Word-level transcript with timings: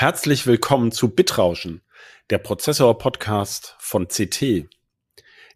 Herzlich 0.00 0.46
willkommen 0.46 0.92
zu 0.92 1.12
Bitrauschen, 1.12 1.82
der 2.30 2.38
Prozessor-Podcast 2.38 3.74
von 3.80 4.06
CT. 4.06 4.68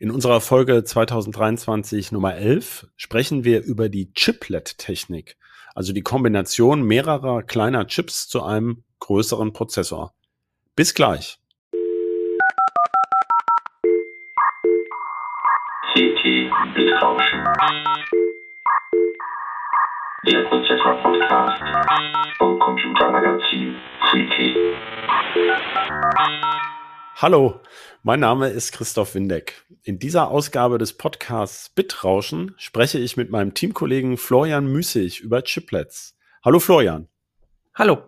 In 0.01 0.11
unserer 0.11 0.41
Folge 0.41 0.83
2023 0.83 2.11
Nummer 2.11 2.35
11 2.35 2.89
sprechen 2.97 3.45
wir 3.45 3.63
über 3.63 3.89
die 3.89 4.13
Chiplet-Technik, 4.15 5.37
also 5.77 5.93
die 5.93 6.03
Kombination 6.03 6.83
mehrerer 6.83 7.45
kleiner 7.45 7.87
Chips 7.87 8.27
zu 8.27 8.43
einem 8.43 8.83
größeren 8.99 9.53
Prozessor. 9.53 10.13
Bis 10.75 10.93
gleich. 10.93 11.39
CT 15.95 16.51
Bitrauschen. 16.75 17.47
Der 20.25 20.45
Prozessor-Podcast 20.45 21.63
vom 22.39 22.57
Computermagazin 22.61 23.75
Freaky. 24.09 24.55
Hallo, 27.17 27.61
mein 28.05 28.21
Name 28.21 28.51
ist 28.51 28.71
Christoph 28.71 29.17
Windeck. 29.17 29.65
In 29.83 29.99
dieser 29.99 30.29
Ausgabe 30.29 30.79
des 30.79 30.93
Podcasts 30.93 31.71
Bitrauschen 31.71 32.55
spreche 32.57 33.01
ich 33.01 33.17
mit 33.17 33.31
meinem 33.31 33.53
Teamkollegen 33.55 34.17
Florian 34.17 34.67
Müßig 34.67 35.19
über 35.19 35.43
Chiplets. 35.45 36.17
Hallo 36.45 36.61
Florian. 36.61 37.09
Hallo. 37.75 38.05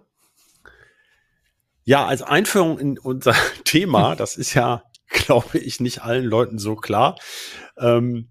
Ja, 1.82 2.06
als 2.06 2.22
Einführung 2.22 2.78
in 2.78 2.96
unser 2.96 3.34
Thema, 3.64 4.14
das 4.14 4.36
ist 4.36 4.54
ja, 4.54 4.84
glaube 5.08 5.58
ich, 5.58 5.80
nicht 5.80 6.02
allen 6.02 6.26
Leuten 6.26 6.60
so 6.60 6.76
klar. 6.76 7.18
Ähm, 7.76 8.28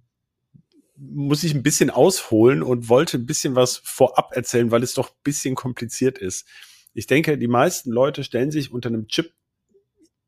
muss 1.11 1.43
ich 1.43 1.53
ein 1.53 1.63
bisschen 1.63 1.89
ausholen 1.89 2.63
und 2.63 2.89
wollte 2.89 3.17
ein 3.17 3.25
bisschen 3.25 3.55
was 3.55 3.81
vorab 3.83 4.31
erzählen, 4.35 4.71
weil 4.71 4.83
es 4.83 4.93
doch 4.93 5.09
ein 5.09 5.21
bisschen 5.23 5.55
kompliziert 5.55 6.17
ist. 6.17 6.47
Ich 6.93 7.07
denke, 7.07 7.37
die 7.37 7.47
meisten 7.47 7.91
Leute 7.91 8.23
stellen 8.23 8.51
sich 8.51 8.71
unter 8.71 8.89
einem 8.89 9.07
Chip, 9.07 9.33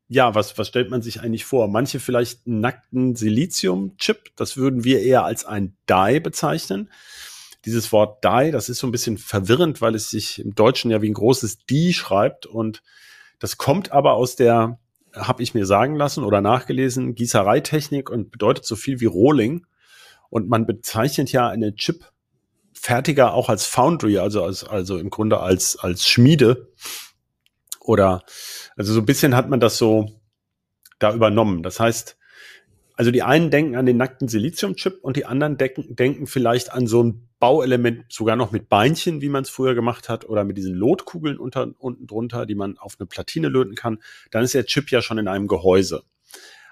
ja, 0.08 0.34
was, 0.34 0.56
was 0.56 0.68
stellt 0.68 0.90
man 0.90 1.02
sich 1.02 1.20
eigentlich 1.20 1.44
vor? 1.44 1.68
Manche 1.68 1.98
vielleicht 1.98 2.46
einen 2.46 2.60
nackten 2.60 3.16
Silizium-Chip, 3.16 4.36
das 4.36 4.56
würden 4.56 4.84
wir 4.84 5.02
eher 5.02 5.24
als 5.24 5.44
ein 5.44 5.76
Die 5.88 6.20
bezeichnen. 6.20 6.90
Dieses 7.64 7.90
Wort 7.90 8.24
Die, 8.24 8.52
das 8.52 8.68
ist 8.68 8.78
so 8.78 8.86
ein 8.86 8.92
bisschen 8.92 9.18
verwirrend, 9.18 9.80
weil 9.80 9.96
es 9.96 10.10
sich 10.10 10.38
im 10.38 10.54
Deutschen 10.54 10.90
ja 10.90 11.02
wie 11.02 11.10
ein 11.10 11.14
großes 11.14 11.66
Die 11.66 11.92
schreibt 11.92 12.46
und 12.46 12.82
das 13.40 13.58
kommt 13.58 13.90
aber 13.90 14.12
aus 14.12 14.36
der, 14.36 14.78
habe 15.12 15.42
ich 15.42 15.54
mir 15.54 15.66
sagen 15.66 15.96
lassen 15.96 16.22
oder 16.22 16.40
nachgelesen, 16.40 17.14
Gießereitechnik 17.14 18.08
und 18.08 18.30
bedeutet 18.30 18.64
so 18.64 18.76
viel 18.76 19.00
wie 19.00 19.06
Rolling. 19.06 19.66
Und 20.36 20.50
man 20.50 20.66
bezeichnet 20.66 21.32
ja 21.32 21.48
eine 21.48 21.74
Chip-Fertiger 21.74 23.32
auch 23.32 23.48
als 23.48 23.64
Foundry, 23.64 24.18
also 24.18 24.44
als, 24.44 24.64
also 24.64 24.98
im 24.98 25.08
Grunde 25.08 25.40
als, 25.40 25.78
als 25.78 26.06
Schmiede. 26.06 26.68
Oder, 27.80 28.22
also 28.76 28.92
so 28.92 29.00
ein 29.00 29.06
bisschen 29.06 29.34
hat 29.34 29.48
man 29.48 29.60
das 29.60 29.78
so 29.78 30.20
da 30.98 31.14
übernommen. 31.14 31.62
Das 31.62 31.80
heißt, 31.80 32.18
also 32.96 33.10
die 33.10 33.22
einen 33.22 33.50
denken 33.50 33.76
an 33.76 33.86
den 33.86 33.96
nackten 33.96 34.28
Silizium-Chip 34.28 34.98
und 35.00 35.16
die 35.16 35.24
anderen 35.24 35.56
denken, 35.56 35.96
denken 35.96 36.26
vielleicht 36.26 36.70
an 36.70 36.86
so 36.86 37.02
ein 37.02 37.30
Bauelement, 37.38 38.04
sogar 38.12 38.36
noch 38.36 38.52
mit 38.52 38.68
Beinchen, 38.68 39.22
wie 39.22 39.30
man 39.30 39.44
es 39.44 39.48
früher 39.48 39.74
gemacht 39.74 40.10
hat, 40.10 40.28
oder 40.28 40.44
mit 40.44 40.58
diesen 40.58 40.74
Lotkugeln 40.74 41.38
unter, 41.38 41.72
unten 41.78 42.06
drunter, 42.06 42.44
die 42.44 42.54
man 42.54 42.76
auf 42.76 42.96
eine 42.98 43.06
Platine 43.06 43.48
löten 43.48 43.74
kann. 43.74 44.02
Dann 44.30 44.44
ist 44.44 44.52
der 44.52 44.66
Chip 44.66 44.90
ja 44.90 45.00
schon 45.00 45.16
in 45.16 45.28
einem 45.28 45.46
Gehäuse. 45.46 46.02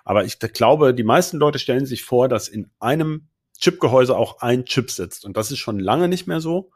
Aber 0.05 0.27
ich 0.27 0.39
glaube, 0.39 0.93
die 0.93 1.03
meisten 1.03 1.39
Leute 1.39 1.59
stellen 1.59 1.87
sich 1.87 2.05
vor, 2.05 2.29
dass 2.29 2.49
in 2.49 2.71
einem 2.79 3.29
Chipgehäuse 3.59 4.17
auch 4.17 4.41
ein 4.41 4.65
Chip 4.65 4.91
sitzt. 4.91 5.25
Und 5.25 5.37
das 5.37 5.51
ist 5.51 5.59
schon 5.59 5.79
lange 5.79 6.09
nicht 6.09 6.27
mehr 6.27 6.41
so. 6.41 6.71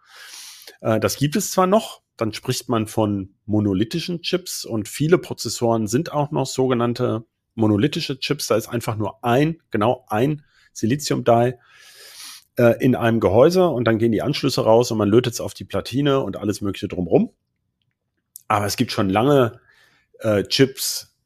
Äh, 0.80 1.00
das 1.00 1.16
gibt 1.16 1.36
es 1.36 1.50
zwar 1.50 1.66
noch, 1.66 2.02
dann 2.16 2.32
spricht 2.32 2.68
man 2.68 2.86
von 2.86 3.34
monolithischen 3.46 4.22
Chips 4.22 4.64
und 4.64 4.88
viele 4.88 5.18
Prozessoren 5.18 5.86
sind 5.86 6.12
auch 6.12 6.30
noch 6.30 6.46
sogenannte 6.46 7.24
monolithische 7.54 8.18
Chips. 8.18 8.46
Da 8.48 8.56
ist 8.56 8.68
einfach 8.68 8.96
nur 8.96 9.24
ein, 9.24 9.60
genau 9.70 10.04
ein 10.08 10.44
Silizium-Die 10.72 11.54
äh, 12.56 12.84
in 12.84 12.94
einem 12.94 13.20
Gehäuse 13.20 13.68
und 13.68 13.84
dann 13.84 13.98
gehen 13.98 14.12
die 14.12 14.22
Anschlüsse 14.22 14.62
raus 14.62 14.90
und 14.90 14.98
man 14.98 15.08
lötet 15.08 15.34
es 15.34 15.40
auf 15.40 15.54
die 15.54 15.64
Platine 15.64 16.20
und 16.20 16.36
alles 16.36 16.60
Mögliche 16.60 16.88
drumrum. 16.88 17.30
Aber 18.48 18.66
es 18.66 18.76
gibt 18.76 18.92
schon 18.92 19.10
lange 19.10 19.60
äh, 20.20 20.42
Chips 20.44 21.16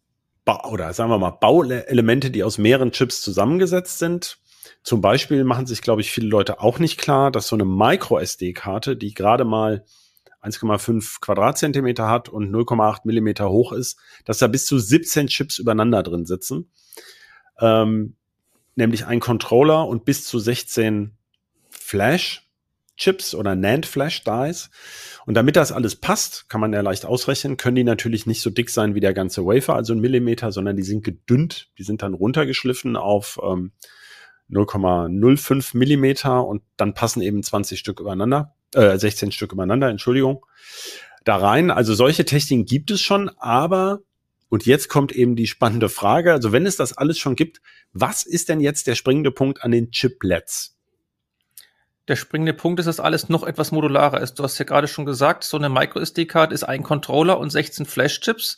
oder 0.65 0.93
sagen 0.93 1.11
wir 1.11 1.19
mal 1.19 1.31
Bauelemente, 1.31 2.31
die 2.31 2.43
aus 2.43 2.59
mehreren 2.59 2.91
Chips 2.93 3.23
zusammengesetzt 3.23 3.99
sind. 3.99 4.39
Zum 4.83 5.01
Beispiel 5.01 5.45
machen 5.45 5.67
sich, 5.67 5.83
glaube 5.83 6.01
ich, 6.01 6.11
viele 6.11 6.29
Leute 6.29 6.61
auch 6.61 6.79
nicht 6.79 6.99
klar, 6.99 7.31
dass 7.31 7.49
so 7.49 7.57
eine 7.57 7.65
Micro-SD-Karte, 7.65 8.97
die 8.97 9.15
gerade 9.15 9.45
mal 9.45 9.85
1,5 10.43 11.21
Quadratzentimeter 11.21 12.09
hat 12.09 12.29
und 12.29 12.51
0,8 12.51 13.01
Millimeter 13.05 13.51
hoch 13.51 13.73
ist, 13.73 13.99
dass 14.25 14.39
da 14.39 14.49
bis 14.49 14.67
zu 14.67 14.79
17 14.79 15.29
Chips 15.29 15.59
übereinander 15.59 16.03
drin 16.03 16.27
sitzen. 16.27 16.71
Ähm, 17.61 18.17
nämlich 18.75 19.07
ein 19.07 19.21
Controller 19.21 19.87
und 19.87 20.05
bis 20.05 20.25
zu 20.25 20.39
16 20.39 21.17
Flash-Chips 21.71 23.35
oder 23.35 23.55
NAND-Flash-Dies. 23.55 24.71
Und 25.27 25.35
damit 25.35 25.57
das 25.57 25.71
alles 25.71 25.97
passt, 25.97 26.49
kann 26.49 26.61
man 26.61 26.73
ja 26.73 26.81
leicht 26.81 27.05
ausrechnen, 27.05 27.57
können 27.57 27.77
die 27.77 27.85
natürlich 27.85 28.27
nicht 28.27 28.43
so 28.43 28.51
dick 28.51 28.71
sein 28.71 28.95
wie 28.95 29.01
der 29.01 29.15
ganze 29.15 29.45
Wafer, 29.45 29.77
also 29.77 29.93
ein 29.93 30.01
Millimeter, 30.01 30.51
sondern 30.51 30.77
die 30.77 30.83
sind 30.83 31.05
gedünnt, 31.05 31.71
die 31.79 31.85
sind 31.85 32.03
dann 32.03 32.15
runtergeschliffen 32.15 32.97
auf 32.97 33.39
ähm, 33.45 33.73
0,05 34.53 35.77
Millimeter 35.77 36.47
und 36.47 36.63
dann 36.77 36.95
passen 36.95 37.23
eben 37.23 37.43
20 37.43 37.79
Stück 37.79 38.01
übereinander, 38.01 38.55
äh, 38.75 38.99
16 38.99 39.33
Stück 39.33 39.53
übereinander, 39.53 39.89
Entschuldigung, 39.89 40.45
da 41.25 41.37
rein. 41.37 41.71
Also 41.71 41.95
solche 41.95 42.25
Techniken 42.25 42.65
gibt 42.65 42.91
es 42.91 43.01
schon, 43.01 43.31
aber 43.39 44.01
und 44.49 44.67
jetzt 44.67 44.89
kommt 44.91 45.13
eben 45.13 45.35
die 45.35 45.47
spannende 45.47 45.89
Frage. 45.89 46.33
Also 46.33 46.53
wenn 46.53 46.67
es 46.67 46.77
das 46.77 46.97
alles 46.97 47.19
schon 47.19 47.37
gibt, 47.37 47.63
was 47.95 48.25
ist 48.25 48.51
denn 48.51 48.61
jetzt 48.61 48.87
der 48.87 48.95
springende 48.95 49.31
Punkt 49.31 49.63
an 49.65 49.71
den 49.71 49.91
Chiplets? 49.91 50.77
Der 52.09 52.17
springende 52.17 52.53
Punkt 52.53 52.81
ist, 52.81 52.87
dass 52.87 52.99
alles 52.99 53.29
noch 53.29 53.45
etwas 53.45 53.71
modularer 53.71 54.21
ist. 54.21 54.35
Du 54.35 54.43
hast 54.43 54.59
ja 54.59 54.65
gerade 54.65 54.89
schon 54.89 55.07
gesagt, 55.07 55.45
so 55.45 55.57
eine 55.57 55.69
MicroSD-Card 55.69 56.53
ist 56.53 56.65
ein 56.65 56.83
Controller 56.83 57.39
und 57.39 57.51
16 57.51 57.87
Flash-Chips. 57.87 58.57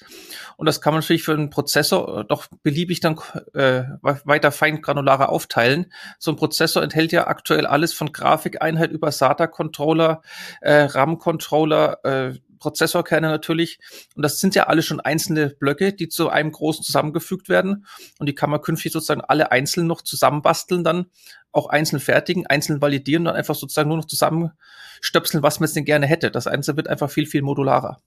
Und 0.57 0.65
das 0.65 0.81
kann 0.81 0.95
man 0.95 1.01
natürlich 1.01 1.25
für 1.25 1.35
einen 1.35 1.51
Prozessor 1.51 2.21
äh, 2.21 2.25
doch 2.25 2.47
beliebig 2.63 3.01
dann 3.01 3.19
äh, 3.53 3.83
weiter 4.01 4.51
fein 4.51 4.81
granularer 4.81 5.29
aufteilen. 5.29 5.93
So 6.19 6.33
ein 6.33 6.37
Prozessor 6.37 6.83
enthält 6.83 7.13
ja 7.13 7.27
aktuell 7.27 7.67
alles 7.67 7.93
von 7.93 8.13
Grafikeinheit 8.13 8.91
über 8.91 9.13
SATA-Controller, 9.13 10.23
äh, 10.63 10.85
RAM-Controller, 10.85 11.99
äh, 12.03 12.35
Prozessorkerne 12.65 13.29
natürlich. 13.29 13.79
Und 14.17 14.23
das 14.23 14.41
sind 14.41 14.55
ja 14.55 14.65
alle 14.65 14.83
schon 14.83 15.01
einzelne 15.01 15.51
Blöcke, 15.51 15.93
die 15.93 16.09
zu 16.09 16.31
einem 16.31 16.51
großen 16.51 16.83
zusammengefügt 16.83 17.51
werden. 17.51 17.87
Und 18.19 18.27
die 18.27 18.35
kann 18.35 18.49
man 18.49 18.63
künftig 18.63 18.93
sozusagen 18.93 19.21
alle 19.21 19.53
einzeln 19.53 19.87
noch 19.87 20.01
zusammenbasteln, 20.01 20.83
dann 20.83 21.07
auch 21.53 21.67
einzeln 21.67 22.01
fertigen, 22.01 22.47
einzeln 22.47 22.81
validieren 22.81 23.23
und 23.23 23.27
dann 23.27 23.37
einfach 23.37 23.55
sozusagen 23.55 23.89
nur 23.89 23.99
noch 23.99 24.07
zusammenstöpseln, 24.07 25.43
was 25.43 25.61
man 25.61 25.69
jetzt 25.69 25.77
denn 25.77 25.85
gerne 25.85 26.07
hätte. 26.07 26.31
Das 26.31 26.47
Einzelne 26.47 26.79
wird 26.79 26.89
einfach 26.89 27.11
viel, 27.11 27.27
viel 27.27 27.43
modularer. 27.43 28.01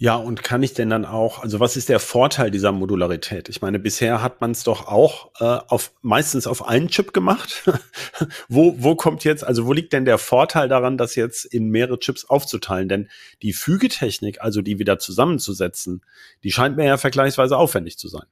Ja, 0.00 0.14
und 0.14 0.44
kann 0.44 0.62
ich 0.62 0.74
denn 0.74 0.90
dann 0.90 1.04
auch, 1.04 1.42
also 1.42 1.58
was 1.58 1.76
ist 1.76 1.88
der 1.88 1.98
Vorteil 1.98 2.52
dieser 2.52 2.70
Modularität? 2.70 3.48
Ich 3.48 3.62
meine, 3.62 3.80
bisher 3.80 4.22
hat 4.22 4.40
man 4.40 4.52
es 4.52 4.62
doch 4.62 4.86
auch 4.86 5.32
äh, 5.40 5.44
auf 5.44 5.92
meistens 6.02 6.46
auf 6.46 6.68
einen 6.68 6.86
Chip 6.86 7.12
gemacht. 7.12 7.68
wo, 8.48 8.76
wo 8.78 8.94
kommt 8.94 9.24
jetzt, 9.24 9.42
also 9.42 9.66
wo 9.66 9.72
liegt 9.72 9.92
denn 9.92 10.04
der 10.04 10.18
Vorteil 10.18 10.68
daran, 10.68 10.98
das 10.98 11.16
jetzt 11.16 11.44
in 11.44 11.70
mehrere 11.70 11.98
Chips 11.98 12.24
aufzuteilen? 12.26 12.88
Denn 12.88 13.08
die 13.42 13.52
Fügetechnik, 13.52 14.40
also 14.40 14.62
die 14.62 14.78
wieder 14.78 15.00
zusammenzusetzen, 15.00 16.04
die 16.44 16.52
scheint 16.52 16.76
mir 16.76 16.86
ja 16.86 16.96
vergleichsweise 16.96 17.56
aufwendig 17.56 17.98
zu 17.98 18.06
sein. 18.06 18.26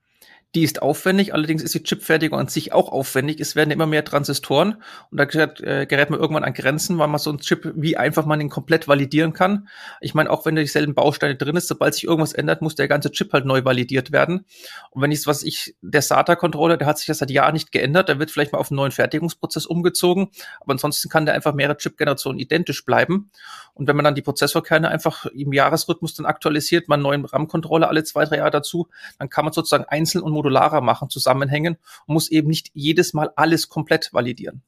Die 0.56 0.62
ist 0.62 0.80
aufwendig, 0.80 1.34
allerdings 1.34 1.62
ist 1.62 1.74
die 1.74 1.82
Chipfertigung 1.82 2.38
an 2.38 2.48
sich 2.48 2.72
auch 2.72 2.90
aufwendig. 2.90 3.40
Es 3.40 3.56
werden 3.56 3.70
immer 3.70 3.84
mehr 3.84 4.06
Transistoren 4.06 4.76
und 5.10 5.20
da 5.20 5.26
gerät, 5.26 5.60
äh, 5.60 6.06
man 6.08 6.18
irgendwann 6.18 6.44
an 6.44 6.54
Grenzen, 6.54 6.96
weil 6.96 7.08
man 7.08 7.18
so 7.18 7.30
ein 7.30 7.40
Chip, 7.40 7.70
wie 7.76 7.98
einfach 7.98 8.24
man 8.24 8.40
ihn 8.40 8.48
komplett 8.48 8.88
validieren 8.88 9.34
kann. 9.34 9.68
Ich 10.00 10.14
meine, 10.14 10.30
auch 10.30 10.46
wenn 10.46 10.56
da 10.56 10.62
dieselben 10.62 10.94
Bausteine 10.94 11.36
drin 11.36 11.56
ist, 11.56 11.68
sobald 11.68 11.92
sich 11.92 12.04
irgendwas 12.04 12.32
ändert, 12.32 12.62
muss 12.62 12.74
der 12.74 12.88
ganze 12.88 13.10
Chip 13.10 13.34
halt 13.34 13.44
neu 13.44 13.66
validiert 13.66 14.12
werden. 14.12 14.46
Und 14.92 15.02
wenn 15.02 15.12
ich, 15.12 15.26
was 15.26 15.42
ich, 15.42 15.76
der 15.82 16.00
SATA-Controller, 16.00 16.78
der 16.78 16.86
hat 16.86 16.96
sich 16.96 17.08
ja 17.08 17.12
seit 17.12 17.30
Jahren 17.30 17.52
nicht 17.52 17.70
geändert, 17.70 18.08
der 18.08 18.18
wird 18.18 18.30
vielleicht 18.30 18.54
mal 18.54 18.58
auf 18.58 18.70
einen 18.70 18.76
neuen 18.76 18.92
Fertigungsprozess 18.92 19.66
umgezogen, 19.66 20.28
aber 20.62 20.72
ansonsten 20.72 21.10
kann 21.10 21.26
der 21.26 21.34
einfach 21.34 21.52
mehrere 21.52 21.76
Chip-Generationen 21.76 22.38
identisch 22.38 22.86
bleiben. 22.86 23.30
Und 23.74 23.88
wenn 23.88 23.96
man 23.96 24.06
dann 24.06 24.14
die 24.14 24.22
Prozessorkerne 24.22 24.88
einfach 24.88 25.26
im 25.26 25.52
Jahresrhythmus 25.52 26.14
dann 26.14 26.24
aktualisiert, 26.24 26.88
man 26.88 27.00
einen 27.00 27.02
neuen 27.02 27.24
RAM-Controller 27.26 27.88
alle 27.88 28.04
zwei, 28.04 28.24
drei 28.24 28.38
Jahre 28.38 28.52
dazu, 28.52 28.88
dann 29.18 29.28
kann 29.28 29.44
man 29.44 29.52
sozusagen 29.52 29.84
einzeln 29.84 30.22
und 30.22 30.32
modularer 30.46 30.80
machen, 30.80 31.10
zusammenhängen 31.10 31.76
und 32.06 32.14
muss 32.14 32.30
eben 32.30 32.48
nicht 32.48 32.70
jedes 32.72 33.12
Mal 33.12 33.30
alles 33.36 33.68
komplett 33.68 34.12
validieren. 34.12 34.62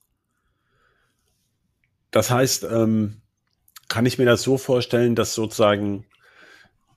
Das 2.10 2.30
heißt, 2.30 2.64
ähm, 2.64 3.20
kann 3.88 4.06
ich 4.06 4.18
mir 4.18 4.24
das 4.24 4.42
so 4.42 4.58
vorstellen, 4.58 5.14
dass 5.14 5.34
sozusagen 5.34 6.04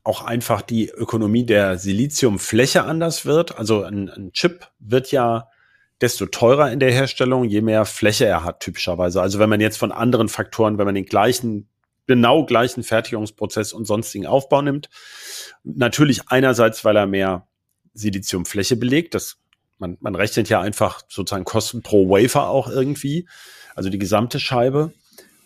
auch 0.03 0.23
einfach 0.23 0.61
die 0.61 0.89
Ökonomie 0.89 1.45
der 1.45 1.77
Siliziumfläche 1.77 2.83
anders 2.83 3.25
wird? 3.25 3.57
Also 3.57 3.83
ein, 3.83 4.09
ein 4.09 4.31
Chip 4.33 4.67
wird 4.79 5.11
ja 5.11 5.47
desto 5.99 6.25
teurer 6.25 6.71
in 6.71 6.79
der 6.79 6.91
Herstellung, 6.91 7.43
je 7.43 7.61
mehr 7.61 7.85
Fläche 7.85 8.25
er 8.25 8.43
hat, 8.43 8.61
typischerweise. 8.61 9.21
Also 9.21 9.37
wenn 9.37 9.49
man 9.49 9.61
jetzt 9.61 9.77
von 9.77 9.91
anderen 9.91 10.29
Faktoren, 10.29 10.79
wenn 10.79 10.85
man 10.85 10.95
den 10.95 11.05
gleichen 11.05 11.69
genau 12.07 12.45
gleichen 12.45 12.83
Fertigungsprozess 12.83 13.71
und 13.71 13.85
sonstigen 13.85 14.25
Aufbau 14.25 14.61
nimmt. 14.61 14.89
Natürlich 15.63 16.27
einerseits, 16.27 16.83
weil 16.83 16.97
er 16.97 17.07
mehr 17.07 17.47
Siliziumfläche 17.93 18.75
belegt. 18.75 19.15
Das, 19.15 19.37
man, 19.77 19.97
man 19.99 20.15
rechnet 20.15 20.49
ja 20.49 20.61
einfach 20.61 21.01
sozusagen 21.07 21.45
Kosten 21.45 21.81
pro 21.81 22.09
Wafer 22.09 22.47
auch 22.47 22.69
irgendwie, 22.69 23.27
also 23.75 23.89
die 23.89 23.99
gesamte 23.99 24.39
Scheibe. 24.39 24.93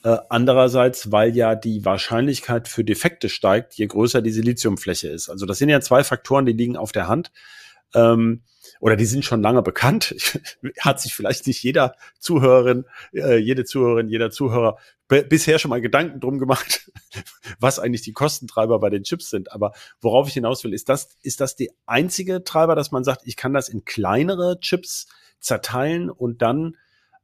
Äh, 0.04 0.18
andererseits, 0.30 1.12
weil 1.12 1.36
ja 1.36 1.56
die 1.56 1.84
Wahrscheinlichkeit 1.84 2.68
für 2.68 2.84
Defekte 2.84 3.28
steigt, 3.28 3.74
je 3.74 3.88
größer 3.88 4.22
die 4.22 4.32
Siliziumfläche 4.32 5.08
ist. 5.08 5.30
Also 5.30 5.46
das 5.46 5.58
sind 5.58 5.70
ja 5.70 5.82
zwei 5.82 6.04
Faktoren, 6.04 6.46
die 6.46 6.54
liegen 6.54 6.78
auf 6.78 6.92
der 6.92 7.08
Hand. 7.08 7.32
Ähm, 7.94 8.44
oder 8.80 8.95
die 8.95 9.06
sind 9.06 9.25
schon 9.25 9.42
lange 9.42 9.62
bekannt. 9.62 10.16
Hat 10.80 11.00
sich 11.00 11.13
vielleicht 11.13 11.48
nicht 11.48 11.63
jeder 11.63 11.95
Zuhörerin, 12.19 12.86
äh, 13.13 13.38
jede 13.38 13.66
Zuhörerin, 13.66 14.10
jeder 14.10 14.31
Zuhörer 14.31 14.77
bisher 15.07 15.60
schon 15.60 15.69
mal 15.69 15.81
Gedanken 15.81 16.19
drum 16.19 16.39
gemacht, 16.39 16.92
was 17.60 17.80
eigentlich 17.80 18.01
die 18.01 18.13
Kostentreiber 18.13 18.80
bei 18.80 18.89
den 18.89 19.04
Chips 19.04 19.30
sind. 19.30 19.51
Aber 19.51 19.74
worauf 20.01 20.27
ich 20.27 20.33
hinaus 20.33 20.63
will, 20.63 20.74
ist 20.74 20.89
das, 20.89 21.18
ist 21.22 21.42
das 21.42 21.56
die 21.56 21.72
einzige 21.86 22.44
Treiber, 22.44 22.75
dass 22.75 22.92
man 22.92 23.04
sagt, 23.04 23.22
ich 23.25 23.36
kann 23.36 23.54
das 23.54 23.69
in 23.69 23.86
kleinere 23.86 24.60
Chips 24.60 25.07
zerteilen 25.39 26.10
und 26.10 26.42
dann 26.42 26.75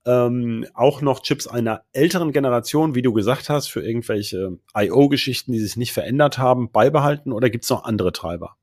ähm, 0.06 0.66
auch 0.74 1.02
noch 1.02 1.22
Chips 1.22 1.48
einer 1.48 1.84
älteren 1.94 2.32
Generation, 2.32 2.96
wie 2.96 3.02
du 3.02 3.14
gesagt 3.14 3.50
hast, 3.50 3.68
für 3.68 3.82
irgendwelche 3.82 4.60
I.O.-Geschichten, 4.78 5.52
die 5.52 5.60
sich 5.60 5.78
nicht 5.78 5.94
verändert 5.94 6.38
haben, 6.38 6.72
beibehalten 6.72 7.32
oder 7.32 7.50
gibt 7.50 7.66
es 7.66 7.70
noch 7.70 7.84
andere 7.84 8.12
Treiber? 8.12 8.58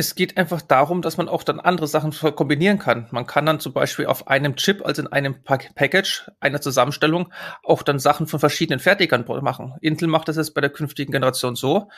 Es 0.00 0.14
geht 0.14 0.38
einfach 0.38 0.62
darum, 0.62 1.02
dass 1.02 1.18
man 1.18 1.28
auch 1.28 1.42
dann 1.42 1.60
andere 1.60 1.86
Sachen 1.86 2.10
kombinieren 2.34 2.78
kann. 2.78 3.06
Man 3.10 3.26
kann 3.26 3.44
dann 3.44 3.60
zum 3.60 3.74
Beispiel 3.74 4.06
auf 4.06 4.28
einem 4.28 4.56
Chip, 4.56 4.80
also 4.82 5.02
in 5.02 5.08
einem 5.08 5.42
Package, 5.44 6.30
einer 6.40 6.62
Zusammenstellung, 6.62 7.30
auch 7.62 7.82
dann 7.82 7.98
Sachen 7.98 8.26
von 8.26 8.40
verschiedenen 8.40 8.80
Fertigern 8.80 9.26
machen. 9.42 9.74
Intel 9.82 10.08
macht 10.08 10.28
das 10.28 10.36
jetzt 10.36 10.54
bei 10.54 10.62
der 10.62 10.70
künftigen 10.70 11.12
Generation 11.12 11.54
so. 11.54 11.90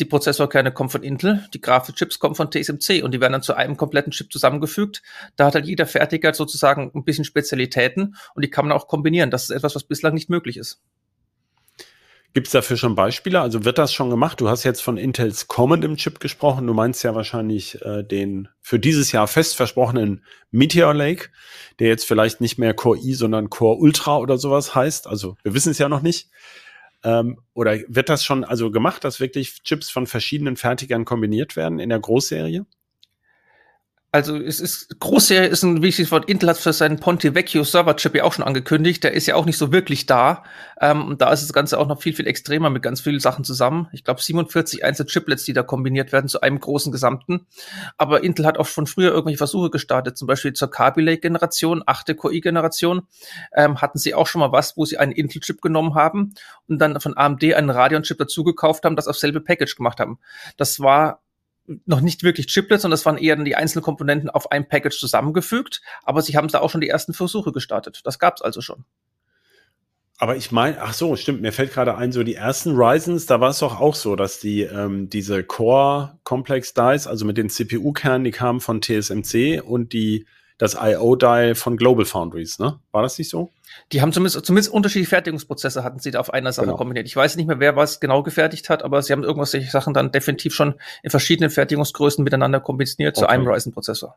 Die 0.00 0.04
Prozessorkerne 0.04 0.72
kommen 0.72 0.90
von 0.90 1.04
Intel, 1.04 1.48
die 1.54 1.60
Grafikchips 1.60 2.18
kommen 2.18 2.34
von 2.34 2.50
TSMC 2.50 3.04
und 3.04 3.14
die 3.14 3.20
werden 3.20 3.34
dann 3.34 3.42
zu 3.42 3.54
einem 3.54 3.76
kompletten 3.76 4.10
Chip 4.10 4.32
zusammengefügt. 4.32 5.04
Da 5.36 5.46
hat 5.46 5.54
halt 5.54 5.66
jeder 5.66 5.86
Fertiger 5.86 6.34
sozusagen 6.34 6.90
ein 6.92 7.04
bisschen 7.04 7.24
Spezialitäten 7.24 8.16
und 8.34 8.44
die 8.44 8.50
kann 8.50 8.66
man 8.66 8.76
auch 8.76 8.88
kombinieren. 8.88 9.30
Das 9.30 9.44
ist 9.44 9.50
etwas, 9.50 9.76
was 9.76 9.84
bislang 9.84 10.14
nicht 10.14 10.28
möglich 10.28 10.56
ist. 10.56 10.82
Gibt 12.34 12.48
es 12.48 12.52
dafür 12.52 12.76
schon 12.76 12.96
Beispiele? 12.96 13.40
Also 13.40 13.64
wird 13.64 13.78
das 13.78 13.94
schon 13.94 14.10
gemacht? 14.10 14.40
Du 14.40 14.48
hast 14.48 14.64
jetzt 14.64 14.82
von 14.82 14.96
Intels 14.96 15.46
Common 15.46 15.96
Chip 15.96 16.18
gesprochen. 16.18 16.66
Du 16.66 16.74
meinst 16.74 17.04
ja 17.04 17.14
wahrscheinlich 17.14 17.80
äh, 17.82 18.02
den 18.02 18.48
für 18.60 18.80
dieses 18.80 19.12
Jahr 19.12 19.28
fest 19.28 19.54
versprochenen 19.54 20.24
Meteor 20.50 20.92
Lake, 20.94 21.28
der 21.78 21.86
jetzt 21.86 22.04
vielleicht 22.04 22.40
nicht 22.40 22.58
mehr 22.58 22.74
Core 22.74 22.98
i, 22.98 23.14
sondern 23.14 23.50
Core 23.50 23.78
Ultra 23.78 24.18
oder 24.18 24.36
sowas 24.36 24.74
heißt. 24.74 25.06
Also 25.06 25.36
wir 25.44 25.54
wissen 25.54 25.70
es 25.70 25.78
ja 25.78 25.88
noch 25.88 26.02
nicht. 26.02 26.28
Ähm, 27.04 27.38
oder 27.52 27.78
wird 27.86 28.08
das 28.08 28.24
schon 28.24 28.42
also 28.42 28.72
gemacht, 28.72 29.04
dass 29.04 29.20
wirklich 29.20 29.62
Chips 29.62 29.88
von 29.88 30.08
verschiedenen 30.08 30.56
Fertigern 30.56 31.04
kombiniert 31.04 31.54
werden 31.54 31.78
in 31.78 31.90
der 31.90 32.00
Großserie? 32.00 32.66
Also 34.14 34.36
es 34.36 34.60
ist 34.60 35.00
Großserie 35.00 35.48
ist 35.48 35.64
ein 35.64 35.82
wichtiges 35.82 36.12
Wort. 36.12 36.28
Intel 36.30 36.50
hat 36.50 36.56
für 36.56 36.72
seinen 36.72 37.00
Ponte 37.00 37.34
Vecchio 37.34 37.64
Server 37.64 37.96
Chip 37.96 38.14
ja 38.14 38.22
auch 38.22 38.32
schon 38.32 38.44
angekündigt. 38.44 39.02
Der 39.02 39.12
ist 39.12 39.26
ja 39.26 39.34
auch 39.34 39.44
nicht 39.44 39.58
so 39.58 39.72
wirklich 39.72 40.06
da. 40.06 40.44
Ähm, 40.80 41.08
und 41.08 41.20
da 41.20 41.32
ist 41.32 41.42
das 41.42 41.52
Ganze 41.52 41.80
auch 41.80 41.88
noch 41.88 42.00
viel 42.00 42.14
viel 42.14 42.28
extremer 42.28 42.70
mit 42.70 42.80
ganz 42.80 43.00
vielen 43.00 43.18
Sachen 43.18 43.42
zusammen. 43.42 43.88
Ich 43.90 44.04
glaube 44.04 44.22
47 44.22 44.84
einzelne 44.84 45.10
Chiplets, 45.10 45.42
die 45.42 45.52
da 45.52 45.64
kombiniert 45.64 46.12
werden 46.12 46.28
zu 46.28 46.40
einem 46.42 46.60
großen 46.60 46.92
Gesamten. 46.92 47.48
Aber 47.98 48.22
Intel 48.22 48.46
hat 48.46 48.56
auch 48.56 48.66
schon 48.66 48.86
früher 48.86 49.10
irgendwelche 49.10 49.38
Versuche 49.38 49.70
gestartet. 49.70 50.16
Zum 50.16 50.28
Beispiel 50.28 50.52
zur 50.52 50.70
Kaby 50.70 51.02
Lake 51.02 51.22
Generation, 51.22 51.82
achte 51.84 52.14
Core 52.14 52.40
Generation, 52.40 53.08
ähm, 53.52 53.80
hatten 53.82 53.98
sie 53.98 54.14
auch 54.14 54.28
schon 54.28 54.38
mal 54.38 54.52
was, 54.52 54.76
wo 54.76 54.84
sie 54.84 54.96
einen 54.96 55.10
Intel 55.10 55.40
Chip 55.40 55.60
genommen 55.60 55.96
haben 55.96 56.34
und 56.68 56.78
dann 56.78 57.00
von 57.00 57.16
AMD 57.16 57.42
einen 57.52 57.70
Radeon 57.70 58.04
Chip 58.04 58.18
dazu 58.18 58.44
gekauft 58.44 58.84
haben, 58.84 58.94
das 58.94 59.08
auf 59.08 59.16
selbe 59.16 59.40
Package 59.40 59.74
gemacht 59.74 59.98
haben. 59.98 60.20
Das 60.56 60.78
war 60.78 61.23
noch 61.86 62.00
nicht 62.00 62.22
wirklich 62.22 62.46
Chiplets, 62.48 62.82
sondern 62.82 62.96
das 62.96 63.06
waren 63.06 63.18
eher 63.18 63.36
dann 63.36 63.44
die 63.44 63.56
einzelnen 63.56 63.82
Komponenten 63.82 64.30
auf 64.30 64.52
einem 64.52 64.68
Package 64.68 64.98
zusammengefügt. 64.98 65.80
Aber 66.02 66.22
sie 66.22 66.36
haben 66.36 66.48
da 66.48 66.60
auch 66.60 66.70
schon 66.70 66.80
die 66.80 66.88
ersten 66.88 67.14
Versuche 67.14 67.52
gestartet. 67.52 68.00
Das 68.04 68.18
gab 68.18 68.36
es 68.36 68.42
also 68.42 68.60
schon. 68.60 68.84
Aber 70.18 70.36
ich 70.36 70.52
meine, 70.52 70.80
ach 70.80 70.94
so, 70.94 71.16
stimmt, 71.16 71.42
mir 71.42 71.52
fällt 71.52 71.72
gerade 71.72 71.96
ein, 71.96 72.12
so 72.12 72.22
die 72.22 72.36
ersten 72.36 72.76
Ryzens, 72.76 73.26
da 73.26 73.40
war 73.40 73.50
es 73.50 73.58
doch 73.58 73.80
auch 73.80 73.96
so, 73.96 74.14
dass 74.14 74.38
die 74.38 74.62
ähm, 74.62 75.10
diese 75.10 75.42
Core 75.42 76.18
Complex 76.22 76.72
Dice, 76.72 77.08
also 77.08 77.24
mit 77.24 77.36
den 77.36 77.50
CPU-Kernen, 77.50 78.22
die 78.22 78.30
kamen 78.30 78.60
von 78.60 78.80
TSMC 78.80 79.60
und 79.60 79.92
die 79.92 80.26
das 80.58 80.76
IO-Die 80.80 81.54
von 81.54 81.76
Global 81.76 82.04
Foundries, 82.04 82.58
ne? 82.58 82.78
War 82.92 83.02
das 83.02 83.18
nicht 83.18 83.28
so? 83.28 83.50
Die 83.92 84.00
haben 84.00 84.12
zumindest, 84.12 84.46
zumindest 84.46 84.72
unterschiedliche 84.72 85.10
Fertigungsprozesse 85.10 85.82
hatten 85.82 85.98
sie 85.98 86.12
da 86.12 86.20
auf 86.20 86.32
einer 86.32 86.52
Sache 86.52 86.66
genau. 86.66 86.76
kombiniert. 86.76 87.06
Ich 87.06 87.16
weiß 87.16 87.36
nicht 87.36 87.46
mehr, 87.46 87.58
wer 87.58 87.74
was 87.74 87.98
genau 87.98 88.22
gefertigt 88.22 88.70
hat, 88.70 88.84
aber 88.84 89.02
sie 89.02 89.12
haben 89.12 89.24
irgendwas 89.24 89.50
solche 89.50 89.70
Sachen 89.70 89.94
dann 89.94 90.12
definitiv 90.12 90.54
schon 90.54 90.74
in 91.02 91.10
verschiedenen 91.10 91.50
Fertigungsgrößen 91.50 92.22
miteinander 92.22 92.60
kombiniert 92.60 93.16
okay. 93.16 93.20
zu 93.20 93.28
einem 93.28 93.46
Ryzen-Prozessor. 93.48 94.16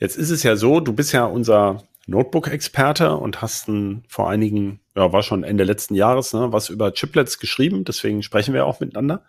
Jetzt 0.00 0.16
ist 0.16 0.30
es 0.30 0.42
ja 0.42 0.56
so, 0.56 0.80
du 0.80 0.92
bist 0.92 1.12
ja 1.12 1.24
unser 1.24 1.84
Notebook-Experte 2.06 3.14
und 3.14 3.40
hast 3.40 3.68
ein, 3.68 4.04
vor 4.08 4.28
einigen, 4.28 4.80
ja, 4.96 5.12
war 5.12 5.22
schon 5.22 5.44
Ende 5.44 5.64
letzten 5.64 5.94
Jahres, 5.94 6.32
ne, 6.32 6.52
was 6.52 6.68
über 6.68 6.92
Chiplets 6.92 7.38
geschrieben, 7.38 7.84
deswegen 7.84 8.22
sprechen 8.22 8.54
wir 8.54 8.66
auch 8.66 8.80
miteinander. 8.80 9.22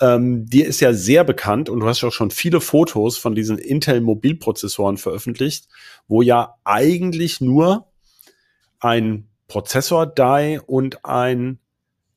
Ähm, 0.00 0.46
dir 0.46 0.66
ist 0.66 0.80
ja 0.80 0.92
sehr 0.92 1.24
bekannt 1.24 1.68
und 1.68 1.80
du 1.80 1.86
hast 1.86 2.00
ja 2.00 2.08
auch 2.08 2.12
schon 2.12 2.30
viele 2.30 2.60
Fotos 2.60 3.18
von 3.18 3.34
diesen 3.34 3.58
Intel-Mobilprozessoren 3.58 4.96
veröffentlicht, 4.96 5.68
wo 6.08 6.22
ja 6.22 6.56
eigentlich 6.64 7.40
nur 7.40 7.86
ein 8.80 9.28
Prozessor-Die 9.48 10.60
und 10.66 11.04
ein 11.04 11.58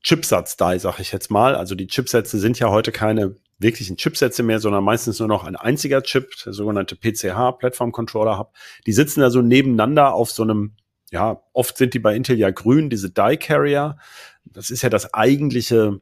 Chipsatz-Die, 0.02 0.80
sag 0.80 1.00
ich 1.00 1.12
jetzt 1.12 1.30
mal. 1.32 1.56
Also 1.56 1.76
die 1.76 1.88
Chipsätze 1.88 2.40
sind 2.40 2.60
ja 2.60 2.70
heute 2.70 2.92
keine 2.92 3.36
wirklichen 3.60 3.98
Chipsätze 3.98 4.44
mehr, 4.44 4.60
sondern 4.60 4.84
meistens 4.84 5.20
nur 5.20 5.28
noch 5.28 5.44
ein 5.44 5.56
einziger 5.56 6.04
Chip, 6.04 6.32
der 6.46 6.54
sogenannte 6.54 6.96
PCH, 6.96 7.58
Platform 7.58 7.92
Controller 7.92 8.38
Hub. 8.38 8.54
Die 8.86 8.94
sitzen 8.94 9.22
da 9.22 9.30
so 9.30 9.42
nebeneinander 9.42 10.14
auf 10.14 10.32
so 10.32 10.44
einem, 10.44 10.74
ja, 11.12 11.42
oft 11.54 11.78
sind 11.78 11.94
die 11.94 12.00
bei 12.00 12.16
Intel 12.16 12.38
ja 12.38 12.52
grün, 12.52 12.90
diese 12.90 13.10
Die 13.10 13.38
Carrier. 13.38 13.98
Das 14.46 14.70
ist 14.70 14.82
ja 14.82 14.90
das 14.90 15.14
eigentliche 15.14 16.02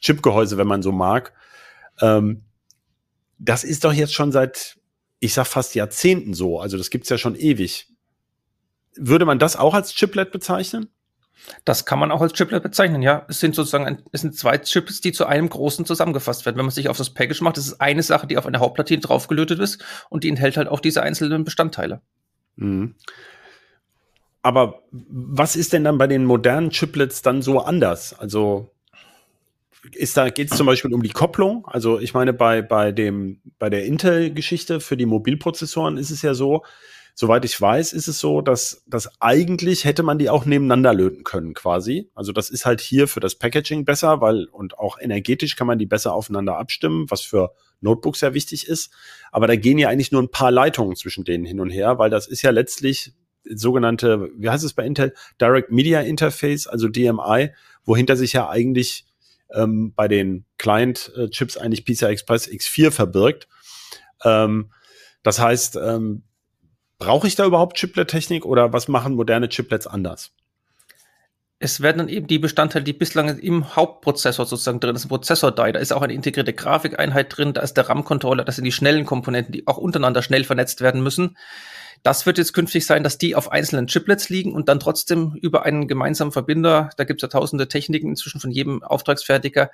Chipgehäuse, 0.00 0.58
wenn 0.58 0.66
man 0.66 0.82
so 0.82 0.92
mag. 0.92 1.32
Ähm, 2.00 2.42
das 3.38 3.64
ist 3.64 3.84
doch 3.84 3.92
jetzt 3.92 4.14
schon 4.14 4.32
seit, 4.32 4.78
ich 5.20 5.34
sag 5.34 5.46
fast 5.46 5.74
Jahrzehnten 5.74 6.34
so. 6.34 6.60
Also 6.60 6.78
das 6.78 6.90
gibt's 6.90 7.08
ja 7.08 7.18
schon 7.18 7.36
ewig. 7.36 7.88
Würde 8.96 9.26
man 9.26 9.38
das 9.38 9.56
auch 9.56 9.74
als 9.74 9.94
Chiplet 9.94 10.30
bezeichnen? 10.32 10.88
Das 11.64 11.84
kann 11.84 11.98
man 11.98 12.10
auch 12.10 12.22
als 12.22 12.32
Chiplet 12.32 12.62
bezeichnen, 12.62 13.02
ja. 13.02 13.24
Es 13.28 13.40
sind 13.40 13.54
sozusagen 13.54 13.86
ein, 13.86 14.02
es 14.10 14.22
sind 14.22 14.34
zwei 14.34 14.58
Chips, 14.58 15.00
die 15.00 15.12
zu 15.12 15.26
einem 15.26 15.48
großen 15.48 15.84
zusammengefasst 15.84 16.46
werden. 16.46 16.56
Wenn 16.56 16.64
man 16.64 16.74
sich 16.74 16.88
auf 16.88 16.96
das 16.96 17.10
Package 17.10 17.42
macht, 17.42 17.58
das 17.58 17.66
ist 17.66 17.80
eine 17.80 18.02
Sache, 18.02 18.26
die 18.26 18.38
auf 18.38 18.46
einer 18.46 18.60
Hauptplatine 18.60 19.00
draufgelötet 19.00 19.58
ist 19.60 19.84
und 20.08 20.24
die 20.24 20.28
enthält 20.28 20.56
halt 20.56 20.68
auch 20.68 20.80
diese 20.80 21.02
einzelnen 21.02 21.44
Bestandteile. 21.44 22.00
Mhm. 22.56 22.94
Aber 24.42 24.82
was 24.90 25.56
ist 25.56 25.72
denn 25.72 25.84
dann 25.84 25.98
bei 25.98 26.06
den 26.06 26.24
modernen 26.24 26.70
Chiplets 26.70 27.20
dann 27.20 27.42
so 27.42 27.60
anders? 27.60 28.14
Also 28.18 28.72
ist 29.94 30.16
da 30.16 30.30
geht 30.30 30.50
es 30.50 30.56
zum 30.56 30.66
Beispiel 30.66 30.92
um 30.92 31.02
die 31.02 31.10
Kopplung. 31.10 31.66
Also 31.66 31.98
ich 32.00 32.14
meine, 32.14 32.32
bei, 32.32 32.62
bei 32.62 32.92
dem, 32.92 33.40
bei 33.58 33.70
der 33.70 33.84
Intel-Geschichte 33.84 34.80
für 34.80 34.96
die 34.96 35.06
Mobilprozessoren 35.06 35.96
ist 35.96 36.10
es 36.10 36.22
ja 36.22 36.34
so, 36.34 36.62
soweit 37.14 37.44
ich 37.46 37.58
weiß, 37.58 37.94
ist 37.94 38.08
es 38.08 38.20
so, 38.20 38.42
dass, 38.42 38.84
dass 38.86 39.10
eigentlich 39.20 39.84
hätte 39.84 40.02
man 40.02 40.18
die 40.18 40.28
auch 40.28 40.44
nebeneinander 40.44 40.92
löten 40.92 41.24
können, 41.24 41.54
quasi. 41.54 42.10
Also 42.14 42.32
das 42.32 42.50
ist 42.50 42.66
halt 42.66 42.80
hier 42.80 43.08
für 43.08 43.20
das 43.20 43.34
Packaging 43.36 43.86
besser, 43.86 44.20
weil 44.20 44.44
und 44.46 44.78
auch 44.78 44.98
energetisch 45.00 45.56
kann 45.56 45.66
man 45.66 45.78
die 45.78 45.86
besser 45.86 46.12
aufeinander 46.12 46.58
abstimmen, 46.58 47.06
was 47.08 47.22
für 47.22 47.52
Notebooks 47.80 48.20
sehr 48.20 48.34
wichtig 48.34 48.68
ist. 48.68 48.92
Aber 49.32 49.46
da 49.46 49.56
gehen 49.56 49.78
ja 49.78 49.88
eigentlich 49.88 50.12
nur 50.12 50.22
ein 50.22 50.30
paar 50.30 50.50
Leitungen 50.50 50.94
zwischen 50.94 51.24
denen 51.24 51.46
hin 51.46 51.60
und 51.60 51.70
her, 51.70 51.98
weil 51.98 52.10
das 52.10 52.26
ist 52.26 52.42
ja 52.42 52.50
letztlich 52.50 53.14
sogenannte, 53.48 54.30
wie 54.36 54.50
heißt 54.50 54.64
es 54.64 54.74
bei 54.74 54.84
Intel, 54.84 55.14
Direct 55.40 55.70
Media 55.70 56.00
Interface, 56.00 56.66
also 56.66 56.88
DMI, 56.88 57.50
wohinter 57.84 58.16
sich 58.16 58.34
ja 58.34 58.48
eigentlich 58.50 59.05
ähm, 59.54 59.92
bei 59.94 60.08
den 60.08 60.44
Client-Chips 60.58 61.56
eigentlich 61.56 61.84
PCI 61.84 62.06
Express 62.06 62.48
X4 62.48 62.90
verbirgt. 62.90 63.48
Ähm, 64.24 64.72
das 65.22 65.38
heißt, 65.38 65.76
ähm, 65.76 66.22
brauche 66.98 67.26
ich 67.26 67.34
da 67.34 67.44
überhaupt 67.44 67.76
Chiplet-Technik 67.76 68.44
oder 68.44 68.72
was 68.72 68.88
machen 68.88 69.14
moderne 69.14 69.48
Chiplets 69.48 69.86
anders? 69.86 70.32
es 71.58 71.80
werden 71.80 71.98
dann 71.98 72.08
eben 72.08 72.26
die 72.26 72.38
Bestandteile, 72.38 72.84
die 72.84 72.92
bislang 72.92 73.38
im 73.38 73.74
Hauptprozessor 73.74 74.44
sozusagen 74.44 74.80
drin 74.80 74.94
ist, 74.94 75.06
ein 75.06 75.08
Prozessor-Die, 75.08 75.72
da 75.72 75.78
ist 75.78 75.92
auch 75.92 76.02
eine 76.02 76.12
integrierte 76.12 76.52
Grafikeinheit 76.52 77.34
drin, 77.36 77.54
da 77.54 77.62
ist 77.62 77.74
der 77.74 77.88
RAM-Controller, 77.88 78.44
das 78.44 78.56
sind 78.56 78.64
die 78.64 78.72
schnellen 78.72 79.06
Komponenten, 79.06 79.52
die 79.52 79.66
auch 79.66 79.78
untereinander 79.78 80.22
schnell 80.22 80.44
vernetzt 80.44 80.82
werden 80.82 81.02
müssen. 81.02 81.36
Das 82.06 82.24
wird 82.24 82.38
jetzt 82.38 82.52
künftig 82.52 82.86
sein, 82.86 83.02
dass 83.02 83.18
die 83.18 83.34
auf 83.34 83.50
einzelnen 83.50 83.88
Chiplets 83.88 84.28
liegen 84.28 84.52
und 84.52 84.68
dann 84.68 84.78
trotzdem 84.78 85.36
über 85.42 85.64
einen 85.64 85.88
gemeinsamen 85.88 86.30
Verbinder, 86.30 86.90
da 86.96 87.02
gibt 87.02 87.20
es 87.20 87.22
ja 87.22 87.28
tausende 87.28 87.66
Techniken 87.66 88.10
inzwischen 88.10 88.40
von 88.40 88.52
jedem 88.52 88.84
Auftragsfertiger, 88.84 89.72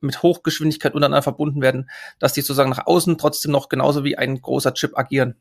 mit 0.00 0.22
Hochgeschwindigkeit 0.22 0.94
untereinander 0.94 1.20
verbunden 1.20 1.60
werden, 1.60 1.90
dass 2.18 2.32
die 2.32 2.40
sozusagen 2.40 2.70
nach 2.70 2.86
außen 2.86 3.18
trotzdem 3.18 3.52
noch 3.52 3.68
genauso 3.68 4.02
wie 4.02 4.16
ein 4.16 4.40
großer 4.40 4.72
Chip 4.72 4.96
agieren. 4.96 5.34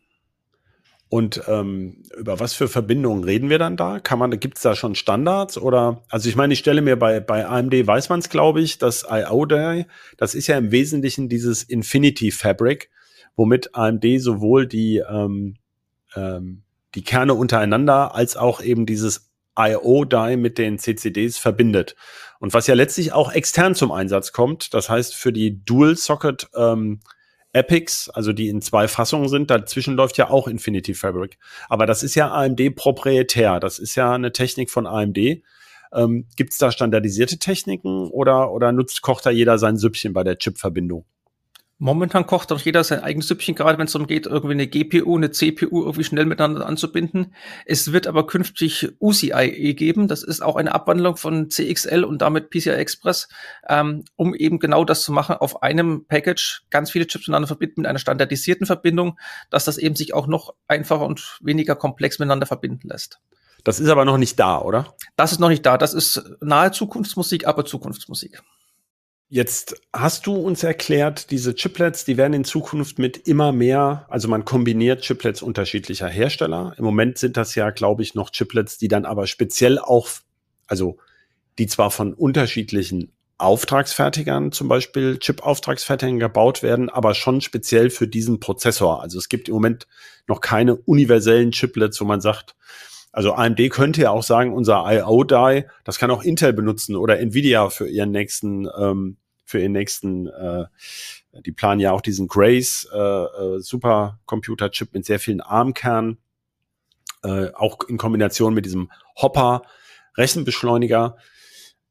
Und 1.08 1.44
ähm, 1.48 2.04
über 2.18 2.42
was 2.42 2.52
für 2.52 2.68
Verbindungen 2.68 3.24
reden 3.24 3.50
wir 3.50 3.58
dann 3.58 3.78
da? 3.78 4.02
Kann 4.02 4.20
man, 4.20 4.38
gibt 4.38 4.58
es 4.58 4.64
da 4.64 4.76
schon 4.76 4.96
Standards 4.96 5.58
oder? 5.58 6.04
Also 6.10 6.28
ich 6.28 6.36
meine, 6.36 6.52
ich 6.52 6.60
stelle 6.60 6.82
mir 6.82 7.00
bei 7.00 7.22
bei 7.22 7.48
AMD 7.48 7.88
weiß 7.88 8.10
man 8.10 8.20
es, 8.20 8.28
glaube 8.28 8.60
ich, 8.60 8.80
das 8.80 9.06
IO-Die, 9.10 9.86
das 10.18 10.36
ist 10.36 10.48
ja 10.48 10.58
im 10.58 10.72
Wesentlichen 10.72 11.30
dieses 11.30 11.64
Infinity 11.64 12.32
Fabric, 12.32 12.90
womit 13.38 13.74
AMD 13.76 14.04
sowohl 14.20 14.68
die 14.68 14.98
ähm, 14.98 15.56
ähm, 16.16 16.64
die 16.96 17.04
Kerne 17.04 17.34
untereinander 17.34 18.16
als 18.16 18.38
auch 18.38 18.62
eben 18.62 18.86
dieses 18.86 19.32
IO-Die 19.58 20.38
mit 20.38 20.58
den 20.58 20.80
CCDs 20.80 21.38
verbindet. 21.38 21.96
Und 22.40 22.54
was 22.54 22.68
ja 22.68 22.76
letztlich 22.76 23.14
auch 23.14 23.32
extern 23.32 23.76
zum 23.76 23.92
Einsatz 23.92 24.32
kommt, 24.32 24.74
das 24.74 24.90
heißt 24.90 25.16
für 25.16 25.32
die 25.32 25.64
Dual-Socket 25.64 26.50
ähm, 26.56 27.00
Epics, 27.54 28.10
also 28.10 28.34
die 28.34 28.50
in 28.50 28.62
zwei 28.62 28.88
Fassungen 28.88 29.30
sind, 29.30 29.52
dazwischen 29.52 29.96
läuft 29.96 30.18
ja 30.18 30.30
auch 30.30 30.48
Infinity 30.48 30.96
Fabric. 30.96 31.38
Aber 31.70 31.86
das 31.86 32.02
ist 32.02 32.16
ja 32.16 32.32
AMD 32.32 32.76
proprietär, 32.76 33.60
das 33.60 33.78
ist 33.78 33.96
ja 33.96 34.14
eine 34.14 34.32
Technik 34.32 34.72
von 34.72 34.88
AMD. 34.88 35.44
Ähm, 35.94 36.26
Gibt 36.36 36.54
es 36.54 36.58
da 36.58 36.72
standardisierte 36.72 37.38
Techniken 37.38 38.10
oder, 38.10 38.52
oder 38.52 38.72
nutzt, 38.72 39.04
kocht 39.04 39.26
da 39.28 39.30
jeder 39.30 39.60
sein 39.60 39.78
Süppchen 39.78 40.14
bei 40.14 40.24
der 40.24 40.40
Chip-Verbindung? 40.40 41.06
Momentan 41.80 42.28
kocht 42.28 42.52
doch 42.52 42.62
jeder 42.62 42.84
sein 42.84 43.02
eigenes 43.02 43.28
Süppchen, 43.28 43.56
gerade 43.56 43.78
wenn 43.78 43.88
es 43.88 43.92
darum 43.94 44.08
geht, 44.08 44.26
irgendwie 44.26 44.54
eine 44.54 44.68
GPU, 44.68 45.18
eine 45.18 45.32
CPU 45.32 45.82
irgendwie 45.82 46.04
schnell 46.04 46.26
miteinander 46.26 46.66
anzubinden. 46.66 47.34
Es 47.66 47.92
wird 47.92 48.08
aber 48.08 48.28
künftig 48.28 48.90
UCIe 49.02 49.74
geben. 49.74 50.08
Das 50.08 50.24
ist 50.24 50.42
auch 50.42 50.56
eine 50.56 50.74
Abwandlung 50.74 51.18
von 51.18 51.50
CXL 51.50 52.04
und 52.04 52.22
damit 52.22 52.52
PCI 52.52 52.70
Express, 52.70 53.28
ähm, 53.68 54.06
um 54.16 54.36
eben 54.36 54.60
genau 54.60 54.86
das 54.86 55.02
zu 55.02 55.12
machen, 55.12 55.36
auf 55.36 55.64
einem 55.64 56.06
Package 56.06 56.64
ganz 56.70 56.92
viele 56.92 57.08
Chips 57.08 57.28
miteinander 57.28 57.48
verbinden 57.48 57.82
mit 57.82 57.88
einer 57.88 58.00
standardisierten 58.00 58.68
Verbindung, 58.68 59.20
dass 59.50 59.66
das 59.66 59.78
eben 59.78 59.96
sich 59.96 60.14
auch 60.14 60.28
noch 60.28 60.54
einfacher 60.68 61.06
und 61.06 61.40
weniger 61.42 61.76
komplex 61.76 62.20
miteinander 62.20 62.46
verbinden 62.46 62.88
lässt. 62.88 63.20
Das 63.64 63.80
ist 63.80 63.90
aber 63.90 64.06
noch 64.06 64.18
nicht 64.18 64.40
da, 64.40 64.60
oder? 64.62 64.94
Das 65.16 65.32
ist 65.32 65.40
noch 65.40 65.50
nicht 65.50 65.66
da. 65.66 65.78
Das 65.78 65.94
ist 65.94 66.22
nahe 66.42 66.72
Zukunftsmusik, 66.72 67.48
aber 67.48 67.66
Zukunftsmusik. 67.66 68.42
Jetzt 69.34 69.82
hast 69.92 70.28
du 70.28 70.36
uns 70.36 70.62
erklärt, 70.62 71.32
diese 71.32 71.56
Chiplets, 71.56 72.06
die 72.06 72.18
werden 72.18 72.34
in 72.34 72.44
Zukunft 72.44 73.00
mit 73.00 73.28
immer 73.28 73.52
mehr, 73.52 74.06
also 74.08 74.28
man 74.28 74.46
kombiniert 74.46 75.04
Chiplets 75.04 75.42
unterschiedlicher 75.42 76.08
Hersteller. 76.08 76.76
Im 76.78 76.86
Moment 76.86 77.18
sind 77.18 77.36
das 77.36 77.56
ja, 77.56 77.72
glaube 77.72 78.04
ich, 78.04 78.14
noch 78.14 78.30
Chiplets, 78.32 78.78
die 78.78 78.90
dann 78.90 79.06
aber 79.06 79.26
speziell 79.26 79.80
auch, 79.80 80.08
also 80.68 80.98
die 81.58 81.66
zwar 81.66 81.90
von 81.90 82.14
unterschiedlichen 82.14 83.12
Auftragsfertigern, 83.40 84.52
zum 84.52 84.68
Beispiel 84.68 85.18
Chip-Auftragsfertigern 85.18 86.20
gebaut 86.20 86.62
werden, 86.62 86.92
aber 86.92 87.16
schon 87.16 87.42
speziell 87.42 87.90
für 87.90 88.08
diesen 88.08 88.40
Prozessor. 88.40 89.02
Also 89.02 89.18
es 89.18 89.30
gibt 89.30 89.48
im 89.48 89.56
Moment 89.56 89.88
noch 90.28 90.42
keine 90.42 90.76
universellen 90.76 91.54
Chiplets, 91.54 92.00
wo 92.00 92.06
man 92.06 92.22
sagt, 92.22 92.56
also 93.12 93.34
AMD 93.34 93.68
könnte 93.72 94.04
ja 94.04 94.12
auch 94.12 94.22
sagen, 94.22 94.54
unser 94.54 94.84
IO-Die, 94.86 95.64
das 95.86 95.98
kann 95.98 96.12
auch 96.12 96.22
Intel 96.22 96.54
benutzen 96.54 96.96
oder 96.96 97.20
Nvidia 97.20 97.72
für 97.72 97.88
ihren 97.88 98.12
nächsten 98.12 98.68
ähm, 98.78 99.18
für 99.46 99.60
ihren 99.60 99.72
nächsten, 99.72 100.28
äh, 100.28 100.66
die 101.46 101.52
planen 101.52 101.80
ja 101.80 101.92
auch 101.92 102.02
diesen 102.02 102.28
Grace 102.28 102.88
äh, 102.94 102.98
äh, 102.98 103.60
Supercomputer-Chip 103.60 104.94
mit 104.94 105.06
sehr 105.06 105.20
vielen 105.20 105.42
ARM-Kernen, 105.42 106.18
äh, 107.24 107.50
auch 107.54 107.80
in 107.88 107.98
Kombination 107.98 108.54
mit 108.54 108.66
diesem 108.66 108.92
Hopper 109.16 109.64
Rechenbeschleuniger. 110.18 111.18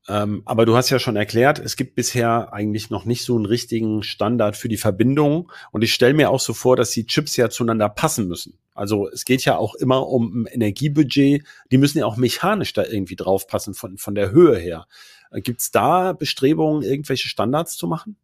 Ähm, 0.08 0.42
aber 0.46 0.66
du 0.66 0.76
hast 0.76 0.90
ja 0.90 0.98
schon 0.98 1.14
erklärt, 1.14 1.60
es 1.60 1.76
gibt 1.76 1.94
bisher 1.94 2.52
eigentlich 2.52 2.90
noch 2.90 3.04
nicht 3.04 3.24
so 3.24 3.36
einen 3.36 3.46
richtigen 3.46 4.02
Standard 4.02 4.56
für 4.56 4.68
die 4.68 4.76
Verbindung. 4.76 5.50
Und 5.70 5.82
ich 5.82 5.94
stelle 5.94 6.14
mir 6.14 6.30
auch 6.30 6.40
so 6.40 6.54
vor, 6.54 6.76
dass 6.76 6.90
die 6.90 7.06
Chips 7.06 7.36
ja 7.36 7.50
zueinander 7.50 7.88
passen 7.88 8.26
müssen. 8.26 8.58
Also 8.74 9.08
es 9.08 9.24
geht 9.24 9.44
ja 9.44 9.56
auch 9.56 9.74
immer 9.74 10.08
um 10.08 10.42
ein 10.42 10.46
Energiebudget. 10.46 11.44
Die 11.70 11.78
müssen 11.78 11.98
ja 11.98 12.06
auch 12.06 12.16
mechanisch 12.16 12.72
da 12.72 12.84
irgendwie 12.84 13.16
draufpassen 13.16 13.74
von, 13.74 13.96
von 13.96 14.14
der 14.14 14.32
Höhe 14.32 14.56
her. 14.56 14.86
Gibt 15.34 15.60
es 15.60 15.70
da 15.70 16.12
Bestrebungen, 16.12 16.82
irgendwelche 16.82 17.28
Standards 17.28 17.76
zu 17.76 17.86
machen? 17.86 18.16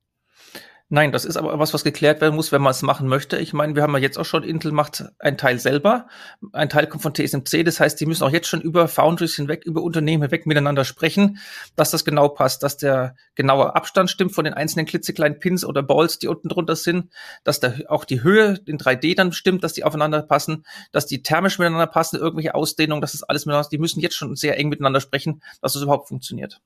Nein, 0.90 1.12
das 1.12 1.26
ist 1.26 1.36
aber 1.36 1.58
was, 1.58 1.74
was 1.74 1.84
geklärt 1.84 2.22
werden 2.22 2.34
muss, 2.34 2.50
wenn 2.50 2.62
man 2.62 2.70
es 2.70 2.80
machen 2.80 3.08
möchte. 3.08 3.36
Ich 3.36 3.52
meine, 3.52 3.74
wir 3.74 3.82
haben 3.82 3.92
ja 3.92 3.98
jetzt 3.98 4.16
auch 4.16 4.24
schon, 4.24 4.42
Intel 4.42 4.72
macht 4.72 5.04
ein 5.18 5.36
Teil 5.36 5.58
selber. 5.58 6.06
Ein 6.54 6.70
Teil 6.70 6.86
kommt 6.86 7.02
von 7.02 7.12
TSMC. 7.12 7.62
Das 7.62 7.78
heißt, 7.78 8.00
die 8.00 8.06
müssen 8.06 8.24
auch 8.24 8.30
jetzt 8.30 8.48
schon 8.48 8.62
über 8.62 8.88
Foundries 8.88 9.34
hinweg, 9.36 9.66
über 9.66 9.82
Unternehmen 9.82 10.22
hinweg 10.22 10.46
miteinander 10.46 10.86
sprechen, 10.86 11.40
dass 11.76 11.90
das 11.90 12.06
genau 12.06 12.30
passt, 12.30 12.62
dass 12.62 12.78
der 12.78 13.16
genaue 13.34 13.76
Abstand 13.76 14.08
stimmt 14.08 14.32
von 14.32 14.46
den 14.46 14.54
einzelnen 14.54 14.86
klitzekleinen 14.86 15.38
Pins 15.38 15.62
oder 15.62 15.82
Balls, 15.82 16.20
die 16.20 16.28
unten 16.28 16.48
drunter 16.48 16.74
sind, 16.74 17.12
dass 17.44 17.60
da 17.60 17.74
auch 17.88 18.06
die 18.06 18.22
Höhe 18.22 18.58
in 18.64 18.78
3D 18.78 19.14
dann 19.14 19.32
stimmt, 19.32 19.64
dass 19.64 19.74
die 19.74 19.84
aufeinander 19.84 20.22
passen, 20.22 20.64
dass 20.90 21.04
die 21.04 21.22
thermisch 21.22 21.58
miteinander 21.58 21.86
passen, 21.86 22.16
irgendwelche 22.16 22.54
Ausdehnungen, 22.54 23.02
das 23.02 23.12
ist 23.12 23.24
alles 23.24 23.44
miteinander. 23.44 23.68
Die 23.70 23.76
müssen 23.76 24.00
jetzt 24.00 24.16
schon 24.16 24.36
sehr 24.36 24.56
eng 24.56 24.70
miteinander 24.70 25.02
sprechen, 25.02 25.42
dass 25.60 25.74
es 25.74 25.82
überhaupt 25.82 26.08
funktioniert. 26.08 26.62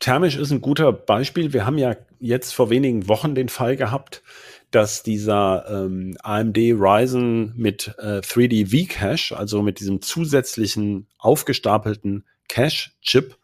Thermisch 0.00 0.36
ist 0.36 0.50
ein 0.50 0.62
guter 0.62 0.92
Beispiel. 0.92 1.52
Wir 1.52 1.66
haben 1.66 1.76
ja 1.76 1.94
jetzt 2.18 2.54
vor 2.54 2.70
wenigen 2.70 3.06
Wochen 3.06 3.34
den 3.34 3.50
Fall 3.50 3.76
gehabt, 3.76 4.22
dass 4.70 5.02
dieser 5.02 5.66
ähm, 5.68 6.16
AMD 6.22 6.56
Ryzen 6.56 7.52
mit 7.56 7.94
äh, 7.98 8.20
3D 8.20 8.66
V-Cache, 8.66 9.36
also 9.36 9.62
mit 9.62 9.78
diesem 9.78 10.00
zusätzlichen 10.00 11.06
aufgestapelten 11.18 12.24
Cache-Chip, 12.48 13.36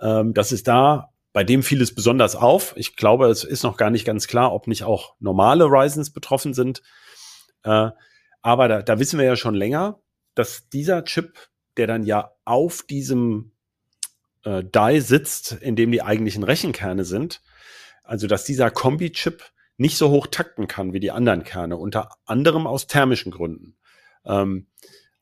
ähm, 0.00 0.32
dass 0.32 0.52
es 0.52 0.62
da 0.62 1.10
bei 1.32 1.44
dem 1.44 1.62
fiel 1.62 1.82
es 1.82 1.94
besonders 1.94 2.34
auf. 2.34 2.72
Ich 2.76 2.96
glaube, 2.96 3.28
es 3.28 3.44
ist 3.44 3.62
noch 3.62 3.76
gar 3.76 3.90
nicht 3.90 4.04
ganz 4.04 4.26
klar, 4.26 4.52
ob 4.52 4.66
nicht 4.66 4.84
auch 4.84 5.14
normale 5.20 5.64
Ryzens 5.64 6.10
betroffen 6.10 6.54
sind. 6.54 6.82
Äh, 7.62 7.90
aber 8.40 8.68
da, 8.68 8.82
da 8.82 8.98
wissen 8.98 9.18
wir 9.18 9.26
ja 9.26 9.36
schon 9.36 9.54
länger, 9.54 10.00
dass 10.34 10.68
dieser 10.70 11.04
Chip, 11.04 11.50
der 11.76 11.86
dann 11.86 12.04
ja 12.04 12.32
auf 12.44 12.82
diesem 12.82 13.52
äh, 14.44 14.62
Die 14.64 15.00
sitzt, 15.00 15.52
in 15.52 15.76
dem 15.76 15.92
die 15.92 16.02
eigentlichen 16.02 16.44
Rechenkerne 16.44 17.04
sind. 17.04 17.40
Also 18.04 18.26
dass 18.26 18.44
dieser 18.44 18.70
Kombi-Chip 18.70 19.44
nicht 19.76 19.96
so 19.96 20.10
hoch 20.10 20.26
takten 20.26 20.66
kann 20.68 20.92
wie 20.92 21.00
die 21.00 21.10
anderen 21.10 21.44
Kerne, 21.44 21.76
unter 21.76 22.16
anderem 22.26 22.66
aus 22.66 22.86
thermischen 22.86 23.32
Gründen. 23.32 23.76
Ähm, 24.24 24.66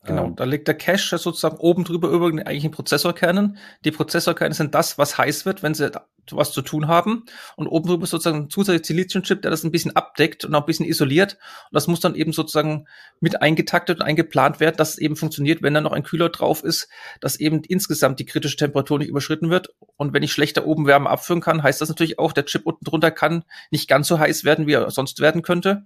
Genau, 0.05 0.27
ähm, 0.27 0.35
da 0.35 0.45
liegt 0.45 0.67
der 0.67 0.77
Cache 0.77 1.17
sozusagen 1.17 1.57
oben 1.57 1.83
drüber 1.83 2.09
über 2.09 2.29
den 2.29 2.39
eigentlichen 2.39 2.71
Prozessorkernen. 2.71 3.57
Die 3.83 3.91
Prozessorkerne 3.91 4.53
sind 4.53 4.73
das, 4.73 4.97
was 4.97 5.17
heiß 5.17 5.45
wird, 5.45 5.61
wenn 5.61 5.73
sie 5.73 5.91
was 6.37 6.51
zu 6.51 6.61
tun 6.61 6.87
haben. 6.87 7.25
Und 7.55 7.67
oben 7.67 7.87
drüber 7.87 8.03
ist 8.03 8.11
sozusagen 8.11 8.43
ein 8.43 8.49
zusätzlicher 8.49 8.85
Siliziumchip, 8.85 9.41
der 9.41 9.51
das 9.51 9.63
ein 9.63 9.71
bisschen 9.71 9.95
abdeckt 9.95 10.45
und 10.45 10.55
auch 10.55 10.61
ein 10.61 10.65
bisschen 10.65 10.85
isoliert. 10.85 11.33
Und 11.33 11.75
das 11.75 11.87
muss 11.87 11.99
dann 11.99 12.15
eben 12.15 12.33
sozusagen 12.33 12.87
mit 13.19 13.41
eingetaktet 13.41 13.99
und 13.99 14.05
eingeplant 14.05 14.59
werden, 14.59 14.77
dass 14.77 14.91
es 14.91 14.97
eben 14.97 15.15
funktioniert, 15.15 15.61
wenn 15.61 15.73
da 15.73 15.81
noch 15.81 15.91
ein 15.91 16.03
Kühler 16.03 16.29
drauf 16.29 16.63
ist, 16.63 16.89
dass 17.21 17.39
eben 17.39 17.63
insgesamt 17.63 18.19
die 18.19 18.25
kritische 18.25 18.57
Temperatur 18.57 18.99
nicht 18.99 19.09
überschritten 19.09 19.49
wird. 19.49 19.69
Und 19.97 20.13
wenn 20.13 20.23
ich 20.23 20.31
schlechter 20.31 20.65
oben 20.65 20.87
Wärme 20.87 21.09
abführen 21.09 21.41
kann, 21.41 21.63
heißt 21.63 21.81
das 21.81 21.89
natürlich 21.89 22.19
auch, 22.19 22.33
der 22.33 22.45
Chip 22.45 22.65
unten 22.65 22.85
drunter 22.85 23.11
kann 23.11 23.43
nicht 23.71 23.87
ganz 23.87 24.07
so 24.07 24.19
heiß 24.19 24.43
werden, 24.43 24.67
wie 24.67 24.73
er 24.73 24.91
sonst 24.91 25.19
werden 25.19 25.41
könnte. 25.41 25.85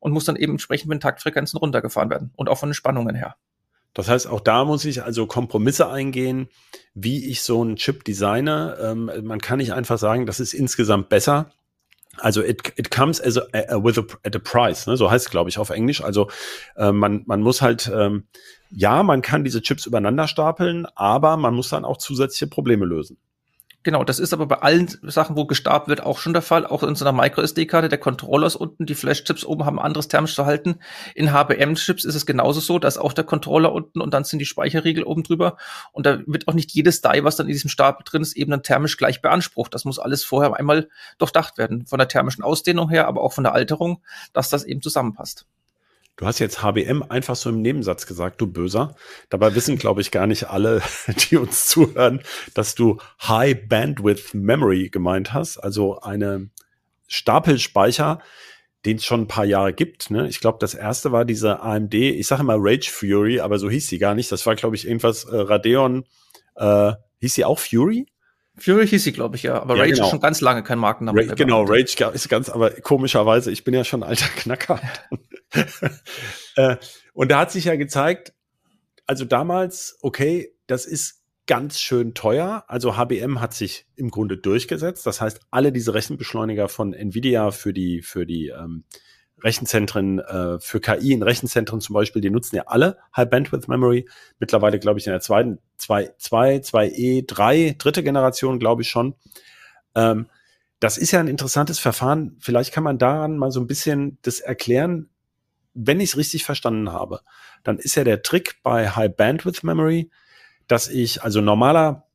Und 0.00 0.12
muss 0.12 0.24
dann 0.26 0.36
eben 0.36 0.52
entsprechend 0.52 0.88
mit 0.88 0.96
den 0.96 1.00
Taktfrequenzen 1.00 1.58
runtergefahren 1.58 2.10
werden. 2.10 2.32
Und 2.36 2.48
auch 2.48 2.58
von 2.58 2.68
den 2.68 2.74
Spannungen 2.74 3.14
her. 3.14 3.36
Das 3.94 4.08
heißt, 4.08 4.26
auch 4.26 4.40
da 4.40 4.64
muss 4.64 4.84
ich 4.84 5.02
also 5.02 5.26
Kompromisse 5.26 5.88
eingehen, 5.88 6.48
wie 6.94 7.30
ich 7.30 7.42
so 7.42 7.62
einen 7.62 7.76
Chip 7.76 8.04
designe. 8.04 8.76
Ähm, 8.80 9.10
man 9.22 9.40
kann 9.40 9.58
nicht 9.58 9.72
einfach 9.72 9.98
sagen, 9.98 10.26
das 10.26 10.40
ist 10.40 10.52
insgesamt 10.52 11.08
besser. 11.08 11.50
Also 12.18 12.42
it, 12.42 12.72
it 12.76 12.90
comes 12.90 13.20
as 13.20 13.38
a, 13.38 13.42
a, 13.68 13.82
with 13.82 13.98
a, 13.98 14.02
at 14.24 14.36
a 14.36 14.38
price, 14.38 14.86
ne? 14.86 14.96
so 14.96 15.10
heißt 15.10 15.26
es, 15.26 15.30
glaube 15.30 15.50
ich, 15.50 15.58
auf 15.58 15.70
Englisch. 15.70 16.02
Also 16.02 16.28
äh, 16.76 16.92
man, 16.92 17.22
man 17.26 17.40
muss 17.40 17.62
halt, 17.62 17.90
ähm, 17.92 18.24
ja, 18.70 19.02
man 19.02 19.22
kann 19.22 19.44
diese 19.44 19.62
Chips 19.62 19.86
übereinander 19.86 20.28
stapeln, 20.28 20.86
aber 20.94 21.36
man 21.36 21.54
muss 21.54 21.70
dann 21.70 21.84
auch 21.84 21.96
zusätzliche 21.96 22.48
Probleme 22.48 22.84
lösen. 22.84 23.18
Genau, 23.84 24.02
das 24.02 24.18
ist 24.18 24.32
aber 24.32 24.46
bei 24.46 24.62
allen 24.62 24.88
Sachen, 25.02 25.36
wo 25.36 25.44
gestartet 25.44 25.88
wird, 25.88 26.02
auch 26.02 26.18
schon 26.18 26.32
der 26.32 26.40
Fall. 26.40 26.66
Auch 26.66 26.82
in 26.82 26.94
so 26.94 27.04
einer 27.04 27.12
Micro-SD-Karte, 27.12 27.90
der 27.90 27.98
Controller 27.98 28.46
ist 28.46 28.56
unten, 28.56 28.86
die 28.86 28.94
Flash-Chips 28.94 29.44
oben 29.44 29.66
haben 29.66 29.78
anderes 29.78 30.08
thermisches 30.08 30.36
Verhalten. 30.36 30.76
In 31.14 31.32
HBM-Chips 31.32 32.06
ist 32.06 32.14
es 32.14 32.24
genauso 32.24 32.60
so, 32.60 32.78
da 32.78 32.88
ist 32.88 32.96
auch 32.96 33.12
der 33.12 33.24
Controller 33.24 33.72
unten 33.74 34.00
und 34.00 34.14
dann 34.14 34.24
sind 34.24 34.38
die 34.38 34.46
Speicherriegel 34.46 35.04
oben 35.04 35.22
drüber. 35.22 35.58
Und 35.92 36.06
da 36.06 36.20
wird 36.26 36.48
auch 36.48 36.54
nicht 36.54 36.72
jedes 36.72 37.02
Die, 37.02 37.24
was 37.24 37.36
dann 37.36 37.46
in 37.46 37.52
diesem 37.52 37.68
Stapel 37.68 38.04
drin 38.06 38.22
ist, 38.22 38.36
eben 38.38 38.52
dann 38.52 38.62
thermisch 38.62 38.96
gleich 38.96 39.20
beansprucht. 39.20 39.74
Das 39.74 39.84
muss 39.84 39.98
alles 39.98 40.24
vorher 40.24 40.56
einmal 40.56 40.88
durchdacht 41.18 41.58
werden. 41.58 41.86
Von 41.86 41.98
der 41.98 42.08
thermischen 42.08 42.42
Ausdehnung 42.42 42.88
her, 42.88 43.06
aber 43.06 43.20
auch 43.20 43.34
von 43.34 43.44
der 43.44 43.52
Alterung, 43.52 44.02
dass 44.32 44.48
das 44.48 44.64
eben 44.64 44.80
zusammenpasst. 44.80 45.44
Du 46.16 46.26
hast 46.26 46.38
jetzt 46.38 46.62
HBM 46.62 47.02
einfach 47.08 47.34
so 47.34 47.50
im 47.50 47.60
Nebensatz 47.60 48.06
gesagt, 48.06 48.40
du 48.40 48.46
Böser. 48.46 48.94
Dabei 49.30 49.54
wissen, 49.54 49.76
glaube 49.76 50.00
ich, 50.00 50.12
gar 50.12 50.26
nicht 50.26 50.48
alle, 50.48 50.80
die 51.30 51.36
uns 51.36 51.66
zuhören, 51.66 52.20
dass 52.54 52.74
du 52.74 52.98
High 53.22 53.68
Bandwidth 53.68 54.32
Memory 54.32 54.90
gemeint 54.90 55.32
hast, 55.32 55.58
also 55.58 56.00
eine 56.00 56.50
Stapelspeicher, 57.08 58.20
den 58.84 58.98
es 58.98 59.04
schon 59.04 59.22
ein 59.22 59.28
paar 59.28 59.44
Jahre 59.44 59.72
gibt. 59.72 60.10
Ne? 60.10 60.28
Ich 60.28 60.40
glaube, 60.40 60.58
das 60.60 60.74
erste 60.74 61.10
war 61.10 61.24
diese 61.24 61.60
AMD, 61.60 61.94
ich 61.94 62.26
sage 62.26 62.42
immer 62.42 62.56
Rage 62.58 62.90
Fury, 62.90 63.40
aber 63.40 63.58
so 63.58 63.68
hieß 63.68 63.88
sie 63.88 63.98
gar 63.98 64.14
nicht. 64.14 64.30
Das 64.30 64.46
war, 64.46 64.54
glaube 64.54 64.76
ich, 64.76 64.86
irgendwas 64.86 65.24
äh, 65.24 65.36
Radeon. 65.36 66.04
Äh, 66.56 66.92
hieß 67.20 67.34
sie 67.34 67.44
auch 67.44 67.58
Fury? 67.58 68.06
Fury 68.56 68.86
hieß 68.86 69.02
sie, 69.02 69.12
glaube 69.12 69.36
ich, 69.36 69.42
ja. 69.42 69.60
Aber 69.60 69.74
ja, 69.74 69.82
Rage 69.82 69.94
genau. 69.94 70.04
ist 70.04 70.10
schon 70.10 70.20
ganz 70.20 70.40
lange 70.40 70.62
kein 70.62 70.78
Markenname. 70.78 71.28
Ra 71.28 71.34
genau, 71.34 71.64
Rage 71.64 72.10
ist 72.12 72.28
ganz, 72.28 72.48
aber 72.48 72.70
komischerweise, 72.70 73.50
ich 73.50 73.64
bin 73.64 73.74
ja 73.74 73.84
schon 73.84 74.02
ein 74.02 74.08
alter 74.08 74.28
Knacker. 74.28 74.80
äh, 76.56 76.76
und 77.12 77.30
da 77.30 77.40
hat 77.40 77.50
sich 77.50 77.64
ja 77.64 77.76
gezeigt, 77.76 78.32
also 79.06 79.24
damals, 79.24 79.98
okay, 80.02 80.54
das 80.66 80.86
ist 80.86 81.22
ganz 81.46 81.78
schön 81.78 82.14
teuer. 82.14 82.64
Also 82.68 82.96
HBM 82.96 83.40
hat 83.40 83.54
sich 83.54 83.86
im 83.96 84.10
Grunde 84.10 84.38
durchgesetzt. 84.38 85.06
Das 85.06 85.20
heißt, 85.20 85.40
alle 85.50 85.72
diese 85.72 85.94
Rechenbeschleuniger 85.94 86.68
von 86.68 86.94
Nvidia 86.94 87.50
für 87.50 87.72
die, 87.72 88.02
für 88.02 88.24
die 88.24 88.48
ähm, 88.48 88.84
Rechenzentren, 89.42 90.20
äh, 90.20 90.58
für 90.58 90.80
KI 90.80 91.12
in 91.12 91.22
Rechenzentren 91.22 91.80
zum 91.80 91.92
Beispiel, 91.92 92.22
die 92.22 92.30
nutzen 92.30 92.56
ja 92.56 92.62
alle 92.66 92.96
High 93.14 93.28
Bandwidth 93.28 93.68
Memory. 93.68 94.08
Mittlerweile, 94.38 94.78
glaube 94.78 94.98
ich, 94.98 95.06
in 95.06 95.12
der 95.12 95.20
zweiten, 95.20 95.58
zwei, 95.76 96.14
zwei, 96.16 96.60
zwei 96.60 96.88
E, 96.88 97.22
drei, 97.26 97.74
dritte 97.76 98.02
Generation, 98.02 98.58
glaube 98.58 98.82
ich 98.82 98.88
schon. 98.88 99.14
Ähm, 99.94 100.26
das 100.80 100.96
ist 100.98 101.12
ja 101.12 101.20
ein 101.20 101.28
interessantes 101.28 101.78
Verfahren. 101.78 102.36
Vielleicht 102.40 102.72
kann 102.72 102.84
man 102.84 102.98
daran 102.98 103.36
mal 103.36 103.50
so 103.50 103.60
ein 103.60 103.66
bisschen 103.66 104.18
das 104.22 104.40
erklären, 104.40 105.10
wenn 105.74 106.00
ich 106.00 106.10
es 106.10 106.16
richtig 106.16 106.44
verstanden 106.44 106.92
habe. 106.92 107.20
Dann 107.62 107.78
ist 107.78 107.94
ja 107.94 108.04
der 108.04 108.22
Trick 108.22 108.62
bei 108.62 108.88
High 108.88 109.14
Bandwidth 109.14 109.64
Memory, 109.64 110.10
dass 110.66 110.88
ich, 110.88 111.22
also 111.22 111.40
normaler 111.40 112.06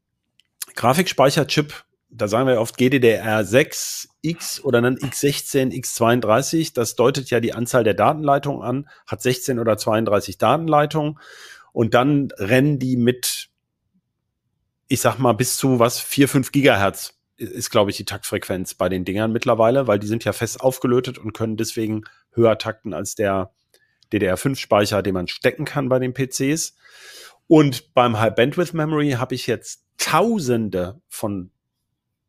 Grafikspeicherchip 0.76 1.86
da 2.10 2.28
sagen 2.28 2.48
wir 2.48 2.60
oft 2.60 2.78
GDDR6X 2.78 4.62
oder 4.62 4.82
dann 4.82 4.98
X16, 4.98 5.72
X32. 5.72 6.74
Das 6.74 6.96
deutet 6.96 7.30
ja 7.30 7.40
die 7.40 7.54
Anzahl 7.54 7.84
der 7.84 7.94
Datenleitungen 7.94 8.64
an, 8.64 8.90
hat 9.06 9.22
16 9.22 9.60
oder 9.60 9.78
32 9.78 10.38
Datenleitungen 10.38 11.20
und 11.72 11.94
dann 11.94 12.30
rennen 12.38 12.80
die 12.80 12.98
mit, 12.98 13.50
ich 14.88 15.02
sag 15.02 15.20
mal, 15.20 15.34
bis 15.34 15.58
zu 15.58 15.80
was, 15.80 16.00
4, 16.00 16.28
5 16.28 16.52
Gigahertz 16.52 17.16
ist, 17.38 17.70
glaube 17.70 17.92
ich, 17.92 17.98
die 17.98 18.06
Taktfrequenz 18.06 18.74
bei 18.74 18.90
den 18.90 19.06
Dingern 19.06 19.32
mittlerweile, 19.32 19.88
weil 19.88 20.00
die 20.00 20.08
sind 20.08 20.26
ja 20.26 20.34
fest 20.34 20.60
aufgelötet 20.60 21.18
und 21.20 21.34
können 21.34 21.58
deswegen 21.58 22.04
höher 22.32 22.58
takten 22.58 22.94
als 22.94 23.16
der 23.16 23.52
DDR5-Speicher, 24.12 25.02
den 25.02 25.14
man 25.14 25.28
stecken 25.28 25.66
kann 25.66 25.90
bei 25.90 26.00
den 26.00 26.14
PCs. 26.14 26.76
Und 27.48 27.94
beim 27.94 28.20
High 28.20 28.36
Bandwidth 28.36 28.74
Memory 28.74 29.12
habe 29.12 29.36
ich 29.36 29.48
jetzt 29.48 29.86
Tausende 29.98 31.02
von 31.10 31.52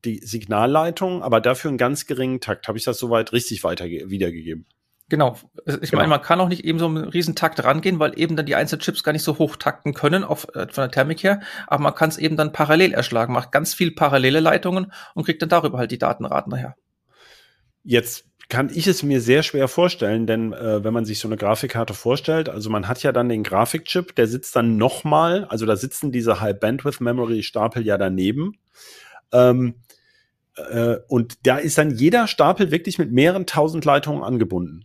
die 0.04 0.18
Signalleitung, 0.18 1.22
aber 1.22 1.40
dafür 1.40 1.68
einen 1.68 1.78
ganz 1.78 2.06
geringen 2.06 2.40
Takt. 2.40 2.66
Habe 2.66 2.78
ich 2.78 2.84
das 2.84 2.98
soweit 2.98 3.32
richtig 3.32 3.62
weiter 3.64 3.84
wiedergegeben? 3.84 4.66
Genau. 5.10 5.36
Ich 5.66 5.90
genau. 5.90 5.96
meine, 5.96 6.08
man 6.08 6.22
kann 6.22 6.40
auch 6.40 6.48
nicht 6.48 6.64
eben 6.64 6.78
so 6.78 6.86
einen 6.86 7.08
riesen 7.08 7.34
Takt 7.34 7.62
rangehen, 7.62 7.98
weil 7.98 8.18
eben 8.18 8.36
dann 8.36 8.46
die 8.46 8.54
einzelnen 8.54 8.80
Chips 8.80 9.02
gar 9.02 9.12
nicht 9.12 9.24
so 9.24 9.38
hoch 9.38 9.56
takten 9.56 9.92
können 9.92 10.24
auf, 10.24 10.46
äh, 10.54 10.68
von 10.68 10.82
der 10.82 10.90
Thermik 10.90 11.22
her. 11.22 11.40
Aber 11.66 11.82
man 11.82 11.94
kann 11.94 12.08
es 12.08 12.16
eben 12.16 12.36
dann 12.36 12.52
parallel 12.52 12.94
erschlagen, 12.94 13.32
macht 13.32 13.52
ganz 13.52 13.74
viel 13.74 13.90
parallele 13.90 14.40
Leitungen 14.40 14.92
und 15.14 15.24
kriegt 15.24 15.42
dann 15.42 15.48
darüber 15.48 15.78
halt 15.78 15.90
die 15.90 15.98
Datenraten 15.98 16.50
nachher. 16.50 16.76
Jetzt 17.82 18.29
kann 18.50 18.70
ich 18.72 18.86
es 18.86 19.02
mir 19.02 19.20
sehr 19.20 19.42
schwer 19.42 19.68
vorstellen, 19.68 20.26
denn 20.26 20.52
äh, 20.52 20.84
wenn 20.84 20.92
man 20.92 21.06
sich 21.06 21.18
so 21.20 21.28
eine 21.28 21.38
Grafikkarte 21.38 21.94
vorstellt, 21.94 22.50
also 22.50 22.68
man 22.68 22.88
hat 22.88 23.02
ja 23.02 23.12
dann 23.12 23.28
den 23.28 23.42
Grafikchip, 23.42 24.14
der 24.16 24.26
sitzt 24.26 24.54
dann 24.56 24.76
nochmal, 24.76 25.46
also 25.46 25.64
da 25.64 25.76
sitzen 25.76 26.12
diese 26.12 26.40
High 26.40 26.58
Bandwidth 26.60 27.00
Memory 27.00 27.42
Stapel 27.42 27.86
ja 27.86 27.96
daneben. 27.96 28.58
Ähm, 29.32 29.76
äh, 30.56 30.96
und 31.08 31.46
da 31.46 31.56
ist 31.56 31.78
dann 31.78 31.90
jeder 31.90 32.26
Stapel 32.26 32.70
wirklich 32.70 32.98
mit 32.98 33.12
mehreren 33.12 33.46
tausend 33.46 33.84
Leitungen 33.84 34.22
angebunden. 34.22 34.84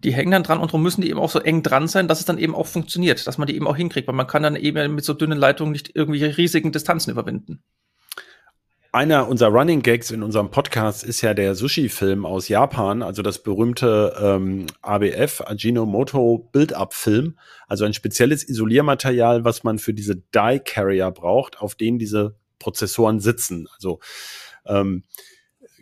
Die 0.00 0.12
hängen 0.12 0.30
dann 0.30 0.42
dran 0.42 0.58
und 0.58 0.68
darum 0.68 0.82
müssen 0.82 1.00
die 1.00 1.10
eben 1.10 1.18
auch 1.18 1.30
so 1.30 1.40
eng 1.40 1.62
dran 1.62 1.88
sein, 1.88 2.06
dass 2.06 2.20
es 2.20 2.26
dann 2.26 2.38
eben 2.38 2.54
auch 2.54 2.66
funktioniert, 2.66 3.26
dass 3.26 3.38
man 3.38 3.46
die 3.46 3.56
eben 3.56 3.66
auch 3.66 3.76
hinkriegt, 3.76 4.06
weil 4.06 4.14
man 4.14 4.26
kann 4.26 4.42
dann 4.42 4.54
eben 4.56 4.94
mit 4.94 5.04
so 5.04 5.14
dünnen 5.14 5.38
Leitungen 5.38 5.72
nicht 5.72 5.94
irgendwie 5.94 6.24
riesigen 6.24 6.70
Distanzen 6.70 7.10
überwinden. 7.10 7.62
Einer 8.90 9.28
unserer 9.28 9.50
Running 9.50 9.82
Gags 9.82 10.10
in 10.10 10.22
unserem 10.22 10.50
Podcast 10.50 11.04
ist 11.04 11.20
ja 11.20 11.34
der 11.34 11.54
Sushi-Film 11.54 12.24
aus 12.24 12.48
Japan, 12.48 13.02
also 13.02 13.20
das 13.20 13.42
berühmte 13.42 14.16
ähm, 14.18 14.66
ABF, 14.80 15.42
Ajinomoto 15.42 16.48
Build-Up-Film, 16.52 17.38
also 17.66 17.84
ein 17.84 17.92
spezielles 17.92 18.48
Isoliermaterial, 18.48 19.44
was 19.44 19.62
man 19.62 19.78
für 19.78 19.92
diese 19.92 20.16
Die-Carrier 20.16 21.10
braucht, 21.10 21.60
auf 21.60 21.74
denen 21.74 21.98
diese 21.98 22.36
Prozessoren 22.58 23.20
sitzen. 23.20 23.68
Also 23.74 24.00
ähm, 24.64 25.04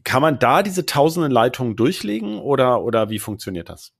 kann 0.02 0.22
man 0.22 0.40
da 0.40 0.64
diese 0.64 0.84
tausenden 0.84 1.30
Leitungen 1.30 1.76
durchlegen 1.76 2.40
oder, 2.40 2.82
oder 2.82 3.08
wie 3.08 3.20
funktioniert 3.20 3.68
das? 3.68 3.95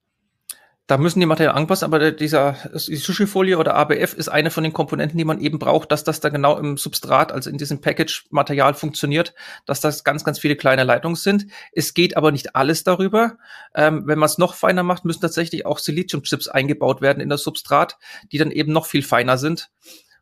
Da 0.88 0.98
müssen 0.98 1.18
die 1.18 1.26
Materialien 1.26 1.56
anpassen, 1.56 1.84
aber 1.84 2.12
dieser 2.12 2.56
die 2.86 2.94
Sushi-Folie 2.94 3.58
oder 3.58 3.74
ABF 3.74 4.14
ist 4.14 4.28
eine 4.28 4.52
von 4.52 4.62
den 4.62 4.72
Komponenten, 4.72 5.18
die 5.18 5.24
man 5.24 5.40
eben 5.40 5.58
braucht, 5.58 5.90
dass 5.90 6.04
das 6.04 6.20
da 6.20 6.28
genau 6.28 6.56
im 6.58 6.76
Substrat, 6.76 7.32
also 7.32 7.50
in 7.50 7.58
diesem 7.58 7.80
Package-Material 7.80 8.74
funktioniert, 8.74 9.34
dass 9.64 9.80
das 9.80 10.04
ganz, 10.04 10.22
ganz 10.22 10.38
viele 10.38 10.54
kleine 10.54 10.84
Leitungen 10.84 11.16
sind. 11.16 11.46
Es 11.72 11.92
geht 11.92 12.16
aber 12.16 12.30
nicht 12.30 12.54
alles 12.54 12.84
darüber. 12.84 13.36
Ähm, 13.74 14.06
wenn 14.06 14.20
man 14.20 14.28
es 14.28 14.38
noch 14.38 14.54
feiner 14.54 14.84
macht, 14.84 15.04
müssen 15.04 15.22
tatsächlich 15.22 15.66
auch 15.66 15.80
Silizium-Chips 15.80 16.46
eingebaut 16.46 17.00
werden 17.00 17.20
in 17.20 17.30
das 17.30 17.42
Substrat, 17.42 17.98
die 18.30 18.38
dann 18.38 18.52
eben 18.52 18.72
noch 18.72 18.86
viel 18.86 19.02
feiner 19.02 19.38
sind. 19.38 19.70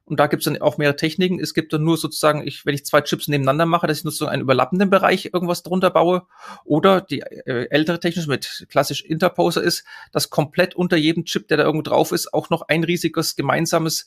Und 0.06 0.20
da 0.20 0.26
gibt 0.26 0.42
es 0.42 0.44
dann 0.44 0.60
auch 0.60 0.76
mehrere 0.76 0.96
Techniken. 0.96 1.40
Es 1.40 1.54
gibt 1.54 1.72
dann 1.72 1.82
nur 1.82 1.96
sozusagen, 1.96 2.46
ich, 2.46 2.66
wenn 2.66 2.74
ich 2.74 2.84
zwei 2.84 3.00
Chips 3.00 3.28
nebeneinander 3.28 3.66
mache, 3.66 3.86
dass 3.86 3.98
ich 3.98 4.04
nur 4.04 4.12
so 4.12 4.26
einen 4.26 4.42
überlappenden 4.42 4.90
Bereich 4.90 5.30
irgendwas 5.32 5.62
drunter 5.62 5.90
baue. 5.90 6.26
Oder 6.64 7.00
die 7.00 7.20
äh, 7.20 7.68
ältere 7.70 8.00
Technik 8.00 8.26
mit 8.26 8.66
klassisch 8.68 9.02
Interposer 9.02 9.62
ist, 9.62 9.84
dass 10.12 10.30
komplett 10.30 10.74
unter 10.74 10.96
jedem 10.96 11.24
Chip, 11.24 11.48
der 11.48 11.56
da 11.56 11.64
irgendwo 11.64 11.82
drauf 11.82 12.12
ist, 12.12 12.34
auch 12.34 12.50
noch 12.50 12.62
ein 12.68 12.84
riesiges 12.84 13.34
gemeinsames 13.36 14.06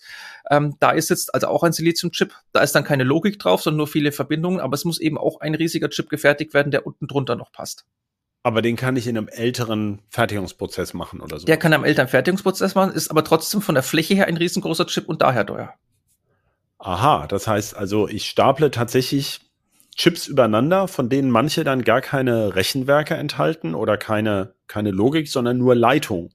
ähm, 0.49 0.75
da 0.79 0.91
ist 0.91 1.09
jetzt 1.09 1.33
also 1.33 1.47
auch 1.47 1.63
ein 1.63 1.73
Silizium-Chip. 1.73 2.33
Da 2.53 2.61
ist 2.61 2.73
dann 2.73 2.83
keine 2.83 3.03
Logik 3.03 3.39
drauf, 3.39 3.61
sondern 3.61 3.77
nur 3.77 3.87
viele 3.87 4.11
Verbindungen. 4.11 4.59
Aber 4.59 4.75
es 4.75 4.85
muss 4.85 4.99
eben 4.99 5.17
auch 5.17 5.41
ein 5.41 5.55
riesiger 5.55 5.89
Chip 5.89 6.09
gefertigt 6.09 6.53
werden, 6.53 6.71
der 6.71 6.85
unten 6.85 7.07
drunter 7.07 7.35
noch 7.35 7.51
passt. 7.51 7.85
Aber 8.43 8.61
den 8.61 8.77
kann 8.77 8.95
ich 8.95 9.07
in 9.07 9.17
einem 9.17 9.27
älteren 9.27 9.99
Fertigungsprozess 10.09 10.93
machen 10.93 11.19
oder 11.19 11.39
so. 11.39 11.45
Der 11.45 11.57
kann 11.57 11.73
einem 11.73 11.83
älteren 11.83 12.07
Fertigungsprozess 12.07 12.75
machen, 12.75 12.93
ist 12.93 13.09
aber 13.09 13.23
trotzdem 13.23 13.61
von 13.61 13.75
der 13.75 13.83
Fläche 13.83 14.13
her 14.15 14.27
ein 14.27 14.37
riesengroßer 14.37 14.87
Chip 14.87 15.09
und 15.09 15.21
daher 15.21 15.45
teuer. 15.45 15.73
Aha, 16.79 17.27
das 17.27 17.47
heißt 17.47 17.75
also, 17.75 18.07
ich 18.07 18.29
staple 18.29 18.71
tatsächlich 18.71 19.41
Chips 19.95 20.27
übereinander, 20.27 20.87
von 20.87 21.09
denen 21.09 21.31
manche 21.31 21.63
dann 21.63 21.83
gar 21.83 22.01
keine 22.01 22.55
Rechenwerke 22.55 23.15
enthalten 23.15 23.73
oder 23.73 23.97
keine, 23.97 24.53
keine 24.67 24.91
Logik, 24.91 25.27
sondern 25.27 25.57
nur 25.57 25.75
Leitung. 25.75 26.29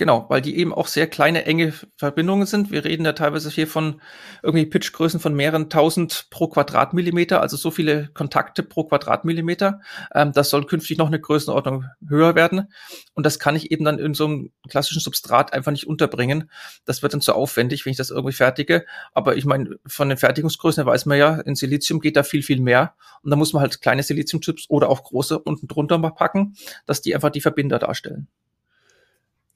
Genau, 0.00 0.24
weil 0.30 0.40
die 0.40 0.56
eben 0.56 0.72
auch 0.72 0.86
sehr 0.86 1.06
kleine, 1.06 1.44
enge 1.44 1.74
Verbindungen 1.98 2.46
sind. 2.46 2.70
Wir 2.70 2.86
reden 2.86 3.04
ja 3.04 3.12
teilweise 3.12 3.50
hier 3.50 3.66
von 3.66 4.00
irgendwie 4.42 4.64
Pitchgrößen 4.64 5.20
von 5.20 5.34
mehreren 5.34 5.68
tausend 5.68 6.28
pro 6.30 6.48
Quadratmillimeter, 6.48 7.42
also 7.42 7.58
so 7.58 7.70
viele 7.70 8.08
Kontakte 8.14 8.62
pro 8.62 8.84
Quadratmillimeter. 8.84 9.82
Ähm, 10.14 10.32
das 10.32 10.48
soll 10.48 10.64
künftig 10.64 10.96
noch 10.96 11.08
eine 11.08 11.20
Größenordnung 11.20 11.84
höher 12.08 12.34
werden. 12.34 12.72
Und 13.12 13.26
das 13.26 13.38
kann 13.38 13.56
ich 13.56 13.72
eben 13.72 13.84
dann 13.84 13.98
in 13.98 14.14
so 14.14 14.24
einem 14.24 14.52
klassischen 14.70 15.00
Substrat 15.00 15.52
einfach 15.52 15.70
nicht 15.70 15.86
unterbringen. 15.86 16.50
Das 16.86 17.02
wird 17.02 17.12
dann 17.12 17.20
zu 17.20 17.34
aufwendig, 17.34 17.84
wenn 17.84 17.90
ich 17.90 17.98
das 17.98 18.08
irgendwie 18.08 18.32
fertige. 18.32 18.86
Aber 19.12 19.36
ich 19.36 19.44
meine, 19.44 19.76
von 19.86 20.08
den 20.08 20.16
Fertigungsgrößen 20.16 20.86
weiß 20.86 21.04
man 21.04 21.18
ja, 21.18 21.40
in 21.40 21.56
Silizium 21.56 22.00
geht 22.00 22.16
da 22.16 22.22
viel, 22.22 22.42
viel 22.42 22.62
mehr. 22.62 22.94
Und 23.20 23.32
da 23.32 23.36
muss 23.36 23.52
man 23.52 23.60
halt 23.60 23.82
kleine 23.82 24.02
Siliziumchips 24.02 24.64
oder 24.70 24.88
auch 24.88 25.02
große 25.02 25.38
unten 25.38 25.68
drunter 25.68 25.98
mal 25.98 26.12
packen, 26.12 26.54
dass 26.86 27.02
die 27.02 27.14
einfach 27.14 27.28
die 27.28 27.42
Verbinder 27.42 27.78
darstellen. 27.78 28.28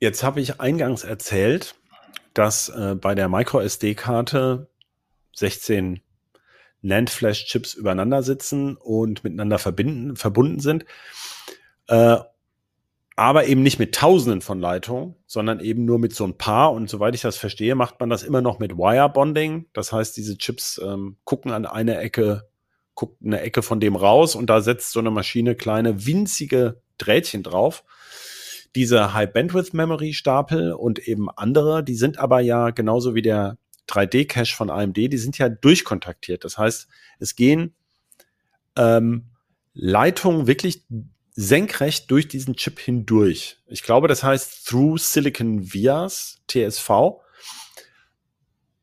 Jetzt 0.04 0.22
habe 0.22 0.38
ich 0.38 0.60
eingangs 0.60 1.02
erzählt, 1.02 1.76
dass 2.34 2.68
äh, 2.68 2.94
bei 2.94 3.14
der 3.14 3.30
MicroSD-Karte 3.30 4.68
16 5.34 6.02
NAND-Flash-Chips 6.82 7.72
übereinander 7.72 8.22
sitzen 8.22 8.76
und 8.76 9.24
miteinander 9.24 9.58
verbinden, 9.58 10.16
verbunden 10.16 10.60
sind. 10.60 10.84
Äh, 11.86 12.18
aber 13.16 13.46
eben 13.46 13.62
nicht 13.62 13.78
mit 13.78 13.94
Tausenden 13.94 14.42
von 14.42 14.60
Leitungen, 14.60 15.14
sondern 15.26 15.60
eben 15.60 15.86
nur 15.86 15.98
mit 15.98 16.14
so 16.14 16.24
ein 16.24 16.36
paar. 16.36 16.74
Und 16.74 16.90
soweit 16.90 17.14
ich 17.14 17.22
das 17.22 17.38
verstehe, 17.38 17.74
macht 17.74 17.98
man 17.98 18.10
das 18.10 18.24
immer 18.24 18.42
noch 18.42 18.58
mit 18.58 18.76
Wire 18.76 19.08
Bonding. 19.08 19.70
Das 19.72 19.90
heißt, 19.90 20.18
diese 20.18 20.36
Chips 20.36 20.78
ähm, 20.84 21.16
gucken 21.24 21.50
an 21.50 21.64
eine 21.64 21.96
Ecke, 21.96 22.46
guckt 22.94 23.24
eine 23.24 23.40
Ecke 23.40 23.62
von 23.62 23.80
dem 23.80 23.96
raus 23.96 24.34
und 24.34 24.50
da 24.50 24.60
setzt 24.60 24.92
so 24.92 25.00
eine 25.00 25.10
Maschine 25.10 25.54
kleine 25.54 26.04
winzige 26.04 26.82
Drähtchen 26.98 27.42
drauf 27.42 27.84
diese 28.74 29.14
High 29.14 29.32
Bandwidth 29.32 29.74
Memory 29.74 30.12
Stapel 30.12 30.72
und 30.72 30.98
eben 30.98 31.30
andere, 31.30 31.84
die 31.84 31.94
sind 31.94 32.18
aber 32.18 32.40
ja 32.40 32.70
genauso 32.70 33.14
wie 33.14 33.22
der 33.22 33.58
3D-Cache 33.88 34.54
von 34.54 34.70
AMD, 34.70 34.96
die 34.96 35.18
sind 35.18 35.38
ja 35.38 35.48
durchkontaktiert. 35.48 36.44
Das 36.44 36.58
heißt, 36.58 36.88
es 37.18 37.36
gehen 37.36 37.74
ähm, 38.76 39.26
Leitungen 39.74 40.46
wirklich 40.46 40.84
senkrecht 41.34 42.10
durch 42.10 42.28
diesen 42.28 42.54
Chip 42.54 42.78
hindurch. 42.78 43.58
Ich 43.66 43.82
glaube, 43.82 44.08
das 44.08 44.22
heißt 44.22 44.66
Through 44.66 44.98
Silicon 44.98 45.72
Vias, 45.72 46.40
TSV. 46.48 47.20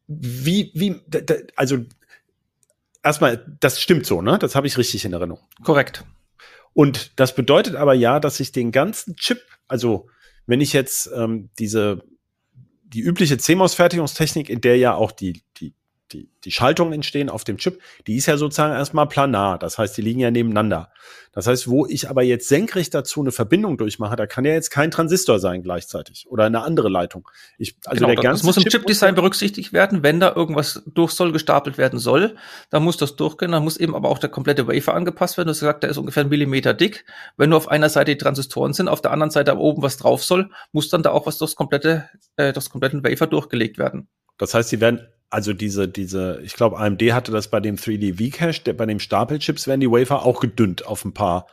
Wie, 0.08 0.72
wie, 0.74 1.02
also 1.56 1.86
erstmal, 3.02 3.56
das 3.60 3.80
stimmt 3.82 4.06
so, 4.06 4.22
ne? 4.22 4.38
Das 4.38 4.56
habe 4.56 4.68
ich 4.68 4.78
richtig 4.78 5.06
in 5.06 5.14
Erinnerung. 5.14 5.44
Korrekt. 5.64 6.04
Und 6.74 7.20
das 7.20 7.36
bedeutet 7.36 7.76
aber 7.76 7.94
ja, 7.94 8.20
dass 8.20 8.40
ich 8.40 8.52
den 8.52 8.72
ganzen 8.72 9.16
Chip 9.16 9.42
also 9.72 10.08
wenn 10.46 10.62
ich 10.62 10.74
jetzt 10.74 11.10
ähm, 11.16 11.50
diese 11.58 12.04
die 12.84 13.00
übliche 13.00 13.38
CMOS-Fertigungstechnik, 13.38 14.50
in 14.50 14.60
der 14.60 14.76
ja 14.76 14.94
auch 14.94 15.14
die, 15.14 15.44
die 15.58 15.74
die, 16.14 16.30
die 16.44 16.52
Schaltungen 16.52 16.94
entstehen 16.94 17.30
auf 17.30 17.44
dem 17.44 17.58
Chip, 17.58 17.82
die 18.08 18.16
ist 18.16 18.26
ja 18.26 18.38
sozusagen 18.38 18.74
erstmal 18.74 19.08
planar. 19.08 19.58
Das 19.58 19.78
heißt, 19.78 19.96
die 19.98 20.02
liegen 20.02 20.20
ja 20.20 20.32
nebeneinander. 20.32 20.92
Das 21.34 21.48
heißt, 21.48 21.70
wo 21.70 21.86
ich 21.86 22.10
aber 22.10 22.24
jetzt 22.24 22.50
senkrecht 22.50 22.94
dazu 22.94 23.22
eine 23.22 23.32
Verbindung 23.32 23.78
durchmache, 23.78 24.18
da 24.18 24.28
kann 24.28 24.44
ja 24.44 24.52
jetzt 24.52 24.70
kein 24.70 24.92
Transistor 24.92 25.40
sein 25.40 25.64
gleichzeitig 25.64 26.28
oder 26.30 26.46
eine 26.46 26.62
andere 26.62 26.90
Leitung. 26.90 27.28
Ich, 27.58 27.78
also 27.86 28.06
genau, 28.06 28.08
der 28.08 28.24
ganze 28.24 28.42
das 28.42 28.44
muss 28.44 28.58
im 28.58 28.70
Chip-Design 28.70 29.16
berücksichtigt 29.16 29.72
werden, 29.72 30.04
wenn 30.04 30.20
da 30.20 30.34
irgendwas 30.36 30.84
durch 30.88 31.12
soll, 31.12 31.32
gestapelt 31.32 31.78
werden 31.78 32.00
soll, 32.00 32.36
dann 32.70 32.84
muss 32.84 32.98
das 32.98 33.16
durchgehen, 33.16 33.52
dann 33.52 33.64
muss 33.64 33.78
eben 33.78 33.96
aber 33.96 34.10
auch 34.10 34.20
der 34.20 34.30
komplette 34.30 34.68
Wafer 34.68 34.94
angepasst 34.94 35.38
werden. 35.38 35.48
Du 35.48 35.52
hast 35.52 35.62
gesagt, 35.62 35.84
der 35.84 35.90
ist 35.90 35.98
ungefähr 35.98 36.24
ein 36.24 36.30
Millimeter 36.30 36.74
dick. 36.74 37.06
Wenn 37.38 37.50
nur 37.50 37.58
auf 37.58 37.70
einer 37.70 37.90
Seite 37.90 38.12
die 38.12 38.18
Transistoren 38.18 38.74
sind, 38.74 38.90
auf 38.90 39.02
der 39.02 39.12
anderen 39.12 39.32
Seite 39.32 39.58
oben 39.58 39.82
was 39.82 39.98
drauf 39.98 40.24
soll, 40.24 40.50
muss 40.74 40.90
dann 40.90 41.04
da 41.04 41.12
auch 41.12 41.28
was 41.28 41.38
durchs 41.38 41.56
komplette, 41.56 42.10
äh, 42.36 42.52
durchs 42.52 42.70
kompletten 42.70 43.04
Wafer 43.06 43.28
durchgelegt 43.28 43.78
werden. 43.78 44.10
Das 44.38 44.54
heißt, 44.54 44.70
sie 44.70 44.82
werden 44.82 45.08
also 45.32 45.54
diese, 45.54 45.88
diese, 45.88 46.42
ich 46.44 46.56
glaube, 46.56 46.78
AMD 46.78 47.02
hatte 47.14 47.32
das 47.32 47.48
bei 47.48 47.62
dem 47.62 47.78
3D 47.78 48.18
V-Cache, 48.18 48.74
bei 48.74 48.86
dem 48.86 49.00
Stapelchips 49.00 49.66
werden 49.66 49.80
die 49.80 49.90
Wafer 49.90 50.26
auch 50.26 50.42
gedünnt 50.42 50.86
auf 50.86 51.06
ein 51.06 51.14
paar. 51.14 51.48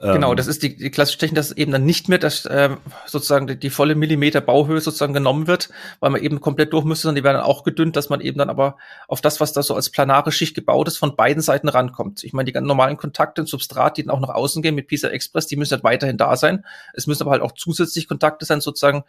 Ähm 0.00 0.14
genau, 0.14 0.34
das 0.34 0.46
ist 0.46 0.62
die, 0.62 0.74
die 0.74 0.90
klassische 0.90 1.18
Technik, 1.18 1.36
dass 1.36 1.52
eben 1.52 1.70
dann 1.70 1.84
nicht 1.84 2.08
mehr 2.08 2.16
das, 2.16 2.46
äh, 2.46 2.70
sozusagen 3.04 3.46
die, 3.46 3.58
die, 3.58 3.68
volle 3.68 3.94
Millimeter 3.94 4.40
Bauhöhe 4.40 4.80
sozusagen 4.80 5.12
genommen 5.12 5.46
wird, 5.46 5.68
weil 6.00 6.10
man 6.10 6.22
eben 6.22 6.40
komplett 6.40 6.72
durch 6.72 6.86
müsste, 6.86 7.02
sondern 7.02 7.16
die 7.16 7.24
werden 7.24 7.36
dann 7.36 7.46
auch 7.46 7.62
gedünnt, 7.62 7.94
dass 7.94 8.08
man 8.08 8.22
eben 8.22 8.38
dann 8.38 8.48
aber 8.48 8.78
auf 9.06 9.20
das, 9.20 9.38
was 9.38 9.52
da 9.52 9.62
so 9.62 9.74
als 9.74 9.90
planare 9.90 10.32
Schicht 10.32 10.54
gebaut 10.54 10.88
ist, 10.88 10.96
von 10.96 11.14
beiden 11.14 11.42
Seiten 11.42 11.68
rankommt. 11.68 12.24
Ich 12.24 12.32
meine, 12.32 12.46
die 12.46 12.52
ganz 12.52 12.66
normalen 12.66 12.96
Kontakte 12.96 13.42
und 13.42 13.48
Substrat, 13.48 13.98
die 13.98 14.04
dann 14.04 14.16
auch 14.16 14.20
nach 14.20 14.34
außen 14.34 14.62
gehen 14.62 14.74
mit 14.74 14.88
PISA 14.88 15.08
Express, 15.08 15.46
die 15.46 15.56
müssen 15.56 15.72
halt 15.72 15.84
weiterhin 15.84 16.16
da 16.16 16.36
sein. 16.36 16.64
Es 16.94 17.06
müssen 17.06 17.22
aber 17.22 17.32
halt 17.32 17.42
auch 17.42 17.52
zusätzlich 17.52 18.08
Kontakte 18.08 18.46
sein, 18.46 18.62
sozusagen 18.62 19.04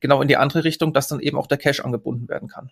genau 0.00 0.20
in 0.20 0.26
die 0.26 0.36
andere 0.36 0.64
Richtung, 0.64 0.92
dass 0.92 1.06
dann 1.06 1.20
eben 1.20 1.38
auch 1.38 1.46
der 1.46 1.58
Cache 1.58 1.84
angebunden 1.84 2.28
werden 2.28 2.48
kann. 2.48 2.70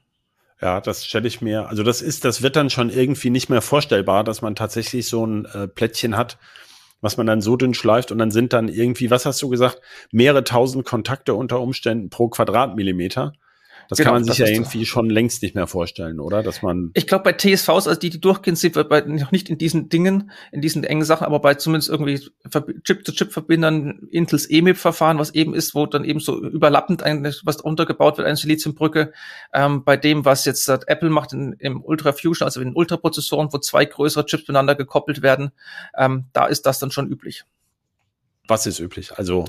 Ja, 0.64 0.80
das 0.80 1.04
stelle 1.04 1.28
ich 1.28 1.42
mir, 1.42 1.68
also 1.68 1.82
das 1.82 2.00
ist, 2.00 2.24
das 2.24 2.40
wird 2.40 2.56
dann 2.56 2.70
schon 2.70 2.88
irgendwie 2.88 3.28
nicht 3.28 3.50
mehr 3.50 3.60
vorstellbar, 3.60 4.24
dass 4.24 4.40
man 4.40 4.54
tatsächlich 4.56 5.06
so 5.06 5.26
ein 5.26 5.44
äh, 5.44 5.68
Plättchen 5.68 6.16
hat, 6.16 6.38
was 7.02 7.18
man 7.18 7.26
dann 7.26 7.42
so 7.42 7.56
dünn 7.56 7.74
schleift 7.74 8.10
und 8.10 8.16
dann 8.16 8.30
sind 8.30 8.54
dann 8.54 8.68
irgendwie, 8.68 9.10
was 9.10 9.26
hast 9.26 9.42
du 9.42 9.50
gesagt, 9.50 9.82
mehrere 10.10 10.42
tausend 10.42 10.86
Kontakte 10.86 11.34
unter 11.34 11.60
Umständen 11.60 12.08
pro 12.08 12.28
Quadratmillimeter. 12.30 13.34
Das 13.88 13.98
genau, 13.98 14.12
kann 14.12 14.22
man 14.22 14.24
sich 14.24 14.38
ja 14.38 14.46
irgendwie 14.46 14.86
schon 14.86 15.10
längst 15.10 15.42
nicht 15.42 15.54
mehr 15.54 15.66
vorstellen, 15.66 16.20
oder? 16.20 16.42
Dass 16.42 16.62
man. 16.62 16.90
Ich 16.94 17.06
glaube, 17.06 17.24
bei 17.24 17.32
TSVs, 17.32 17.86
also 17.86 17.94
die, 17.94 18.10
die 18.10 18.20
durchgehen, 18.20 18.56
sind 18.56 18.76
wir 18.76 18.84
bei, 18.84 19.00
noch 19.02 19.32
nicht 19.32 19.50
in 19.50 19.58
diesen 19.58 19.88
Dingen, 19.88 20.30
in 20.52 20.60
diesen 20.60 20.84
engen 20.84 21.04
Sachen, 21.04 21.24
aber 21.24 21.40
bei 21.40 21.54
zumindest 21.54 21.90
irgendwie 21.90 22.20
Chip-zu-Chip-Verbindern, 22.84 24.08
Intels 24.10 24.48
EMIB-Verfahren, 24.48 25.18
was 25.18 25.34
eben 25.34 25.54
ist, 25.54 25.74
wo 25.74 25.86
dann 25.86 26.04
eben 26.04 26.20
so 26.20 26.42
überlappend 26.42 27.02
ein, 27.02 27.24
was 27.24 27.60
untergebaut 27.60 28.18
wird, 28.18 28.26
eine 28.26 28.36
Siliziumbrücke, 28.36 29.12
ähm, 29.52 29.84
bei 29.84 29.96
dem, 29.96 30.24
was 30.24 30.44
jetzt 30.44 30.68
Apple 30.68 31.10
macht 31.10 31.32
in, 31.32 31.54
im 31.58 31.82
Ultra 31.82 32.12
Fusion, 32.12 32.46
also 32.46 32.60
in 32.60 32.74
Ultraprozessoren, 32.74 33.52
wo 33.52 33.58
zwei 33.58 33.84
größere 33.84 34.26
Chips 34.26 34.42
miteinander 34.42 34.74
gekoppelt 34.74 35.22
werden, 35.22 35.52
ähm, 35.96 36.26
da 36.32 36.46
ist 36.46 36.66
das 36.66 36.78
dann 36.78 36.90
schon 36.90 37.08
üblich. 37.08 37.44
Was 38.46 38.66
ist 38.66 38.78
üblich? 38.78 39.16
Also 39.16 39.46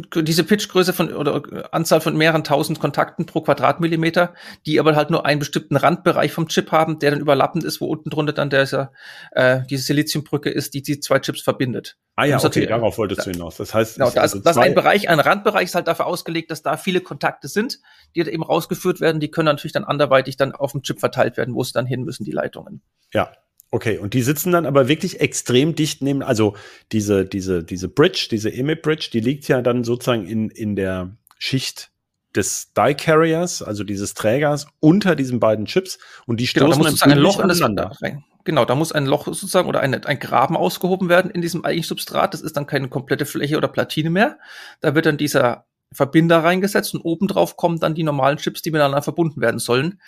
diese 0.00 0.44
Pitchgröße 0.44 0.92
von 0.92 1.12
oder 1.12 1.72
Anzahl 1.72 2.00
von 2.00 2.16
mehreren 2.16 2.44
tausend 2.44 2.80
Kontakten 2.80 3.26
pro 3.26 3.40
Quadratmillimeter, 3.40 4.34
die 4.66 4.80
aber 4.80 4.96
halt 4.96 5.10
nur 5.10 5.26
einen 5.26 5.38
bestimmten 5.38 5.76
Randbereich 5.76 6.32
vom 6.32 6.48
Chip 6.48 6.72
haben, 6.72 6.98
der 6.98 7.10
dann 7.10 7.20
überlappend 7.20 7.64
ist, 7.64 7.80
wo 7.80 7.86
unten 7.86 8.10
drunter 8.10 8.32
dann 8.32 8.50
der, 8.50 8.90
äh, 9.32 9.60
diese 9.68 9.82
Siliziumbrücke 9.82 10.50
ist, 10.50 10.74
die 10.74 10.82
die 10.82 11.00
zwei 11.00 11.18
Chips 11.18 11.42
verbindet. 11.42 11.96
Ah 12.16 12.24
ja, 12.24 12.42
okay, 12.42 12.66
darauf 12.66 12.98
wolltest 12.98 13.26
du 13.26 13.30
hinaus. 13.30 13.56
Das 13.56 13.74
heißt, 13.74 13.96
genau, 13.96 14.06
das, 14.06 14.16
also 14.16 14.38
das 14.38 14.56
ein 14.56 14.74
Bereich, 14.74 15.08
ein 15.08 15.20
Randbereich 15.20 15.64
ist 15.64 15.74
halt 15.74 15.86
dafür 15.88 16.06
ausgelegt, 16.06 16.50
dass 16.50 16.62
da 16.62 16.76
viele 16.76 17.00
Kontakte 17.00 17.48
sind, 17.48 17.78
die 18.14 18.20
eben 18.20 18.42
rausgeführt 18.42 19.00
werden. 19.00 19.20
Die 19.20 19.30
können 19.30 19.46
natürlich 19.46 19.72
dann 19.72 19.84
anderweitig 19.84 20.36
dann 20.36 20.52
auf 20.52 20.72
dem 20.72 20.82
Chip 20.82 21.00
verteilt 21.00 21.36
werden, 21.36 21.54
wo 21.54 21.62
es 21.62 21.72
dann 21.72 21.86
hin 21.86 22.04
müssen, 22.04 22.24
die 22.24 22.32
Leitungen. 22.32 22.82
Ja, 23.12 23.32
Okay, 23.70 23.98
und 23.98 24.14
die 24.14 24.22
sitzen 24.22 24.52
dann 24.52 24.64
aber 24.64 24.88
wirklich 24.88 25.20
extrem 25.20 25.74
dicht 25.74 26.00
neben, 26.00 26.22
also 26.22 26.54
diese, 26.92 27.24
diese, 27.24 27.64
diese 27.64 27.88
Bridge, 27.88 28.28
diese 28.30 28.52
EMIB 28.52 28.82
Bridge, 28.82 29.10
die 29.12 29.20
liegt 29.20 29.48
ja 29.48 29.60
dann 29.60 29.82
sozusagen 29.84 30.26
in, 30.26 30.50
in 30.50 30.76
der 30.76 31.16
Schicht 31.38 31.90
des 32.36 32.72
Die 32.76 32.94
Carriers, 32.94 33.62
also 33.62 33.82
dieses 33.82 34.14
Trägers, 34.14 34.66
unter 34.80 35.16
diesen 35.16 35.40
beiden 35.40 35.66
Chips 35.66 35.98
und 36.26 36.38
die 36.38 36.46
stoßen 36.46 36.70
genau, 36.70 36.84
da 36.84 36.90
muss 36.90 37.02
ein 37.02 37.18
Loch 37.18 37.40
aneinander 37.40 37.92
rein. 38.00 38.24
Genau, 38.44 38.64
da 38.64 38.76
muss 38.76 38.92
ein 38.92 39.06
Loch 39.06 39.26
sozusagen 39.26 39.68
oder 39.68 39.80
ein, 39.80 39.92
ein 40.04 40.20
Graben 40.20 40.56
ausgehoben 40.56 41.08
werden 41.08 41.32
in 41.32 41.40
diesem 41.40 41.64
eigentlichen 41.64 41.88
Substrat. 41.88 42.32
Das 42.32 42.42
ist 42.42 42.56
dann 42.56 42.66
keine 42.66 42.88
komplette 42.88 43.26
Fläche 43.26 43.56
oder 43.56 43.66
Platine 43.66 44.08
mehr. 44.10 44.38
Da 44.80 44.94
wird 44.94 45.06
dann 45.06 45.16
dieser 45.16 45.66
Verbinder 45.92 46.44
reingesetzt 46.44 46.94
und 46.94 47.00
obendrauf 47.00 47.56
kommen 47.56 47.80
dann 47.80 47.96
die 47.96 48.04
normalen 48.04 48.36
Chips, 48.36 48.62
die 48.62 48.70
miteinander 48.70 49.02
verbunden 49.02 49.40
werden 49.40 49.58
sollen. 49.58 50.00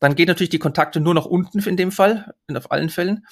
Dann 0.00 0.14
gehen 0.14 0.28
natürlich 0.28 0.50
die 0.50 0.58
Kontakte 0.58 1.00
nur 1.00 1.14
nach 1.14 1.24
unten 1.24 1.58
in 1.60 1.76
dem 1.76 1.90
Fall, 1.90 2.32
in 2.46 2.56
auf 2.56 2.70
allen 2.70 2.88
Fällen. 2.88 3.26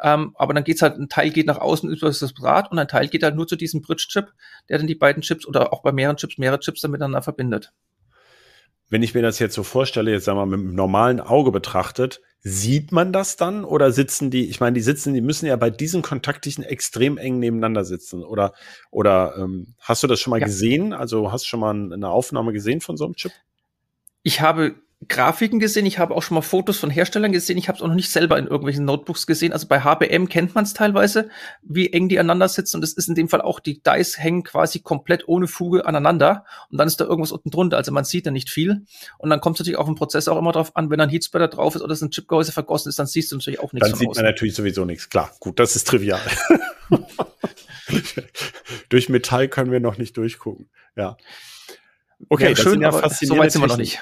Ähm, 0.00 0.34
aber 0.36 0.54
dann 0.54 0.64
geht's 0.64 0.82
halt, 0.82 0.96
ein 0.96 1.08
Teil 1.08 1.30
geht 1.30 1.46
nach 1.46 1.58
außen 1.58 1.90
über 1.90 2.06
das 2.06 2.34
Rad 2.40 2.70
und 2.70 2.78
ein 2.78 2.88
Teil 2.88 3.08
geht 3.08 3.22
halt 3.22 3.34
nur 3.34 3.48
zu 3.48 3.56
diesem 3.56 3.82
Bridge-Chip, 3.82 4.32
der 4.68 4.78
dann 4.78 4.86
die 4.86 4.94
beiden 4.94 5.22
Chips 5.22 5.46
oder 5.46 5.72
auch 5.72 5.82
bei 5.82 5.92
mehreren 5.92 6.16
Chips 6.16 6.38
mehrere 6.38 6.60
Chips 6.60 6.80
dann 6.80 6.92
miteinander 6.92 7.22
verbindet. 7.22 7.72
Wenn 8.88 9.02
ich 9.02 9.14
mir 9.14 9.22
das 9.22 9.38
jetzt 9.38 9.54
so 9.54 9.62
vorstelle, 9.62 10.10
jetzt 10.10 10.26
sagen 10.26 10.38
wir 10.38 10.44
mal 10.44 10.58
mit 10.58 10.68
dem 10.68 10.74
normalen 10.74 11.18
Auge 11.18 11.50
betrachtet, 11.50 12.20
sieht 12.40 12.92
man 12.92 13.12
das 13.12 13.36
dann 13.36 13.64
oder 13.64 13.90
sitzen 13.90 14.30
die, 14.30 14.50
ich 14.50 14.60
meine, 14.60 14.74
die 14.74 14.82
sitzen, 14.82 15.14
die 15.14 15.20
müssen 15.20 15.46
ja 15.46 15.56
bei 15.56 15.70
diesen 15.70 16.02
Kontaktichen 16.02 16.62
extrem 16.62 17.16
eng 17.16 17.38
nebeneinander 17.38 17.84
sitzen 17.84 18.22
oder, 18.22 18.52
oder 18.90 19.34
ähm, 19.38 19.74
hast 19.78 20.02
du 20.02 20.08
das 20.08 20.20
schon 20.20 20.32
mal 20.32 20.40
ja. 20.40 20.46
gesehen? 20.46 20.92
Also 20.92 21.32
hast 21.32 21.44
du 21.44 21.48
schon 21.48 21.60
mal 21.60 21.70
eine 21.70 22.10
Aufnahme 22.10 22.52
gesehen 22.52 22.80
von 22.80 22.96
so 22.96 23.06
einem 23.06 23.14
Chip? 23.14 23.32
Ich 24.24 24.40
habe 24.40 24.74
Grafiken 25.08 25.58
gesehen, 25.58 25.86
ich 25.86 25.98
habe 25.98 26.14
auch 26.14 26.22
schon 26.22 26.36
mal 26.36 26.42
Fotos 26.42 26.78
von 26.78 26.90
Herstellern 26.90 27.32
gesehen, 27.32 27.58
ich 27.58 27.68
habe 27.68 27.76
es 27.76 27.82
auch 27.82 27.88
noch 27.88 27.94
nicht 27.94 28.10
selber 28.10 28.38
in 28.38 28.46
irgendwelchen 28.46 28.84
Notebooks 28.84 29.26
gesehen. 29.26 29.52
Also 29.52 29.66
bei 29.66 29.80
HBM 29.80 30.28
kennt 30.28 30.54
man 30.54 30.64
es 30.64 30.74
teilweise, 30.74 31.28
wie 31.62 31.92
eng 31.92 32.08
die 32.08 32.18
aneinander 32.18 32.48
sitzen 32.48 32.76
und 32.76 32.84
es 32.84 32.92
ist 32.92 33.08
in 33.08 33.14
dem 33.14 33.28
Fall 33.28 33.40
auch, 33.40 33.58
die 33.58 33.82
Dice 33.82 34.18
hängen 34.18 34.44
quasi 34.44 34.80
komplett 34.80 35.26
ohne 35.26 35.48
Fuge 35.48 35.86
aneinander 35.86 36.44
und 36.70 36.78
dann 36.78 36.86
ist 36.86 37.00
da 37.00 37.04
irgendwas 37.04 37.32
unten 37.32 37.50
drunter, 37.50 37.76
also 37.76 37.90
man 37.92 38.04
sieht 38.04 38.26
da 38.26 38.30
nicht 38.30 38.50
viel 38.50 38.84
und 39.18 39.30
dann 39.30 39.40
kommt 39.40 39.56
es 39.56 39.60
natürlich 39.60 39.78
auch 39.78 39.88
im 39.88 39.94
Prozess 39.94 40.28
auch 40.28 40.38
immer 40.38 40.52
drauf 40.52 40.76
an, 40.76 40.90
wenn 40.90 41.00
ein 41.00 41.08
Heatspreader 41.08 41.48
drauf 41.48 41.74
ist 41.74 41.82
oder 41.82 41.92
es 41.92 42.02
ein 42.02 42.10
Chipgehäuse 42.10 42.52
vergossen 42.52 42.88
ist, 42.90 42.98
dann 42.98 43.06
siehst 43.06 43.32
du 43.32 43.36
natürlich 43.36 43.60
auch 43.60 43.72
nichts 43.72 43.88
Dann 43.88 43.98
sieht 43.98 44.14
man 44.14 44.24
natürlich 44.24 44.54
sowieso 44.54 44.84
nichts, 44.84 45.08
klar, 45.08 45.32
gut, 45.40 45.58
das 45.58 45.74
ist 45.74 45.88
trivial. 45.88 46.20
Durch 48.88 49.08
Metall 49.08 49.48
können 49.48 49.72
wir 49.72 49.80
noch 49.80 49.98
nicht 49.98 50.16
durchgucken, 50.16 50.68
ja. 50.96 51.16
Okay, 52.28 52.50
ja, 52.50 52.56
schön, 52.56 52.80
ja 52.80 52.88
aber 52.88 53.08
so 53.10 53.36
weit 53.36 53.50
sind 53.50 53.62
wir 53.62 53.68
noch 53.68 53.76
nicht. 53.76 54.00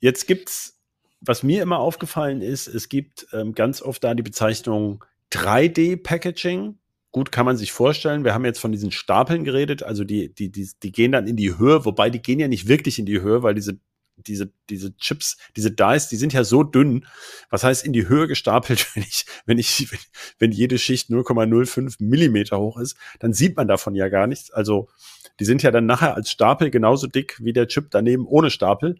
Jetzt 0.00 0.26
gibt's, 0.26 0.78
was 1.20 1.42
mir 1.42 1.62
immer 1.62 1.78
aufgefallen 1.78 2.42
ist, 2.42 2.68
es 2.68 2.88
gibt 2.88 3.26
ähm, 3.32 3.54
ganz 3.54 3.82
oft 3.82 4.04
da 4.04 4.14
die 4.14 4.22
Bezeichnung 4.22 5.04
3D-Packaging. 5.32 6.78
Gut, 7.10 7.32
kann 7.32 7.46
man 7.46 7.56
sich 7.56 7.72
vorstellen. 7.72 8.24
Wir 8.24 8.34
haben 8.34 8.44
jetzt 8.44 8.60
von 8.60 8.70
diesen 8.70 8.90
Stapeln 8.90 9.44
geredet, 9.44 9.82
also 9.82 10.04
die, 10.04 10.32
die, 10.32 10.52
die, 10.52 10.68
die 10.82 10.92
gehen 10.92 11.12
dann 11.12 11.26
in 11.26 11.36
die 11.36 11.58
Höhe, 11.58 11.84
wobei 11.84 12.10
die 12.10 12.20
gehen 12.22 12.38
ja 12.38 12.48
nicht 12.48 12.68
wirklich 12.68 12.98
in 12.98 13.06
die 13.06 13.20
Höhe, 13.20 13.42
weil 13.42 13.54
diese 13.54 13.80
diese, 14.26 14.52
diese 14.68 14.96
Chips, 14.96 15.36
diese 15.56 15.70
Dice, 15.70 16.08
die 16.08 16.16
sind 16.16 16.32
ja 16.32 16.44
so 16.44 16.62
dünn. 16.62 17.06
Was 17.50 17.64
heißt 17.64 17.84
in 17.84 17.92
die 17.92 18.08
Höhe 18.08 18.26
gestapelt, 18.26 18.86
wenn 18.94 19.02
ich, 19.02 19.26
wenn 19.46 19.58
ich, 19.58 19.88
wenn, 20.38 20.52
jede 20.52 20.78
Schicht 20.78 21.10
0,05 21.10 21.96
Millimeter 22.00 22.58
hoch 22.58 22.78
ist, 22.78 22.96
dann 23.20 23.32
sieht 23.32 23.56
man 23.56 23.68
davon 23.68 23.94
ja 23.94 24.08
gar 24.08 24.26
nichts. 24.26 24.50
Also, 24.50 24.88
die 25.40 25.44
sind 25.44 25.62
ja 25.62 25.70
dann 25.70 25.86
nachher 25.86 26.14
als 26.14 26.30
Stapel 26.30 26.70
genauso 26.70 27.06
dick 27.06 27.38
wie 27.40 27.52
der 27.52 27.68
Chip 27.68 27.90
daneben 27.90 28.26
ohne 28.26 28.50
Stapel. 28.50 28.96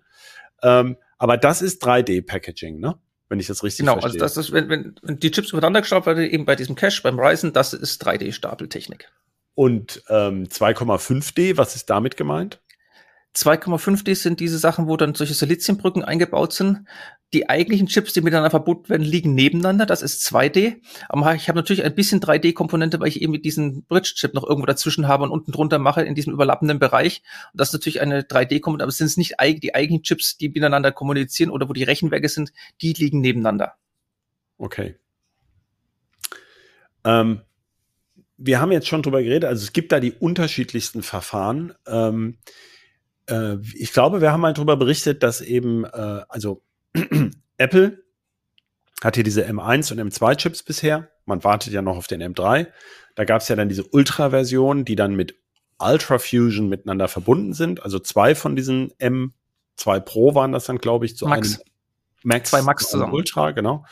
Ähm, 0.62 0.97
aber 1.18 1.37
das 1.37 1.62
ist 1.62 1.85
3D-Packaging, 1.85 2.79
ne? 2.79 2.99
Wenn 3.29 3.40
ich 3.40 3.47
das 3.47 3.62
richtig 3.62 3.81
genau, 3.81 4.01
verstehe. 4.01 4.12
Genau, 4.12 4.25
also 4.25 4.40
das 4.40 4.47
ist, 4.47 4.53
wenn, 4.53 4.68
wenn, 4.71 4.94
wenn 5.03 5.18
die 5.18 5.31
Chips 5.31 5.51
übereinander 5.51 5.83
gestapelt 5.83 6.16
werden, 6.16 6.31
eben 6.31 6.44
bei 6.47 6.57
diesem 6.57 6.77
Cache, 6.77 7.03
beim 7.03 7.18
Ryzen, 7.18 7.53
das 7.53 7.75
ist 7.75 8.07
3D-Stapeltechnik. 8.07 9.11
Und 9.55 10.03
ähm, 10.09 10.44
2,5D, 10.44 11.57
was 11.57 11.75
ist 11.75 11.90
damit 11.90 12.16
gemeint? 12.16 12.61
2,5D 13.38 14.16
sind 14.16 14.40
diese 14.40 14.59
Sachen, 14.59 14.88
wo 14.88 14.96
dann 14.96 15.14
solche 15.14 15.35
Siliziumbrücken 15.35 16.05
eingebaut 16.05 16.53
sind. 16.53 16.87
Die 17.33 17.48
eigentlichen 17.48 17.87
Chips, 17.87 18.12
die 18.12 18.20
miteinander 18.20 18.51
verbunden 18.51 18.88
werden, 18.88 19.05
liegen 19.05 19.35
nebeneinander. 19.35 19.87
Das 19.87 20.03
ist 20.03 20.27
2D. 20.27 20.81
Aber 21.09 21.35
ich 21.37 21.48
habe 21.48 21.57
natürlich 21.57 21.85
ein 21.85 21.94
bisschen 21.94 22.20
3D-Komponente, 22.20 22.98
weil 22.98 23.09
ich 23.09 23.22
eben 23.22 23.40
diesen 23.40 23.85
Bridge-Chip 23.85 24.35
noch 24.35 24.42
irgendwo 24.44 24.66
dazwischen 24.66 25.07
habe 25.07 25.22
und 25.22 25.31
unten 25.31 25.53
drunter 25.53 25.79
mache 25.79 26.03
in 26.03 26.16
diesem 26.16 26.33
überlappenden 26.33 26.81
Bereich. 26.81 27.22
Und 27.53 27.61
das 27.61 27.68
ist 27.68 27.74
natürlich 27.74 28.01
eine 28.01 28.22
3D-Komponente, 28.22 28.83
aber 28.83 28.90
es 28.90 28.98
sind 28.98 29.16
nicht 29.16 29.37
die 29.62 29.74
eigentlichen 29.74 30.03
Chips, 30.03 30.37
die 30.37 30.48
miteinander 30.48 30.90
kommunizieren 30.90 31.51
oder 31.51 31.68
wo 31.68 31.74
die 31.74 31.85
Rechenwerke 31.85 32.29
sind, 32.29 32.53
die 32.83 32.92
liegen 32.92 33.20
nebeneinander. 33.20 33.74
Okay. 34.57 34.96
Ähm, 37.05 37.42
wir 38.37 38.61
haben 38.61 38.72
jetzt 38.72 38.88
schon 38.88 39.03
drüber 39.03 39.22
geredet, 39.22 39.44
also 39.44 39.62
es 39.62 39.72
gibt 39.72 39.92
da 39.92 40.01
die 40.01 40.12
unterschiedlichsten 40.12 41.03
Verfahren. 41.03 41.74
Ähm, 41.87 42.38
äh, 43.29 43.57
ich 43.75 43.93
glaube, 43.93 44.21
wir 44.21 44.33
haben 44.33 44.41
mal 44.41 44.53
darüber 44.53 44.77
berichtet, 44.77 45.23
dass 45.23 45.41
eben, 45.41 45.85
äh, 45.85 46.23
also 46.29 46.62
Apple 47.59 48.03
hat 49.03 49.14
hier 49.14 49.25
diese 49.25 49.47
M1 49.47 49.93
und 49.93 50.01
M2 50.01 50.37
Chips 50.37 50.62
bisher. 50.62 51.11
Man 51.25 51.45
wartet 51.45 51.73
ja 51.73 51.83
noch 51.83 51.97
auf 51.97 52.07
den 52.07 52.23
M3. 52.23 52.67
Da 53.14 53.25
gab 53.25 53.43
es 53.43 53.49
ja 53.49 53.57
dann 53.57 53.69
diese 53.69 53.85
Ultra-Version, 53.85 54.85
die 54.85 54.97
dann 54.97 55.14
mit 55.14 55.37
Ultra 55.79 56.19
Fusion 56.19 56.69
miteinander 56.69 57.09
verbunden 57.09 57.53
sind. 57.53 57.83
Also 57.83 57.99
zwei 57.99 58.35
von 58.35 58.57
diesen 58.57 58.93
M2 58.95 60.01
Pro 60.01 60.35
waren 60.35 60.53
das 60.53 60.64
dann, 60.64 60.79
glaube 60.79 61.07
ich, 61.07 61.17
zu 61.17 61.27
Max. 61.27 61.55
einem 61.55 61.62
Max, 62.25 62.51
Zwei 62.51 62.62
Max 62.62 62.91
zusammen. 62.91 63.12
Ultra, 63.12 63.53
genau. 63.53 63.85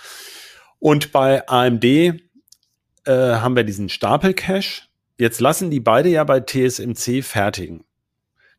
Und 0.78 1.12
bei 1.12 1.48
AMD 1.48 1.84
äh, 1.84 2.12
haben 3.06 3.54
wir 3.56 3.64
diesen 3.64 3.88
Stapel-Cache. 3.88 4.82
Jetzt 5.18 5.40
lassen 5.40 5.70
die 5.70 5.80
beide 5.80 6.08
ja 6.08 6.24
bei 6.24 6.40
TSMC 6.40 7.22
fertigen. 7.22 7.85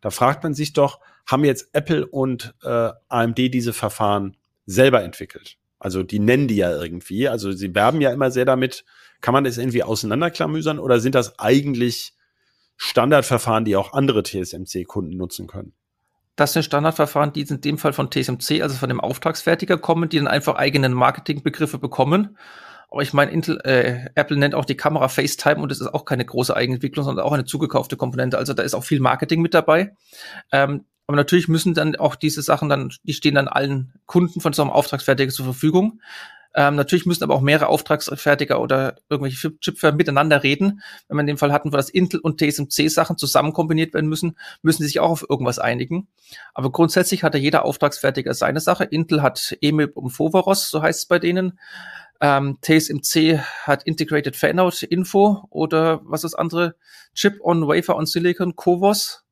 Da 0.02 0.10
fragt 0.10 0.44
man 0.44 0.54
sich 0.54 0.74
doch, 0.74 1.00
haben 1.26 1.44
jetzt 1.44 1.70
Apple 1.74 2.06
und 2.06 2.56
äh, 2.64 2.92
AMD 3.10 3.38
diese 3.38 3.74
Verfahren 3.74 4.38
selber 4.66 5.04
entwickelt? 5.04 5.58
Also 5.80 6.04
die 6.04 6.20
nennen 6.20 6.48
die 6.48 6.56
ja 6.56 6.72
irgendwie. 6.72 7.28
Also 7.28 7.52
sie 7.52 7.74
werben 7.76 8.02
ja 8.02 8.12
immer 8.12 8.32
sehr 8.32 8.46
damit. 8.46 8.86
Kann 9.22 9.34
man 9.34 9.44
das 9.44 9.58
irgendwie 9.58 9.84
auseinanderklamüsern 9.84 10.80
oder 10.80 11.00
sind 11.00 11.16
das 11.16 11.40
eigentlich 11.40 12.14
Standardverfahren, 12.78 13.66
die 13.66 13.76
auch 13.76 13.94
andere 13.94 14.24
TSMC-Kunden 14.24 15.18
nutzen 15.18 15.48
können? 15.48 15.74
Das 16.36 16.54
sind 16.54 16.64
Standardverfahren, 16.64 17.34
die 17.34 17.42
in 17.42 17.62
dem 17.62 17.80
Fall 17.80 17.94
von 17.94 18.12
TSMC, 18.12 18.62
also 18.62 18.76
von 18.76 18.90
dem 18.90 19.00
Auftragsfertiger 19.00 19.80
kommen, 19.80 20.08
die 20.08 20.18
dann 20.18 20.28
einfach 20.28 20.56
eigenen 20.56 20.94
Marketingbegriffe 20.94 21.80
bekommen. 21.80 22.38
Aber 22.90 23.02
ich 23.02 23.14
meine, 23.14 23.32
Intel, 23.32 23.60
äh, 23.66 24.10
Apple 24.16 24.38
nennt 24.38 24.56
auch 24.56 24.66
die 24.66 24.78
Kamera 24.78 25.10
FaceTime 25.10 25.62
und 25.62 25.70
das 25.72 25.82
ist 25.82 25.94
auch 25.94 26.06
keine 26.06 26.26
große 26.26 26.56
Eigenentwicklung, 26.56 27.04
sondern 27.04 27.26
auch 27.26 27.34
eine 27.34 27.46
zugekaufte 27.46 27.98
Komponente. 27.98 28.38
Also 28.38 28.54
da 28.54 28.64
ist 28.64 28.74
auch 28.74 28.84
viel 28.84 29.02
Marketing 29.02 29.42
mit 29.42 29.54
dabei. 29.54 29.96
Ähm, 30.52 30.86
aber 31.06 31.18
natürlich 31.18 31.48
müssen 31.48 31.74
dann 31.74 31.96
auch 31.96 32.16
diese 32.16 32.42
Sachen 32.42 32.70
dann, 32.70 32.92
die 33.04 33.14
stehen 33.14 33.36
dann 33.36 33.48
allen 33.48 33.94
Kunden 34.06 34.42
von 34.42 34.54
so 34.54 34.62
einem 34.62 34.72
Auftragsfertiger 34.72 35.32
zur 35.32 35.46
Verfügung. 35.46 36.02
Ähm, 36.58 36.76
natürlich 36.76 37.06
müssen 37.06 37.24
aber 37.24 37.36
auch 37.36 37.42
mehrere 37.42 37.68
Auftragsfertiger 37.68 38.60
oder 38.60 38.96
irgendwelche 39.10 39.58
Chipfirmen 39.60 39.98
miteinander 39.98 40.42
reden. 40.42 40.82
Wenn 41.08 41.18
man 41.18 41.28
dem 41.28 41.38
Fall 41.38 41.54
hatten, 41.54 41.72
wo 41.72 41.78
das 41.78 41.90
Intel 41.90 42.20
und 42.20 42.40
TSMC 42.40 42.90
Sachen 42.90 43.18
zusammen 43.18 43.54
kombiniert 43.54 43.94
werden 43.94 44.10
müssen, 44.10 44.38
müssen 44.64 44.82
sie 44.82 44.88
sich 44.88 45.00
auch 45.00 45.12
auf 45.12 45.26
irgendwas 45.30 45.60
einigen. 45.60 46.08
Aber 46.56 46.72
grundsätzlich 46.72 47.24
hatte 47.24 47.38
jeder 47.38 47.64
Auftragsfertiger 47.64 48.34
seine 48.34 48.60
Sache. 48.60 48.86
Intel 48.86 49.22
hat 49.22 49.56
EMIB 49.62 49.96
und 49.98 50.10
Foveros, 50.10 50.70
so 50.70 50.82
heißt 50.82 51.02
es 51.02 51.06
bei 51.06 51.20
denen. 51.20 51.60
Ähm, 52.22 52.58
TSMC 52.62 53.40
hat 53.64 53.84
Integrated 53.84 54.36
Fanout 54.36 54.86
Info 54.90 55.46
oder 55.50 56.02
was 56.04 56.24
ist 56.24 56.34
das 56.34 56.40
andere? 56.40 56.76
Chip 57.14 57.40
on 57.42 57.68
Wafer 57.68 57.96
on 57.96 58.06
Silicon, 58.06 58.56
CoVOS. 58.56 59.24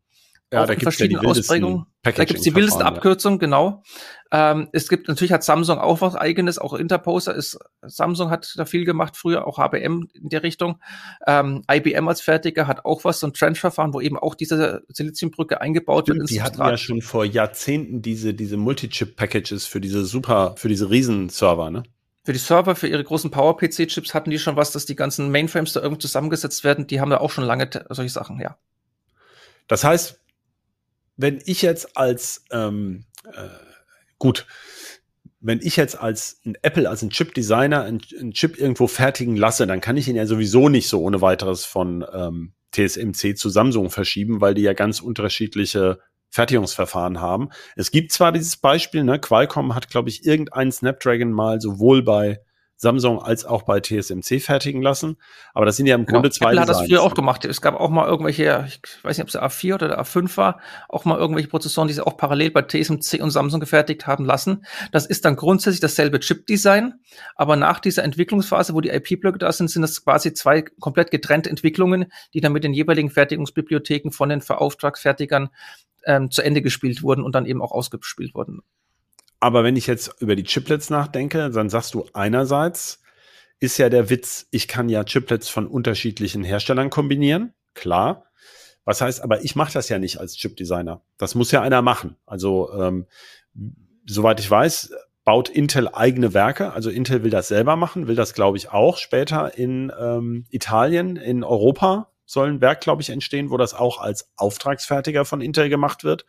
Ja, 0.53 0.65
da 0.65 0.73
in 0.73 0.79
gibt's 0.79 0.99
ja 0.99 1.07
die 1.07 1.17
Ausprägungen. 1.17 1.85
Da 2.03 2.11
gibt's 2.11 2.43
die 2.43 2.53
wildesten 2.53 2.81
ja. 2.81 2.87
Abkürzungen, 2.87 3.39
genau. 3.39 3.83
Ähm, 4.31 4.69
es 4.73 4.87
gibt 4.87 5.07
natürlich 5.07 5.31
hat 5.31 5.43
Samsung 5.43 5.79
auch 5.79 6.01
was 6.01 6.15
eigenes, 6.15 6.59
auch 6.59 6.73
Interposer 6.73 7.33
ist 7.33 7.57
Samsung 7.81 8.29
hat 8.29 8.53
da 8.55 8.65
viel 8.65 8.85
gemacht 8.85 9.17
früher, 9.17 9.47
auch 9.47 9.57
HBM 9.57 10.07
in 10.13 10.29
der 10.29 10.43
Richtung. 10.43 10.79
Ähm, 11.25 11.63
IBM 11.71 12.07
als 12.07 12.21
Fertiger 12.21 12.67
hat 12.67 12.85
auch 12.85 13.03
was, 13.05 13.19
so 13.19 13.27
ein 13.27 13.33
Trench-Verfahren, 13.33 13.93
wo 13.93 14.01
eben 14.01 14.17
auch 14.17 14.35
diese 14.35 14.83
Siliziumbrücke 14.87 15.61
eingebaut 15.61 16.07
wird 16.07 16.17
Stimmt, 16.17 16.29
die 16.29 16.41
hatten 16.41 16.59
ja 16.59 16.77
schon 16.77 17.01
vor 17.01 17.25
Jahrzehnten 17.25 18.03
diese, 18.03 18.35
diese 18.35 18.57
Multi-Chip-Packages 18.57 19.65
für 19.65 19.81
diese 19.81 20.05
super, 20.05 20.55
für 20.57 20.69
diese 20.69 20.89
Riesenserver, 20.91 21.71
ne? 21.71 21.83
Für 22.25 22.33
die 22.33 22.39
Server, 22.39 22.75
für 22.75 22.87
ihre 22.87 23.03
großen 23.03 23.29
Power-PC-Chips 23.29 24.15
hatten 24.15 24.31
die 24.31 24.39
schon 24.39 24.55
was, 24.55 24.71
dass 24.71 24.87
die 24.87 24.95
ganzen 24.95 25.29
Mainframes 25.29 25.73
da 25.73 25.81
irgendwie 25.81 26.01
zusammengesetzt 26.01 26.63
werden. 26.63 26.87
Die 26.87 26.99
haben 26.99 27.11
da 27.11 27.19
auch 27.19 27.29
schon 27.29 27.43
lange 27.43 27.69
solche 27.89 28.11
Sachen, 28.11 28.39
ja. 28.41 28.57
Das 29.67 29.83
heißt, 29.83 30.19
wenn 31.17 31.39
ich 31.45 31.61
jetzt 31.61 31.95
als 31.95 32.43
ähm, 32.51 33.05
äh, 33.25 33.47
gut, 34.17 34.47
wenn 35.39 35.59
ich 35.61 35.75
jetzt 35.75 35.99
als 35.99 36.41
ein 36.45 36.57
Apple, 36.63 36.89
als 36.89 37.03
ein 37.03 37.11
Chip-Designer 37.11 37.83
einen, 37.83 38.01
einen 38.19 38.31
Chip 38.31 38.57
irgendwo 38.57 38.87
fertigen 38.87 39.35
lasse, 39.35 39.67
dann 39.67 39.79
kann 39.79 39.95
ich 39.95 40.07
ihn 40.07 40.15
ja 40.15 40.25
sowieso 40.25 40.67
nicht 40.67 40.87
so 40.87 41.01
ohne 41.01 41.21
weiteres 41.21 41.63
von 41.63 42.03
ähm, 42.11 42.53
TSMC 42.71 43.37
zu 43.37 43.49
Samsung 43.49 43.91
verschieben, 43.91 44.41
weil 44.41 44.55
die 44.55 44.63
ja 44.63 44.73
ganz 44.73 44.99
unterschiedliche 44.99 45.99
Fertigungsverfahren 46.35 47.21
haben. 47.21 47.49
Es 47.77 47.91
gibt 47.91 48.11
zwar 48.11 48.33
dieses 48.33 48.57
Beispiel, 48.57 49.05
ne, 49.05 49.19
Qualcomm 49.19 49.73
hat, 49.73 49.89
glaube 49.89 50.09
ich, 50.09 50.25
irgendeinen 50.25 50.71
Snapdragon 50.71 51.31
mal 51.31 51.61
sowohl 51.61 52.03
bei 52.03 52.41
Samsung 52.85 53.21
als 53.21 53.43
auch 53.45 53.63
bei 53.63 53.79
TSMC 53.81 54.39
fertigen 54.39 54.81
lassen, 54.81 55.17
aber 55.53 55.65
das 55.65 55.75
sind 55.75 55.87
ja 55.87 55.95
im 55.95 56.05
Grunde 56.05 56.29
zwei 56.29 56.51
Genau. 56.51 56.61
Apple 56.61 56.61
hat 56.61 56.69
das 56.69 56.77
Designs. 56.77 56.89
früher 56.89 57.03
auch 57.03 57.15
gemacht. 57.15 57.45
Es 57.45 57.61
gab 57.61 57.75
auch 57.75 57.89
mal 57.89 58.07
irgendwelche, 58.07 58.65
ich 58.67 58.79
weiß 59.03 59.17
nicht, 59.17 59.23
ob 59.23 59.27
es 59.27 59.33
der 59.33 59.43
A4 59.43 59.75
oder 59.75 59.87
der 59.87 60.01
A5 60.01 60.37
war, 60.37 60.59
auch 60.89 61.05
mal 61.05 61.17
irgendwelche 61.17 61.49
Prozessoren, 61.49 61.87
die 61.87 61.93
sie 61.93 62.05
auch 62.05 62.17
parallel 62.17 62.51
bei 62.51 62.61
TSMC 62.61 63.21
und 63.21 63.31
Samsung 63.31 63.59
gefertigt 63.59 64.07
haben 64.07 64.25
lassen. 64.25 64.65
Das 64.91 65.05
ist 65.05 65.25
dann 65.25 65.35
grundsätzlich 65.35 65.81
dasselbe 65.81 66.19
Chip-Design, 66.19 66.93
aber 67.35 67.55
nach 67.55 67.79
dieser 67.79 68.03
Entwicklungsphase, 68.03 68.73
wo 68.73 68.81
die 68.81 68.89
IP-Blöcke 68.89 69.39
da 69.39 69.51
sind, 69.51 69.69
sind 69.69 69.81
das 69.81 70.03
quasi 70.03 70.33
zwei 70.33 70.61
komplett 70.61 71.11
getrennte 71.11 71.49
Entwicklungen, 71.49 72.11
die 72.33 72.41
dann 72.41 72.53
mit 72.53 72.63
den 72.63 72.73
jeweiligen 72.73 73.09
Fertigungsbibliotheken 73.09 74.11
von 74.11 74.29
den 74.29 74.41
Auftragsfertigern 74.45 75.49
ähm, 76.05 76.31
zu 76.31 76.41
Ende 76.41 76.61
gespielt 76.61 77.01
wurden 77.01 77.23
und 77.23 77.33
dann 77.33 77.45
eben 77.45 77.61
auch 77.61 77.71
ausgespielt 77.71 78.35
wurden. 78.35 78.61
Aber 79.39 79.63
wenn 79.63 79.75
ich 79.75 79.87
jetzt 79.87 80.21
über 80.21 80.35
die 80.35 80.45
Chiplets 80.45 80.89
nachdenke, 80.89 81.49
dann 81.49 81.69
sagst 81.69 81.93
du 81.93 82.05
einerseits 82.13 83.01
ist 83.59 83.77
ja 83.77 83.89
der 83.89 84.09
Witz, 84.09 84.47
ich 84.51 84.67
kann 84.67 84.89
ja 84.89 85.03
Chiplets 85.03 85.49
von 85.49 85.67
unterschiedlichen 85.67 86.43
Herstellern 86.43 86.89
kombinieren, 86.89 87.53
klar. 87.73 88.25
Was 88.83 89.01
heißt, 89.01 89.21
aber 89.21 89.43
ich 89.43 89.55
mache 89.55 89.73
das 89.73 89.89
ja 89.89 89.97
nicht 89.97 90.19
als 90.19 90.35
Chipdesigner. 90.35 91.01
Das 91.17 91.33
muss 91.33 91.51
ja 91.51 91.61
einer 91.61 91.81
machen. 91.81 92.17
Also 92.27 92.71
ähm, 92.73 93.07
soweit 94.05 94.39
ich 94.39 94.49
weiß, 94.49 94.93
baut 95.23 95.49
Intel 95.49 95.89
eigene 95.91 96.35
Werke. 96.35 96.71
Also 96.71 96.91
Intel 96.91 97.23
will 97.23 97.31
das 97.31 97.47
selber 97.47 97.75
machen, 97.75 98.07
will 98.07 98.15
das 98.15 98.35
glaube 98.35 98.57
ich 98.57 98.69
auch 98.69 98.97
später 98.97 99.57
in 99.57 99.91
ähm, 99.99 100.45
Italien, 100.51 101.15
in 101.15 101.43
Europa 101.43 102.11
soll 102.27 102.49
ein 102.49 102.61
Werk 102.61 102.81
glaube 102.81 103.01
ich 103.01 103.09
entstehen, 103.09 103.49
wo 103.49 103.57
das 103.57 103.73
auch 103.73 103.99
als 103.99 104.31
Auftragsfertiger 104.35 105.25
von 105.25 105.41
Intel 105.41 105.69
gemacht 105.69 106.03
wird 106.03 106.25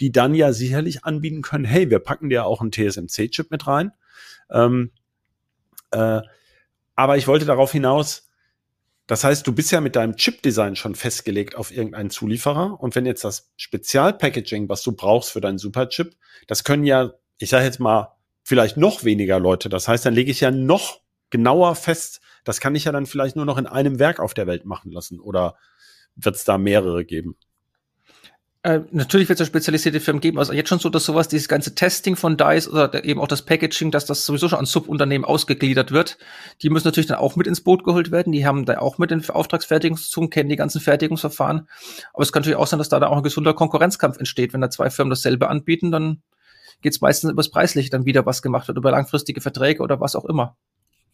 die 0.00 0.12
dann 0.12 0.34
ja 0.34 0.52
sicherlich 0.52 1.04
anbieten 1.04 1.42
können, 1.42 1.64
hey, 1.64 1.90
wir 1.90 1.98
packen 1.98 2.28
dir 2.28 2.44
auch 2.44 2.60
einen 2.60 2.72
TSMC-Chip 2.72 3.50
mit 3.50 3.66
rein. 3.66 3.92
Ähm, 4.50 4.90
äh, 5.90 6.20
aber 6.94 7.16
ich 7.16 7.26
wollte 7.26 7.44
darauf 7.44 7.72
hinaus, 7.72 8.28
das 9.06 9.24
heißt, 9.24 9.46
du 9.46 9.52
bist 9.52 9.72
ja 9.72 9.80
mit 9.80 9.96
deinem 9.96 10.16
Chip-Design 10.16 10.76
schon 10.76 10.94
festgelegt 10.94 11.56
auf 11.56 11.70
irgendeinen 11.70 12.10
Zulieferer. 12.10 12.80
Und 12.80 12.94
wenn 12.94 13.04
jetzt 13.04 13.24
das 13.24 13.52
Spezialpackaging, 13.56 14.68
was 14.68 14.82
du 14.82 14.92
brauchst 14.92 15.30
für 15.32 15.40
deinen 15.40 15.58
Superchip, 15.58 16.16
das 16.46 16.64
können 16.64 16.84
ja, 16.84 17.12
ich 17.38 17.50
sage 17.50 17.64
jetzt 17.64 17.80
mal, 17.80 18.16
vielleicht 18.44 18.76
noch 18.76 19.04
weniger 19.04 19.38
Leute. 19.38 19.68
Das 19.68 19.88
heißt, 19.88 20.06
dann 20.06 20.14
lege 20.14 20.30
ich 20.30 20.40
ja 20.40 20.50
noch 20.50 21.00
genauer 21.30 21.74
fest, 21.74 22.20
das 22.44 22.60
kann 22.60 22.74
ich 22.74 22.84
ja 22.84 22.92
dann 22.92 23.06
vielleicht 23.06 23.36
nur 23.36 23.44
noch 23.44 23.58
in 23.58 23.66
einem 23.66 23.98
Werk 23.98 24.20
auf 24.20 24.34
der 24.34 24.46
Welt 24.46 24.64
machen 24.64 24.90
lassen. 24.90 25.20
Oder 25.20 25.56
wird 26.16 26.36
es 26.36 26.44
da 26.44 26.58
mehrere 26.58 27.04
geben? 27.04 27.36
Äh, 28.64 28.82
natürlich 28.92 29.28
wird 29.28 29.40
es 29.40 29.46
ja 29.46 29.50
spezialisierte 29.50 29.98
Firmen 29.98 30.20
geben. 30.20 30.38
Also 30.38 30.52
jetzt 30.52 30.68
schon 30.68 30.78
so, 30.78 30.88
dass 30.88 31.04
sowas, 31.04 31.26
dieses 31.26 31.48
ganze 31.48 31.74
Testing 31.74 32.14
von 32.14 32.36
DICE 32.36 32.68
oder 32.68 32.86
der- 32.86 33.04
eben 33.04 33.20
auch 33.20 33.26
das 33.26 33.42
Packaging, 33.42 33.90
dass 33.90 34.04
das 34.04 34.24
sowieso 34.24 34.48
schon 34.48 34.60
an 34.60 34.66
Subunternehmen 34.66 35.24
ausgegliedert 35.24 35.90
wird. 35.90 36.16
Die 36.62 36.70
müssen 36.70 36.86
natürlich 36.86 37.08
dann 37.08 37.18
auch 37.18 37.34
mit 37.34 37.48
ins 37.48 37.60
Boot 37.62 37.82
geholt 37.82 38.12
werden. 38.12 38.32
Die 38.32 38.46
haben 38.46 38.64
da 38.64 38.78
auch 38.78 38.98
mit 38.98 39.10
den 39.10 39.28
Auftragsfertigungszonen, 39.28 40.30
kennen 40.30 40.48
die 40.48 40.54
ganzen 40.54 40.80
Fertigungsverfahren. 40.80 41.66
Aber 42.12 42.22
es 42.22 42.30
kann 42.30 42.42
natürlich 42.42 42.58
auch 42.58 42.68
sein, 42.68 42.78
dass 42.78 42.88
da, 42.88 43.00
da 43.00 43.08
auch 43.08 43.16
ein 43.16 43.24
gesunder 43.24 43.52
Konkurrenzkampf 43.52 44.18
entsteht. 44.18 44.52
Wenn 44.52 44.60
da 44.60 44.70
zwei 44.70 44.90
Firmen 44.90 45.10
dasselbe 45.10 45.48
anbieten, 45.48 45.90
dann 45.90 46.22
geht 46.82 46.92
es 46.92 47.00
meistens 47.00 47.32
übers 47.32 47.50
Preisliche 47.50 47.90
dann 47.90 48.04
wieder 48.04 48.26
was 48.26 48.42
gemacht 48.42 48.68
wird, 48.68 48.78
über 48.78 48.92
langfristige 48.92 49.40
Verträge 49.40 49.82
oder 49.82 50.00
was 50.00 50.14
auch 50.14 50.24
immer. 50.24 50.56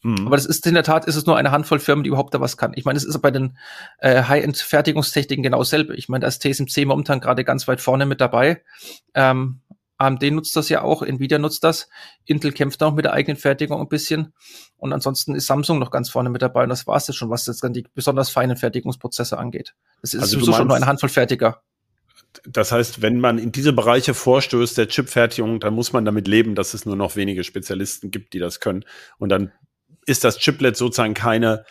Mhm. 0.03 0.27
Aber 0.27 0.37
das 0.37 0.47
ist 0.47 0.67
in 0.67 0.75
der 0.75 0.85
Tat 0.85 1.07
ist 1.07 1.17
es 1.17 1.27
nur 1.27 1.37
eine 1.37 1.51
Handvoll 1.51 1.81
Firmen, 1.81 2.05
die 2.05 2.09
überhaupt 2.09 2.35
da 2.35 2.41
was 2.41 2.57
kann. 2.57 2.73
Ich 2.77 2.85
meine, 2.85 2.97
es 2.97 3.05
ist 3.05 3.21
bei 3.21 3.31
den 3.31 3.59
äh, 3.99 4.23
High-End-Fertigungstechniken 4.23 5.43
genau 5.43 5.59
dasselbe. 5.59 5.95
Ich 5.97 6.09
meine, 6.09 6.23
da 6.23 6.29
ist 6.29 6.43
TSMC 6.43 6.87
momentan 6.87 7.21
gerade 7.21 7.45
ganz 7.45 7.67
weit 7.67 7.81
vorne 7.81 8.07
mit 8.07 8.21
dabei. 8.21 8.63
Ähm, 9.15 9.61
AMD 9.99 10.23
nutzt 10.31 10.55
das 10.55 10.69
ja 10.69 10.83
auch, 10.83 11.03
Nvidia 11.03 11.39
nutzt 11.39 11.65
das. 11.65 11.89
Intel 12.25 12.53
kämpft 12.53 12.83
auch 12.85 12.95
mit 12.95 13.05
der 13.05 13.13
eigenen 13.13 13.37
Fertigung 13.37 13.81
ein 13.81 13.89
bisschen. 13.89 14.33
Und 14.77 14.93
ansonsten 14.93 15.35
ist 15.35 15.47
Samsung 15.47 15.81
noch 15.81 15.91
ganz 15.91 16.09
vorne 16.09 16.31
mit 16.31 16.41
dabei. 16.41 16.63
Und 16.63 16.69
das 16.69 16.87
war 16.87 16.97
es 16.97 17.09
jetzt 17.09 17.17
schon, 17.17 17.31
was 17.31 17.47
jetzt 17.47 17.65
dann 17.65 17.73
die 17.73 17.85
besonders 17.95 18.31
feinen 18.31 18.57
Fertigungsprozesse 18.57 19.37
angeht. 19.37 19.75
Das 20.01 20.15
ist 20.15 20.23
Also 20.23 20.35
sowieso 20.35 20.53
schon 20.53 20.69
nur 20.69 20.77
eine 20.77 20.87
Handvoll 20.87 21.09
Fertiger. 21.09 21.63
Das 22.45 22.71
heißt, 22.71 23.03
wenn 23.03 23.19
man 23.19 23.39
in 23.39 23.51
diese 23.51 23.73
Bereiche 23.73 24.15
vorstößt 24.15 24.79
der 24.79 24.87
Chipfertigung, 24.87 25.59
dann 25.59 25.75
muss 25.75 25.93
man 25.93 26.05
damit 26.05 26.29
leben, 26.29 26.55
dass 26.55 26.75
es 26.75 26.87
nur 26.87 26.95
noch 26.95 27.17
wenige 27.17 27.43
Spezialisten 27.43 28.13
gibt, 28.13 28.35
die 28.35 28.39
das 28.39 28.61
können. 28.61 28.85
Und 29.19 29.31
dann 29.31 29.51
ist 30.09 30.25
das 30.25 30.39
Chiplet 30.39 30.77
sozusagen 30.77 31.15
keine 31.15 31.65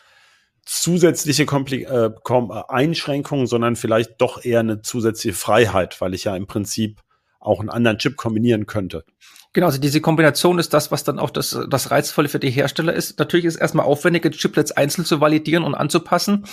zusätzliche 0.66 1.46
Kompli 1.46 1.84
äh, 1.84 2.10
äh, 2.10 2.64
Einschränkung, 2.68 3.48
sondern 3.48 3.76
vielleicht 3.76 4.20
doch 4.22 4.44
eher 4.44 4.60
eine 4.60 4.82
zusätzliche 4.82 5.36
Freiheit, 5.36 6.00
weil 6.02 6.14
ich 6.14 6.26
ja 6.26 6.36
im 6.36 6.46
Prinzip 6.46 7.02
auch 7.40 7.62
einen 7.62 7.70
anderen 7.70 7.98
Chip 7.98 8.18
kombinieren 8.18 8.66
könnte. 8.66 9.06
Genau, 9.54 9.68
also 9.68 9.80
diese 9.80 10.02
Kombination 10.02 10.60
ist 10.60 10.74
das, 10.74 10.92
was 10.92 11.04
dann 11.04 11.20
auch 11.20 11.30
das, 11.30 11.58
das 11.70 11.90
Reizvolle 11.90 12.28
für 12.28 12.38
die 12.38 12.52
Hersteller 12.52 12.94
ist. 12.94 13.18
Natürlich 13.18 13.46
ist 13.46 13.56
erstmal 13.56 13.86
aufwendige 13.86 14.30
Chiplets 14.30 14.74
einzeln 14.74 15.06
zu 15.06 15.22
validieren 15.22 15.64
und 15.64 15.74
anzupassen. 15.74 16.46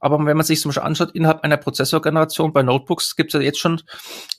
Aber 0.00 0.18
wenn 0.24 0.36
man 0.36 0.46
sich 0.46 0.60
zum 0.60 0.70
Beispiel 0.70 0.82
anschaut, 0.82 1.10
innerhalb 1.12 1.44
einer 1.44 1.58
Prozessorgeneration 1.58 2.52
bei 2.52 2.62
Notebooks 2.62 3.16
gibt 3.16 3.34
es 3.34 3.38
ja 3.38 3.44
jetzt 3.44 3.60
schon 3.60 3.82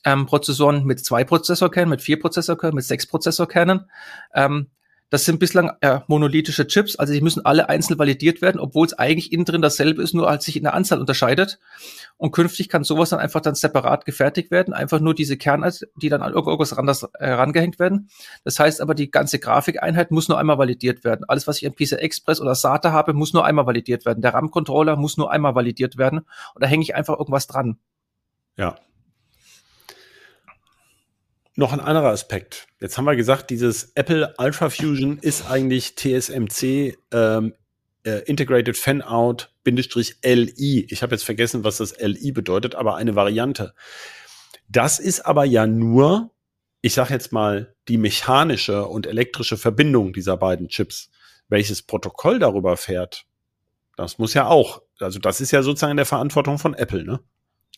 ähm, 0.03 0.25
Prozessoren 0.25 0.85
mit 0.85 1.05
zwei 1.05 1.23
Prozessorkernen, 1.23 1.89
mit 1.89 2.01
vier 2.01 2.19
Prozessorkernen, 2.19 2.75
mit 2.75 2.83
sechs 2.83 3.05
Prozessorkernen. 3.07 3.89
Ähm, 4.33 4.67
Das 5.09 5.25
sind 5.25 5.39
bislang 5.39 5.71
äh, 5.81 6.01
monolithische 6.07 6.67
Chips, 6.67 6.95
also 6.95 7.13
die 7.13 7.21
müssen 7.21 7.43
alle 7.43 7.67
einzeln 7.67 7.97
validiert 7.97 8.41
werden, 8.41 8.59
obwohl 8.59 8.85
es 8.85 8.93
eigentlich 8.93 9.31
innen 9.31 9.45
drin 9.45 9.61
dasselbe 9.61 10.03
ist, 10.03 10.13
nur 10.13 10.29
als 10.29 10.45
sich 10.45 10.55
in 10.55 10.63
der 10.63 10.75
Anzahl 10.75 10.99
unterscheidet. 10.99 11.59
Und 12.17 12.31
künftig 12.31 12.69
kann 12.69 12.83
sowas 12.83 13.09
dann 13.09 13.19
einfach 13.19 13.41
dann 13.41 13.55
separat 13.55 14.05
gefertigt 14.05 14.51
werden, 14.51 14.73
einfach 14.73 14.99
nur 14.99 15.15
diese 15.15 15.37
Kerne, 15.37 15.73
die 15.95 16.09
dann 16.09 16.21
an 16.21 16.33
irgendwas 16.33 16.73
anders 16.73 17.07
herangehängt 17.17 17.79
werden. 17.79 18.09
Das 18.43 18.59
heißt 18.59 18.81
aber, 18.81 18.93
die 18.93 19.09
ganze 19.09 19.39
Grafikeinheit 19.39 20.11
muss 20.11 20.29
nur 20.29 20.37
einmal 20.37 20.57
validiert 20.57 21.03
werden. 21.03 21.25
Alles, 21.27 21.47
was 21.47 21.57
ich 21.57 21.63
in 21.63 21.73
PCI 21.73 21.95
Express 21.95 22.39
oder 22.39 22.53
SATA 22.53 22.91
habe, 22.91 23.13
muss 23.13 23.33
nur 23.33 23.45
einmal 23.45 23.65
validiert 23.65 24.05
werden. 24.05 24.21
Der 24.21 24.33
RAM-Controller 24.33 24.95
muss 24.95 25.17
nur 25.17 25.31
einmal 25.31 25.55
validiert 25.55 25.97
werden. 25.97 26.19
Und 26.53 26.63
da 26.63 26.67
hänge 26.67 26.83
ich 26.83 26.93
einfach 26.93 27.17
irgendwas 27.17 27.47
dran. 27.47 27.77
Ja, 28.57 28.75
noch 31.59 31.73
ein 31.73 31.81
anderer 31.81 32.09
Aspekt. 32.09 32.67
Jetzt 32.79 32.97
haben 32.97 33.05
wir 33.05 33.15
gesagt, 33.15 33.49
dieses 33.49 33.91
Apple 33.95 34.33
Ultra 34.37 34.69
Fusion 34.69 35.19
ist 35.19 35.51
eigentlich 35.51 35.95
TSMC 35.95 36.97
ähm, 37.11 37.53
äh, 38.03 38.23
Integrated 38.25 38.77
Fan 38.77 39.01
Out 39.01 39.53
LI. 40.23 40.87
Ich 40.89 41.03
habe 41.03 41.13
jetzt 41.13 41.25
vergessen, 41.25 41.63
was 41.65 41.77
das 41.77 41.99
LI 41.99 42.31
bedeutet, 42.31 42.75
aber 42.75 42.95
eine 42.95 43.15
Variante. 43.15 43.75
Das 44.69 44.99
ist 44.99 45.25
aber 45.25 45.43
ja 45.43 45.67
nur, 45.67 46.31
ich 46.81 46.93
sage 46.93 47.13
jetzt 47.13 47.33
mal, 47.33 47.75
die 47.89 47.97
mechanische 47.97 48.85
und 48.85 49.05
elektrische 49.05 49.57
Verbindung 49.57 50.13
dieser 50.13 50.37
beiden 50.37 50.69
Chips. 50.69 51.11
Welches 51.49 51.81
Protokoll 51.81 52.39
darüber 52.39 52.77
fährt, 52.77 53.25
das 53.97 54.17
muss 54.17 54.33
ja 54.33 54.47
auch, 54.47 54.81
also 54.99 55.19
das 55.19 55.41
ist 55.41 55.51
ja 55.51 55.61
sozusagen 55.61 55.91
in 55.91 55.97
der 55.97 56.05
Verantwortung 56.05 56.57
von 56.57 56.73
Apple, 56.73 57.03
ne? 57.03 57.19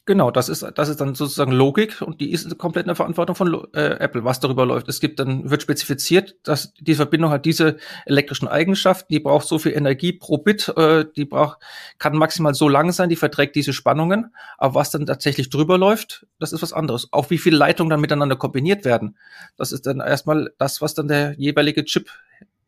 Genau, 0.08 0.32
das 0.32 0.50
ist, 0.50 0.66
das 0.76 0.90
ist 0.90 1.00
dann 1.00 1.14
sozusagen 1.14 1.52
Logik 1.52 2.02
und 2.02 2.22
die 2.22 2.32
ist 2.32 2.58
komplett 2.58 2.86
in 2.86 2.88
der 2.88 2.96
Verantwortung 2.96 3.36
von 3.36 3.68
äh, 3.76 3.98
Apple, 4.00 4.24
was 4.24 4.40
darüber 4.40 4.66
läuft. 4.66 4.90
Es 4.90 5.00
gibt 5.00 5.20
dann, 5.20 5.52
wird 5.52 5.62
spezifiziert, 5.62 6.36
dass 6.42 6.74
die 6.74 6.96
Verbindung 6.96 7.30
hat 7.30 7.46
diese 7.46 7.78
elektrischen 8.08 8.48
Eigenschaften, 8.48 9.14
die 9.14 9.20
braucht 9.20 9.48
so 9.48 9.60
viel 9.60 9.74
Energie 9.74 10.12
pro 10.12 10.40
Bit, 10.40 10.70
äh, 10.76 11.06
die 11.16 11.26
braucht, 11.26 11.60
kann 12.00 12.18
maximal 12.18 12.56
so 12.56 12.68
lang 12.68 12.92
sein, 12.92 13.10
die 13.10 13.16
verträgt 13.16 13.56
diese 13.56 13.74
Spannungen, 13.74 14.34
aber 14.58 14.74
was 14.74 14.90
dann 14.90 15.06
tatsächlich 15.06 15.52
drüber 15.52 15.78
läuft, 15.78 16.26
das 16.40 16.52
ist 16.52 16.64
was 16.64 16.74
anderes. 16.74 17.10
Auch 17.12 17.30
wie 17.30 17.38
viele 17.38 17.58
Leitungen 17.58 17.92
dann 17.92 18.02
miteinander 18.02 18.38
kombiniert 18.38 18.86
werden, 18.86 19.18
das 19.56 19.72
ist 19.72 19.86
dann 19.86 20.00
erstmal 20.00 20.52
das, 20.58 20.82
was 20.82 20.96
dann 20.96 21.10
der 21.10 21.36
jeweilige 21.38 21.86
Chip 21.86 22.10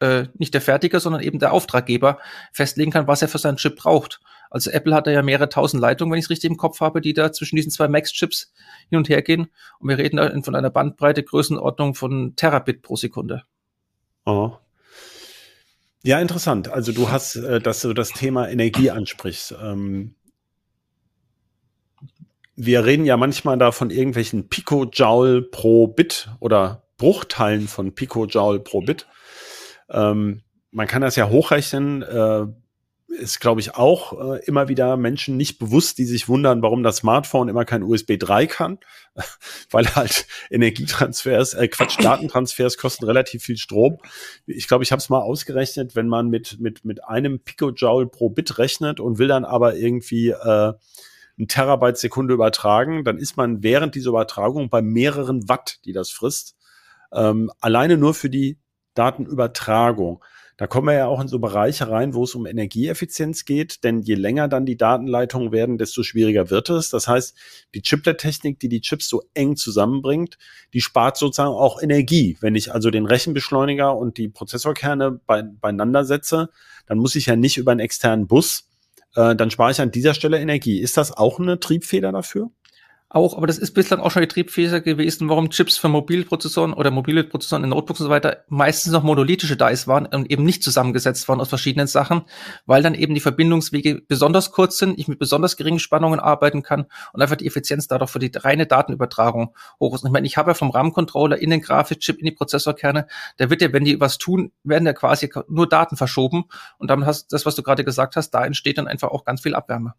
äh, 0.02 0.26
nicht 0.38 0.54
der 0.54 0.62
Fertiger, 0.62 1.00
sondern 1.00 1.24
eben 1.24 1.39
der 1.39 1.52
Auftraggeber 1.54 2.19
festlegen 2.52 2.91
kann, 2.91 3.08
was 3.08 3.22
er 3.24 3.28
für 3.28 3.39
seinen 3.39 3.58
Chip 3.58 3.78
braucht. 3.78 4.19
Also 4.54 4.70
Apple 4.70 4.94
hat 4.94 5.08
da 5.08 5.12
ja 5.12 5.24
mehrere 5.24 5.50
tausend 5.50 5.82
Leitungen, 5.82 6.12
wenn 6.12 6.20
ich 6.20 6.26
es 6.26 6.30
richtig 6.30 6.52
im 6.52 6.58
Kopf 6.58 6.80
habe, 6.80 7.02
die 7.02 7.13
da 7.13 7.32
zwischen 7.32 7.56
diesen 7.56 7.72
zwei 7.72 7.88
Max-Chips 7.88 8.54
hin 8.88 9.00
und 9.00 9.10
her 9.10 9.24
gehen. 9.24 9.48
Und 9.80 9.89
wir 9.89 9.98
reden 9.98 10.18
da 10.18 10.32
von 10.44 10.54
einer 10.54 10.70
Bandbreite 10.70 11.24
Größenordnung 11.24 11.96
von 11.96 12.36
Terabit 12.36 12.84
pro 12.84 12.96
Sekunde. 12.96 13.46
Oh. 14.26 14.52
Ja, 16.04 16.20
interessant. 16.20 16.68
Also 16.68 16.92
du 16.92 17.10
hast, 17.10 17.36
äh, 17.36 17.60
dass 17.60 17.82
du 17.82 17.94
das 17.94 18.10
Thema 18.12 18.48
Energie 18.48 18.92
ansprichst. 18.92 19.56
Ähm, 19.60 20.13
wir 22.56 22.86
reden 22.86 23.06
ja 23.06 23.18
manchmal 23.18 23.58
da 23.58 23.72
von 23.72 23.89
irgendwelchen 23.89 24.50
Picojoule 24.50 25.42
pro 25.42 25.88
Bit 25.88 26.30
oder 26.39 26.84
Bruchteilen 26.98 27.68
von 27.68 27.96
Picojoule 27.96 28.60
pro 28.60 28.82
Bit. 28.82 29.08
Ähm, 29.89 30.44
man 30.70 30.86
kann 30.86 31.02
das 31.02 31.16
ja 31.16 31.28
hochrechnen. 31.28 32.04
Äh, 32.04 32.46
ist, 33.19 33.39
glaube 33.39 33.62
ich, 33.62 33.76
auch 33.76 34.36
äh, 34.36 34.45
immer 34.45 34.67
wieder 34.67 34.97
Menschen 34.97 35.38
nicht 35.38 35.60
bewusst, 35.60 35.97
die 35.97 36.06
sich 36.06 36.28
wundern, 36.28 36.62
warum 36.62 36.84
das 36.84 36.97
Smartphone 36.97 37.47
immer 37.47 37.65
kein 37.65 37.84
USB 37.84 38.17
3 38.17 38.47
kann, 38.47 38.80
weil 39.71 39.93
halt 39.95 40.26
Energietransfers, 40.49 41.54
äh, 41.54 41.67
Quatsch, 41.67 41.97
Datentransfers 42.04 42.78
kosten 42.78 43.06
relativ 43.06 43.43
viel 43.43 43.58
Strom. 43.58 43.99
Ich 44.45 44.67
glaube, 44.67 44.84
ich 44.84 44.91
habe 44.91 44.99
es 44.99 45.10
mal 45.10 45.21
ausgerechnet, 45.21 45.95
wenn 45.95 46.08
man 46.08 46.30
mit, 46.30 46.60
mit, 46.60 46.84
mit 46.86 47.04
einem 47.04 47.39
Picojoule 47.39 48.08
pro 48.08 48.30
Bit 48.30 48.58
rechnet 48.58 48.99
und 48.99 49.17
will 49.19 49.28
dann 49.28 49.45
aber 49.45 49.76
irgendwie 49.76 50.30
äh, 50.30 50.73
ein 51.38 51.47
Terabyte 51.47 51.97
Sekunde 51.97 52.34
übertragen, 52.34 53.04
dann 53.04 53.17
ist 53.17 53.38
man 53.38 53.63
während 53.63 53.95
dieser 53.95 54.10
Übertragung 54.10 54.69
bei 54.69 54.82
mehreren 54.82 55.47
Watt, 55.49 55.80
die 55.86 55.93
das 55.93 56.10
frisst. 56.12 56.56
Ähm, 57.12 57.52
alleine 57.60 57.97
nur 57.97 58.13
für 58.13 58.30
die 58.30 58.58
Datenübertragung. 58.93 60.23
Da 60.58 60.68
kommen 60.68 60.88
wir 60.88 60.94
ja 60.94 61.08
auch 61.08 61.20
in 61.20 61.28
so 61.28 61.39
Bereiche 61.39 61.89
rein, 61.89 62.13
wo 62.13 62.24
es 62.26 62.36
um 62.36 62.46
Energieeffizienz 62.46 63.46
geht, 63.46 63.84
denn 63.84 64.02
je 64.02 64.13
länger 64.13 64.48
dann 64.48 64.66
die 64.66 64.78
Datenleitungen 64.78 65.52
werden, 65.52 65.80
desto 65.80 66.04
schwieriger 66.04 66.52
wird 66.52 66.70
es. 66.70 66.89
Das 66.89 67.08
heißt, 67.08 67.36
die 67.74 67.82
Chiplet-Technik, 67.82 68.60
die 68.60 68.70
die 68.70 68.82
Chips 68.82 69.08
so 69.08 69.24
eng 69.34 69.56
zusammenbringt, 69.56 70.38
die 70.74 70.82
spart 70.82 71.18
sozusagen 71.18 71.56
auch 71.56 71.82
Energie. 71.82 72.38
Wenn 72.39 72.54
ich 72.54 72.72
also 72.72 72.92
den 72.92 73.08
Rechenbeschleuniger 73.08 73.98
und 73.98 74.18
die 74.18 74.30
Prozessorkerne 74.30 75.20
bei, 75.26 75.42
beieinander 75.42 76.06
setze, 76.06 76.50
dann 76.86 77.00
muss 77.00 77.16
ich 77.16 77.26
ja 77.26 77.36
nicht 77.36 77.58
über 77.58 77.72
einen 77.72 77.80
externen 77.80 78.28
Bus, 78.28 78.70
äh, 79.16 79.36
dann 79.36 79.50
spare 79.50 79.72
ich 79.72 79.82
an 79.82 79.92
dieser 79.92 80.13
Stelle 80.13 80.39
Energie. 80.39 80.80
Ist 80.80 80.98
das 80.98 81.12
auch 81.12 81.39
eine 81.39 81.60
Triebfeder 81.60 82.12
dafür? 82.12 82.52
Auch, 83.13 83.38
aber 83.38 83.45
das 83.45 83.60
ist 83.60 83.73
bislang 83.73 83.99
auch 83.99 84.12
schon 84.12 84.23
die 84.23 84.28
Triebfeder 84.28 84.82
gewesen, 84.82 85.30
warum 85.30 85.52
Chips 85.52 85.78
für 85.78 85.88
Mobilprozessoren 85.88 86.73
oder 86.73 86.89
mobile 86.89 87.23
Prozessoren 87.23 87.63
in 87.63 87.69
Notebooks 87.69 87.99
und 87.99 88.08
so 88.08 88.10
weiter 88.10 88.43
meistens 88.49 88.91
noch 88.91 89.04
monolithische 89.04 89.56
Dice 89.56 89.88
waren 89.88 90.08
und 90.08 90.32
eben 90.32 90.43
nicht 90.43 90.63
zusammengesetzt 90.63 91.28
waren 91.30 91.39
aus 91.39 91.49
verschiedenen 91.49 91.88
Sachen, 91.88 92.23
weil 92.65 92.82
dann 92.82 92.95
eben 92.95 93.13
die 93.13 93.19
Verbindungswege 93.19 94.02
besonders 94.08 94.52
kurz 94.52 94.78
sind, 94.78 94.97
ich 94.97 95.08
mit 95.08 95.19
besonders 95.19 95.58
geringen 95.58 95.80
Spannungen 95.80 96.19
arbeiten 96.19 96.63
kann 96.63 96.86
und 97.13 97.21
einfach 97.21 97.36
die 97.36 97.45
Effizienz 97.45 97.88
dadurch 97.88 98.10
für 98.10 98.19
die 98.19 98.32
reine 98.36 98.65
Datenübertragung 98.65 99.56
hoch 99.80 99.93
ist. 99.93 100.04
Ich 100.04 100.12
meine, 100.12 100.26
ich 100.26 100.38
habe 100.38 100.52
ja 100.52 100.56
vom 100.56 100.71
RAM-Controller 100.71 101.38
in 101.38 101.52
den 101.52 101.62
Grafikchip, 101.62 102.17
in 102.17 102.26
die 102.26 102.32
Prozessorkerne, 102.32 103.08
da 103.38 103.49
wird 103.49 103.62
ja, 103.62 103.71
wenn 103.71 103.86
die 103.86 103.99
was 103.99 104.17
tun, 104.17 104.52
werden 104.63 104.86
ja 104.88 104.93
quasi 104.93 105.30
nur 105.47 105.69
Daten 105.69 105.97
verschoben 105.97 106.45
und 106.80 106.89
damit 106.89 107.06
hast 107.06 107.32
das, 107.32 107.45
was 107.45 107.56
du 107.56 107.62
gerade 107.62 107.84
gesagt 107.84 108.15
hast, 108.15 108.32
da 108.32 108.43
entsteht 108.43 108.80
dann 108.80 108.88
einfach 108.88 109.10
auch 109.10 109.23
ganz 109.23 109.41
viel 109.41 109.54
Abwärme. 109.54 109.93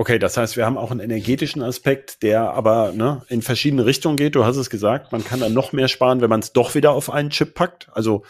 Okay, 0.00 0.18
das 0.18 0.38
heißt, 0.38 0.56
wir 0.56 0.64
haben 0.64 0.78
auch 0.78 0.90
einen 0.90 1.00
energetischen 1.00 1.60
Aspekt, 1.60 2.22
der 2.22 2.54
aber 2.54 2.92
ne, 2.92 3.20
in 3.28 3.42
verschiedene 3.42 3.84
Richtungen 3.84 4.16
geht. 4.16 4.34
Du 4.34 4.46
hast 4.46 4.56
es 4.56 4.70
gesagt, 4.70 5.12
man 5.12 5.22
kann 5.22 5.40
dann 5.40 5.52
noch 5.52 5.74
mehr 5.74 5.88
sparen, 5.88 6.22
wenn 6.22 6.30
man 6.30 6.40
es 6.40 6.54
doch 6.54 6.74
wieder 6.74 6.92
auf 6.92 7.10
einen 7.12 7.28
Chip 7.28 7.52
packt. 7.52 7.90
Also 7.92 8.24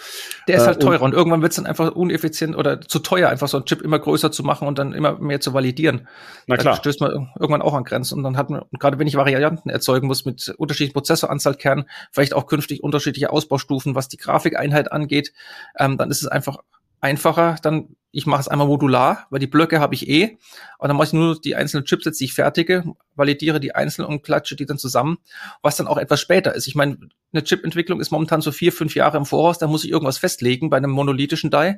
der 0.48 0.56
ist 0.56 0.66
halt 0.66 0.78
äh, 0.78 0.80
teurer 0.80 1.02
und, 1.02 1.14
irgendwann 1.14 1.42
wird 1.42 1.52
es 1.52 1.56
dann 1.56 1.66
einfach 1.66 1.92
uneffizient 1.92 2.56
oder 2.56 2.80
zu 2.80 2.98
teuer, 2.98 3.28
einfach 3.28 3.46
so 3.46 3.56
einen 3.56 3.66
Chip 3.66 3.83
immer 3.83 4.00
größer 4.00 4.33
zu 4.33 4.42
machen 4.42 4.66
und 4.66 4.80
dann 4.80 4.92
immer 4.92 5.20
mehr 5.20 5.40
zu 5.40 5.54
validieren. 5.54 6.09
Na 6.48 6.56
klar. 6.56 6.74
Da 6.74 6.80
stößt 6.80 7.00
man 7.02 7.28
irgendwann 7.38 7.62
auch 7.62 7.74
an 7.74 7.85
Grenzen 7.85 8.18
und 8.18 8.24
dann 8.24 8.37
hat 8.37 8.50
man, 8.50 8.62
gerade 8.80 8.98
wenn 8.98 9.06
ich 9.06 9.14
Varianten 9.14 9.70
erzeugen 9.70 10.09
muss 10.09 10.24
mit 10.24 10.52
unterschiedlichen 10.59 10.94
Prozessoranzahlkernen, 10.94 11.85
vielleicht 12.11 12.35
auch 12.35 12.48
künftig 12.48 12.83
unterschiedliche 12.83 13.30
Ausbaustufen, 13.30 13.94
was 13.94 14.09
die 14.09 14.16
Grafikeinheit 14.16 14.90
angeht, 14.90 15.33
ähm, 15.78 15.98
dann 15.98 16.11
ist 16.11 16.20
es 16.20 16.26
einfach 16.26 16.56
einfacher, 17.00 17.54
dann 17.62 17.94
ich 18.12 18.26
mache 18.26 18.40
es 18.40 18.48
einmal 18.48 18.66
modular, 18.66 19.26
weil 19.30 19.38
die 19.38 19.46
Blöcke 19.46 19.80
habe 19.80 19.94
ich 19.94 20.08
eh, 20.08 20.38
und 20.78 20.88
dann 20.88 20.96
mache 20.96 21.06
ich 21.06 21.12
nur 21.12 21.40
die 21.40 21.54
einzelnen 21.54 21.84
Chipsets, 21.84 22.18
die 22.18 22.24
ich 22.24 22.34
fertige, 22.34 22.84
validiere 23.14 23.60
die 23.60 23.74
einzeln 23.74 24.04
und 24.04 24.22
klatsche 24.22 24.56
die 24.56 24.66
dann 24.66 24.78
zusammen, 24.78 25.18
was 25.62 25.76
dann 25.76 25.86
auch 25.86 25.96
etwas 25.96 26.20
später 26.20 26.54
ist. 26.54 26.66
Ich 26.66 26.74
meine, 26.74 26.98
eine 27.32 27.44
Chipentwicklung 27.44 28.00
ist 28.00 28.10
momentan 28.10 28.40
so 28.40 28.50
vier, 28.50 28.72
fünf 28.72 28.94
Jahre 28.94 29.16
im 29.16 29.26
Voraus, 29.26 29.58
da 29.58 29.68
muss 29.68 29.84
ich 29.84 29.90
irgendwas 29.90 30.18
festlegen 30.18 30.70
bei 30.70 30.76
einem 30.76 30.90
monolithischen 30.90 31.50
Die. 31.50 31.76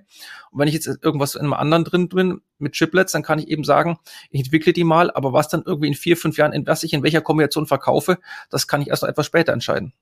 Und 0.51 0.59
wenn 0.59 0.69
ich 0.69 0.75
jetzt 0.75 0.87
irgendwas 0.87 1.35
in 1.35 1.43
einem 1.43 1.53
anderen 1.53 1.85
drin 1.85 2.09
bin 2.09 2.41
mit 2.59 2.75
Chiplets, 2.77 3.13
dann 3.13 3.23
kann 3.23 3.39
ich 3.39 3.49
eben 3.49 3.65
sagen, 3.65 3.99
ich 4.31 4.41
entwickle 4.41 4.73
die 4.73 4.85
mal, 4.85 5.11
aber 5.11 5.33
was 5.33 5.49
dann 5.49 5.63
irgendwie 5.67 5.89
in 5.89 5.95
vier, 5.95 6.17
fünf 6.17 6.39
Jahren, 6.39 6.53
in 6.53 6.67
was 6.67 6.83
ich 6.83 6.95
in 6.95 7.03
welcher 7.03 7.21
Kombination 7.21 7.67
verkaufe, 7.67 8.19
das 8.49 8.67
kann 8.67 8.81
ich 8.81 8.89
erst 8.89 9.03
noch 9.03 9.11
etwas 9.11 9.27
später 9.27 9.53
entscheiden. 9.53 9.93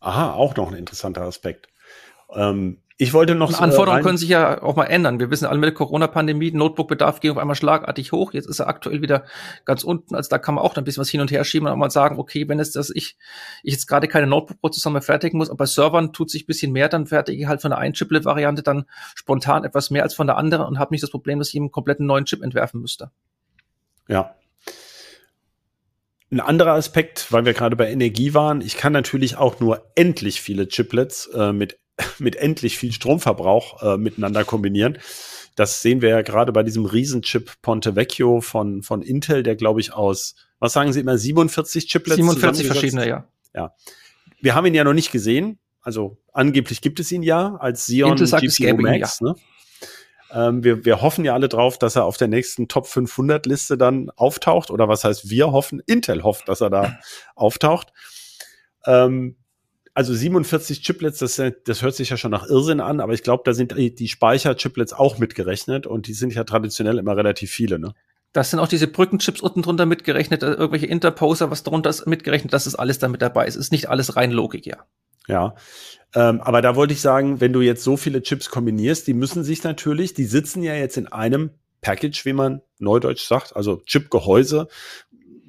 Aha, 0.00 0.32
auch 0.32 0.56
noch 0.56 0.68
ein 0.68 0.78
interessanter 0.78 1.22
Aspekt. 1.22 1.68
Ähm, 2.32 2.78
ich 3.00 3.12
wollte 3.12 3.36
noch. 3.36 3.52
So 3.52 3.58
Anforderungen 3.58 4.02
können 4.02 4.18
sich 4.18 4.28
ja 4.28 4.60
auch 4.60 4.74
mal 4.74 4.86
ändern. 4.86 5.20
Wir 5.20 5.30
wissen 5.30 5.46
alle 5.46 5.58
mit 5.58 5.68
der 5.68 5.74
Corona-Pandemie, 5.74 6.50
Notebook-Bedarf 6.50 7.20
ging 7.20 7.30
auf 7.30 7.38
einmal 7.38 7.54
schlagartig 7.54 8.10
hoch. 8.10 8.32
Jetzt 8.32 8.48
ist 8.48 8.58
er 8.58 8.66
aktuell 8.66 9.00
wieder 9.02 9.24
ganz 9.64 9.84
unten. 9.84 10.16
Also 10.16 10.28
da 10.28 10.38
kann 10.38 10.56
man 10.56 10.64
auch 10.64 10.76
ein 10.76 10.82
bisschen 10.82 11.00
was 11.00 11.08
hin 11.08 11.20
und 11.20 11.30
her 11.30 11.44
schieben 11.44 11.68
und 11.68 11.72
auch 11.72 11.78
mal 11.78 11.90
sagen, 11.90 12.18
okay, 12.18 12.48
wenn 12.48 12.58
es 12.58 12.72
das 12.72 12.90
ich, 12.90 13.16
ich 13.62 13.72
jetzt 13.72 13.86
gerade 13.86 14.08
keine 14.08 14.26
Notebook-Prozessor 14.26 14.90
mehr 14.90 15.00
fertigen 15.00 15.38
muss, 15.38 15.48
aber 15.48 15.58
bei 15.58 15.66
Servern 15.66 16.12
tut 16.12 16.28
sich 16.28 16.42
ein 16.42 16.46
bisschen 16.46 16.72
mehr, 16.72 16.88
dann 16.88 17.06
fertige 17.06 17.40
ich 17.40 17.46
halt 17.46 17.62
von 17.62 17.70
der 17.70 17.78
einen 17.78 17.94
Chiplet-Variante 17.94 18.64
dann 18.64 18.84
spontan 19.14 19.64
etwas 19.64 19.90
mehr 19.90 20.02
als 20.02 20.14
von 20.14 20.26
der 20.26 20.36
anderen 20.36 20.66
und 20.66 20.80
habe 20.80 20.92
nicht 20.92 21.02
das 21.04 21.10
Problem, 21.10 21.38
dass 21.38 21.50
ich 21.50 21.56
einen 21.56 21.70
kompletten 21.70 22.04
neuen 22.04 22.24
Chip 22.24 22.42
entwerfen 22.42 22.80
müsste. 22.80 23.12
Ja, 24.08 24.34
ein 26.30 26.40
anderer 26.40 26.72
Aspekt, 26.72 27.32
weil 27.32 27.46
wir 27.46 27.54
gerade 27.54 27.74
bei 27.74 27.90
Energie 27.90 28.34
waren, 28.34 28.60
ich 28.60 28.76
kann 28.76 28.92
natürlich 28.92 29.36
auch 29.36 29.60
nur 29.60 29.90
endlich 29.94 30.42
viele 30.42 30.68
Chiplets 30.68 31.26
äh, 31.34 31.52
mit 31.52 31.78
mit 32.18 32.36
endlich 32.36 32.78
viel 32.78 32.92
Stromverbrauch 32.92 33.82
äh, 33.82 33.96
miteinander 33.96 34.44
kombinieren. 34.44 34.98
Das 35.56 35.82
sehen 35.82 36.02
wir 36.02 36.10
ja 36.10 36.22
gerade 36.22 36.52
bei 36.52 36.62
diesem 36.62 36.84
Riesenchip 36.84 37.60
Ponte 37.62 37.96
Vecchio 37.96 38.40
von, 38.40 38.82
von 38.82 39.02
Intel, 39.02 39.42
der 39.42 39.56
glaube 39.56 39.80
ich 39.80 39.92
aus, 39.92 40.36
was 40.60 40.72
sagen 40.72 40.92
Sie 40.92 41.00
immer, 41.00 41.18
47 41.18 41.90
Chiplets? 41.90 42.16
47 42.16 42.66
verschiedene, 42.66 43.08
ja. 43.08 43.28
Ja. 43.54 43.74
Wir 44.40 44.54
haben 44.54 44.66
ihn 44.66 44.74
ja 44.74 44.84
noch 44.84 44.92
nicht 44.92 45.10
gesehen. 45.10 45.58
Also 45.80 46.18
angeblich 46.32 46.80
gibt 46.80 47.00
es 47.00 47.10
ihn 47.10 47.22
ja 47.22 47.56
als 47.56 47.86
Xeon 47.86 48.16
GPU 48.16 48.76
Max. 48.82 49.20
Ihn, 49.20 49.26
ja. 49.26 49.32
ne? 49.32 49.36
ähm, 50.32 50.64
wir, 50.64 50.84
wir 50.84 51.00
hoffen 51.00 51.24
ja 51.24 51.34
alle 51.34 51.48
drauf, 51.48 51.78
dass 51.78 51.96
er 51.96 52.04
auf 52.04 52.16
der 52.16 52.28
nächsten 52.28 52.68
Top 52.68 52.86
500 52.86 53.46
Liste 53.46 53.78
dann 53.78 54.10
auftaucht. 54.10 54.70
Oder 54.70 54.88
was 54.88 55.04
heißt 55.04 55.30
wir 55.30 55.52
hoffen? 55.52 55.80
Intel 55.86 56.22
hofft, 56.22 56.48
dass 56.48 56.60
er 56.60 56.70
da 56.70 56.98
auftaucht. 57.34 57.92
Ähm, 58.86 59.37
also 59.98 60.14
47 60.14 60.80
Chiplets, 60.80 61.18
das, 61.18 61.42
das 61.64 61.82
hört 61.82 61.96
sich 61.96 62.10
ja 62.10 62.16
schon 62.16 62.30
nach 62.30 62.46
Irrsinn 62.46 62.80
an, 62.80 63.00
aber 63.00 63.14
ich 63.14 63.24
glaube, 63.24 63.42
da 63.44 63.52
sind 63.52 63.74
die 63.76 64.06
Speicher-Chiplets 64.06 64.92
auch 64.92 65.18
mitgerechnet 65.18 65.88
und 65.88 66.06
die 66.06 66.12
sind 66.12 66.32
ja 66.32 66.44
traditionell 66.44 66.98
immer 66.98 67.16
relativ 67.16 67.50
viele, 67.50 67.80
ne? 67.80 67.94
Das 68.32 68.50
sind 68.50 68.60
auch 68.60 68.68
diese 68.68 68.86
Brückenchips 68.86 69.40
unten 69.40 69.62
drunter 69.62 69.86
mitgerechnet, 69.86 70.44
äh, 70.44 70.52
irgendwelche 70.52 70.86
Interposer, 70.86 71.50
was 71.50 71.64
drunter 71.64 71.90
ist 71.90 72.06
mitgerechnet, 72.06 72.52
das 72.52 72.68
ist 72.68 72.76
alles 72.76 73.00
damit 73.00 73.22
dabei. 73.22 73.48
Es 73.48 73.56
ist 73.56 73.72
nicht 73.72 73.88
alles 73.88 74.14
rein 74.14 74.30
Logik, 74.30 74.66
ja. 74.66 74.76
Ja, 75.26 75.56
ähm, 76.14 76.42
aber 76.42 76.62
da 76.62 76.76
wollte 76.76 76.92
ich 76.92 77.00
sagen, 77.00 77.40
wenn 77.40 77.52
du 77.52 77.60
jetzt 77.60 77.82
so 77.82 77.96
viele 77.96 78.22
Chips 78.22 78.50
kombinierst, 78.50 79.04
die 79.08 79.14
müssen 79.14 79.42
sich 79.42 79.64
natürlich, 79.64 80.14
die 80.14 80.26
sitzen 80.26 80.62
ja 80.62 80.74
jetzt 80.74 80.96
in 80.96 81.08
einem 81.08 81.50
Package, 81.80 82.24
wie 82.24 82.32
man 82.32 82.62
neudeutsch 82.78 83.26
sagt, 83.26 83.56
also 83.56 83.82
Chipgehäuse. 83.84 84.68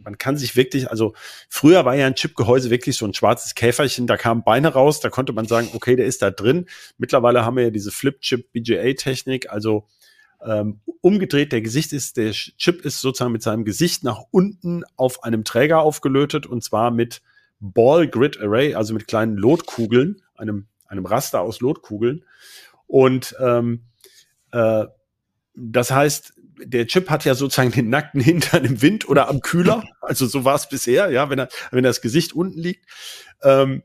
Man 0.10 0.18
kann 0.18 0.38
sich 0.38 0.56
wirklich, 0.56 0.90
also 0.90 1.14
früher 1.50 1.86
war 1.86 1.96
ja 1.96 2.08
ein 2.08 2.16
Chipgehäuse 2.16 2.72
wirklich 2.72 2.98
so 2.98 3.06
ein 3.06 3.14
schwarzes 3.14 3.54
Käferchen, 3.54 4.08
da 4.08 4.18
kamen 4.18 4.44
Beine 4.44 4.70
raus, 4.70 5.00
da 5.02 5.12
konnte 5.12 5.34
man 5.34 5.46
sagen, 5.46 5.70
okay, 5.74 5.96
der 5.96 6.08
ist 6.08 6.24
da 6.24 6.32
drin. 6.32 6.66
Mittlerweile 6.98 7.46
haben 7.46 7.58
wir 7.58 7.66
ja 7.66 7.70
diese 7.70 7.92
Flip-Chip 7.92 8.52
BGA-Technik, 8.52 9.52
also 9.52 9.86
ähm, 10.44 10.80
umgedreht, 11.02 11.52
der 11.52 11.62
Gesicht 11.62 11.94
ist, 11.94 12.18
der 12.18 12.32
Chip 12.32 12.84
ist 12.84 13.02
sozusagen 13.02 13.32
mit 13.32 13.44
seinem 13.44 13.66
Gesicht 13.66 14.04
nach 14.04 14.24
unten 14.32 14.84
auf 14.96 15.24
einem 15.24 15.44
Träger 15.44 15.82
aufgelötet 15.82 16.48
und 16.48 16.64
zwar 16.64 16.90
mit 16.90 17.22
Ball 17.60 18.08
Grid 18.08 18.42
Array, 18.42 18.74
also 18.74 18.96
mit 18.96 19.08
kleinen 19.08 19.38
Lotkugeln, 19.38 20.24
einem, 20.36 20.66
einem 20.88 21.06
Raster 21.06 21.42
aus 21.42 21.60
Lotkugeln. 21.60 22.26
Und 22.88 23.36
ähm, 23.40 23.84
äh, 24.54 24.86
das 25.54 25.92
heißt, 25.92 26.34
der 26.64 26.88
Chip 26.88 27.10
hat 27.10 27.26
ja 27.26 27.36
sozusagen 27.36 27.72
den 27.72 27.90
nackten 27.90 28.22
Hintern 28.22 28.66
im 28.66 28.82
Wind 28.82 29.08
oder 29.08 29.30
am 29.30 29.42
Kühler. 29.42 29.84
Also 30.02 30.26
so 30.26 30.46
war 30.46 30.56
es 30.56 30.70
bisher, 30.70 31.10
ja, 31.12 31.30
wenn 31.30 31.40
er, 31.40 31.50
wenn 31.72 31.84
das 31.84 32.02
Gesicht 32.02 32.34
unten 32.34 32.60
liegt. 32.60 32.86
Ähm, 33.44 33.84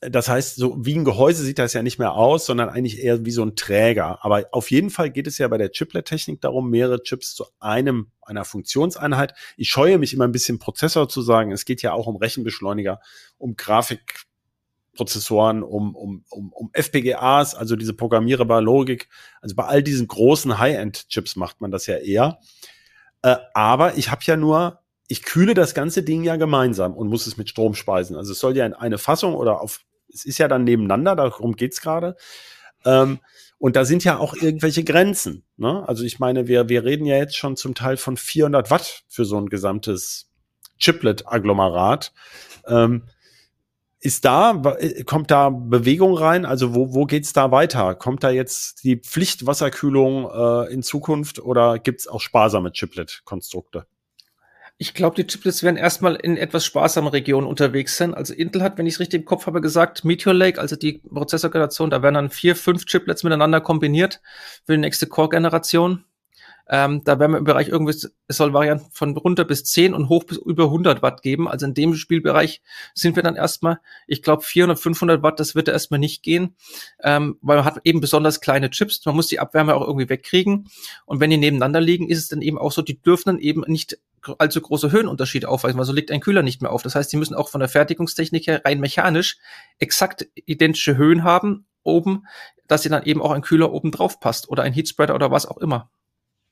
das 0.00 0.28
heißt, 0.28 0.56
so 0.56 0.76
wie 0.84 0.96
ein 0.96 1.04
Gehäuse 1.04 1.42
sieht 1.42 1.58
das 1.58 1.72
ja 1.72 1.82
nicht 1.82 1.98
mehr 1.98 2.12
aus, 2.12 2.44
sondern 2.46 2.68
eigentlich 2.68 3.02
eher 3.02 3.24
wie 3.24 3.30
so 3.30 3.42
ein 3.42 3.56
Träger. 3.56 4.22
Aber 4.22 4.46
auf 4.52 4.70
jeden 4.70 4.90
Fall 4.90 5.10
geht 5.10 5.26
es 5.26 5.38
ja 5.38 5.48
bei 5.48 5.56
der 5.56 5.70
Chiplet-Technik 5.70 6.40
darum, 6.42 6.68
mehrere 6.68 7.02
Chips 7.02 7.34
zu 7.34 7.46
einem, 7.58 8.10
einer 8.20 8.44
Funktionseinheit. 8.44 9.34
Ich 9.56 9.70
scheue 9.70 9.98
mich 9.98 10.12
immer 10.12 10.24
ein 10.24 10.32
bisschen 10.32 10.58
Prozessor 10.58 11.08
zu 11.08 11.22
sagen. 11.22 11.52
Es 11.52 11.64
geht 11.64 11.80
ja 11.80 11.92
auch 11.92 12.06
um 12.06 12.16
Rechenbeschleuniger, 12.16 13.00
um 13.38 13.56
Grafikprozessoren, 14.94 15.62
um, 15.62 15.94
um, 15.94 16.24
um, 16.30 16.52
um 16.52 16.70
FPGAs, 16.72 17.54
also 17.54 17.76
diese 17.76 17.94
programmierbare 17.94 18.62
Logik. 18.62 19.08
Also 19.40 19.54
bei 19.54 19.64
all 19.64 19.82
diesen 19.82 20.06
großen 20.06 20.58
High-End-Chips 20.58 21.36
macht 21.36 21.60
man 21.60 21.70
das 21.70 21.86
ja 21.86 21.96
eher. 21.96 22.38
Äh, 23.22 23.36
aber 23.52 23.96
ich 23.96 24.10
habe 24.10 24.22
ja 24.24 24.36
nur 24.36 24.80
ich 25.06 25.22
kühle 25.22 25.52
das 25.52 25.74
ganze 25.74 26.02
Ding 26.02 26.24
ja 26.24 26.36
gemeinsam 26.36 26.94
und 26.94 27.08
muss 27.08 27.26
es 27.26 27.36
mit 27.36 27.50
Strom 27.50 27.74
speisen. 27.74 28.16
Also 28.16 28.32
es 28.32 28.38
soll 28.38 28.56
ja 28.56 28.64
in 28.64 28.72
eine 28.72 28.96
Fassung 28.96 29.34
oder 29.34 29.60
auf 29.60 29.80
es 30.10 30.24
ist 30.24 30.38
ja 30.38 30.48
dann 30.48 30.64
nebeneinander, 30.64 31.14
darum 31.14 31.56
geht's 31.56 31.82
gerade. 31.82 32.16
Ähm, 32.86 33.18
und 33.58 33.76
da 33.76 33.84
sind 33.84 34.02
ja 34.04 34.16
auch 34.18 34.34
irgendwelche 34.34 34.82
Grenzen. 34.82 35.44
Ne? 35.56 35.86
Also 35.86 36.04
ich 36.04 36.20
meine, 36.20 36.46
wir, 36.46 36.68
wir 36.68 36.84
reden 36.84 37.04
ja 37.04 37.16
jetzt 37.16 37.36
schon 37.36 37.56
zum 37.56 37.74
Teil 37.74 37.96
von 37.96 38.16
400 38.16 38.70
Watt 38.70 39.02
für 39.08 39.24
so 39.24 39.36
ein 39.38 39.48
gesamtes 39.48 40.30
Chiplet-Agglomerat. 40.78 42.12
Ähm, 42.66 43.08
ist 44.04 44.26
da, 44.26 44.62
kommt 45.06 45.30
da 45.30 45.48
Bewegung 45.48 46.14
rein? 46.14 46.44
Also 46.44 46.74
wo, 46.74 46.92
wo 46.92 47.06
geht's 47.06 47.32
da 47.32 47.50
weiter? 47.50 47.94
Kommt 47.94 48.22
da 48.22 48.28
jetzt 48.28 48.84
die 48.84 48.96
Pflichtwasserkühlung 48.96 50.30
äh, 50.30 50.72
in 50.72 50.82
Zukunft 50.82 51.38
oder 51.38 51.78
gibt's 51.78 52.06
auch 52.06 52.20
sparsame 52.20 52.70
Chiplet-Konstrukte? 52.70 53.86
Ich 54.76 54.92
glaube, 54.92 55.16
die 55.16 55.26
Chiplets 55.26 55.62
werden 55.62 55.78
erstmal 55.78 56.16
in 56.16 56.36
etwas 56.36 56.66
sparsamen 56.66 57.10
Regionen 57.10 57.46
unterwegs 57.46 57.96
sein. 57.96 58.12
Also 58.12 58.34
Intel 58.34 58.62
hat, 58.62 58.76
wenn 58.76 58.86
ich 58.86 58.94
es 58.94 59.00
richtig 59.00 59.20
im 59.20 59.24
Kopf 59.24 59.46
habe, 59.46 59.62
gesagt, 59.62 60.04
Meteor 60.04 60.34
Lake, 60.34 60.60
also 60.60 60.76
die 60.76 60.98
Prozessorgeneration, 60.98 61.88
da 61.88 62.02
werden 62.02 62.16
dann 62.16 62.30
vier, 62.30 62.56
fünf 62.56 62.84
Chiplets 62.84 63.22
miteinander 63.22 63.62
kombiniert 63.62 64.20
für 64.66 64.72
die 64.72 64.78
nächste 64.78 65.06
Core-Generation. 65.06 66.04
Ähm, 66.68 67.02
da 67.04 67.18
werden 67.18 67.32
wir 67.32 67.38
im 67.38 67.44
Bereich 67.44 67.68
irgendwie, 67.68 67.92
es 67.92 68.10
soll 68.28 68.54
Varianten 68.54 68.90
von 68.90 69.16
runter 69.16 69.44
bis 69.44 69.64
10 69.64 69.92
und 69.92 70.08
hoch 70.08 70.24
bis 70.24 70.38
über 70.38 70.64
100 70.64 71.02
Watt 71.02 71.22
geben. 71.22 71.46
Also 71.48 71.66
in 71.66 71.74
dem 71.74 71.94
Spielbereich 71.94 72.62
sind 72.94 73.16
wir 73.16 73.22
dann 73.22 73.36
erstmal, 73.36 73.80
ich 74.06 74.22
glaube 74.22 74.42
400, 74.42 74.78
500 74.78 75.22
Watt, 75.22 75.40
das 75.40 75.54
wird 75.54 75.68
da 75.68 75.72
erstmal 75.72 76.00
nicht 76.00 76.22
gehen, 76.22 76.56
ähm, 77.02 77.38
weil 77.42 77.56
man 77.56 77.64
hat 77.64 77.80
eben 77.84 78.00
besonders 78.00 78.40
kleine 78.40 78.70
Chips. 78.70 79.04
Man 79.04 79.14
muss 79.14 79.26
die 79.26 79.40
Abwärme 79.40 79.74
auch 79.74 79.86
irgendwie 79.86 80.08
wegkriegen. 80.08 80.68
Und 81.04 81.20
wenn 81.20 81.30
die 81.30 81.36
nebeneinander 81.36 81.80
liegen, 81.80 82.08
ist 82.08 82.18
es 82.18 82.28
dann 82.28 82.40
eben 82.40 82.58
auch 82.58 82.72
so, 82.72 82.80
die 82.80 83.00
dürfen 83.00 83.30
dann 83.30 83.38
eben 83.38 83.62
nicht 83.66 83.98
allzu 84.38 84.62
große 84.62 84.90
Höhenunterschiede 84.90 85.48
aufweisen, 85.48 85.76
weil 85.78 85.84
so 85.84 85.92
liegt 85.92 86.10
ein 86.10 86.20
Kühler 86.20 86.42
nicht 86.42 86.62
mehr 86.62 86.72
auf. 86.72 86.82
Das 86.82 86.94
heißt, 86.94 87.12
die 87.12 87.18
müssen 87.18 87.34
auch 87.34 87.50
von 87.50 87.60
der 87.60 87.68
Fertigungstechnik 87.68 88.46
her 88.46 88.62
rein 88.64 88.80
mechanisch 88.80 89.36
exakt 89.78 90.26
identische 90.34 90.96
Höhen 90.96 91.24
haben 91.24 91.66
oben, 91.82 92.26
dass 92.66 92.82
sie 92.82 92.88
dann 92.88 93.02
eben 93.02 93.20
auch 93.20 93.32
ein 93.32 93.42
Kühler 93.42 93.70
oben 93.70 93.90
drauf 93.90 94.20
passt 94.20 94.48
oder 94.48 94.62
ein 94.62 94.72
Heatspreader 94.72 95.14
oder 95.14 95.30
was 95.30 95.44
auch 95.44 95.58
immer 95.58 95.90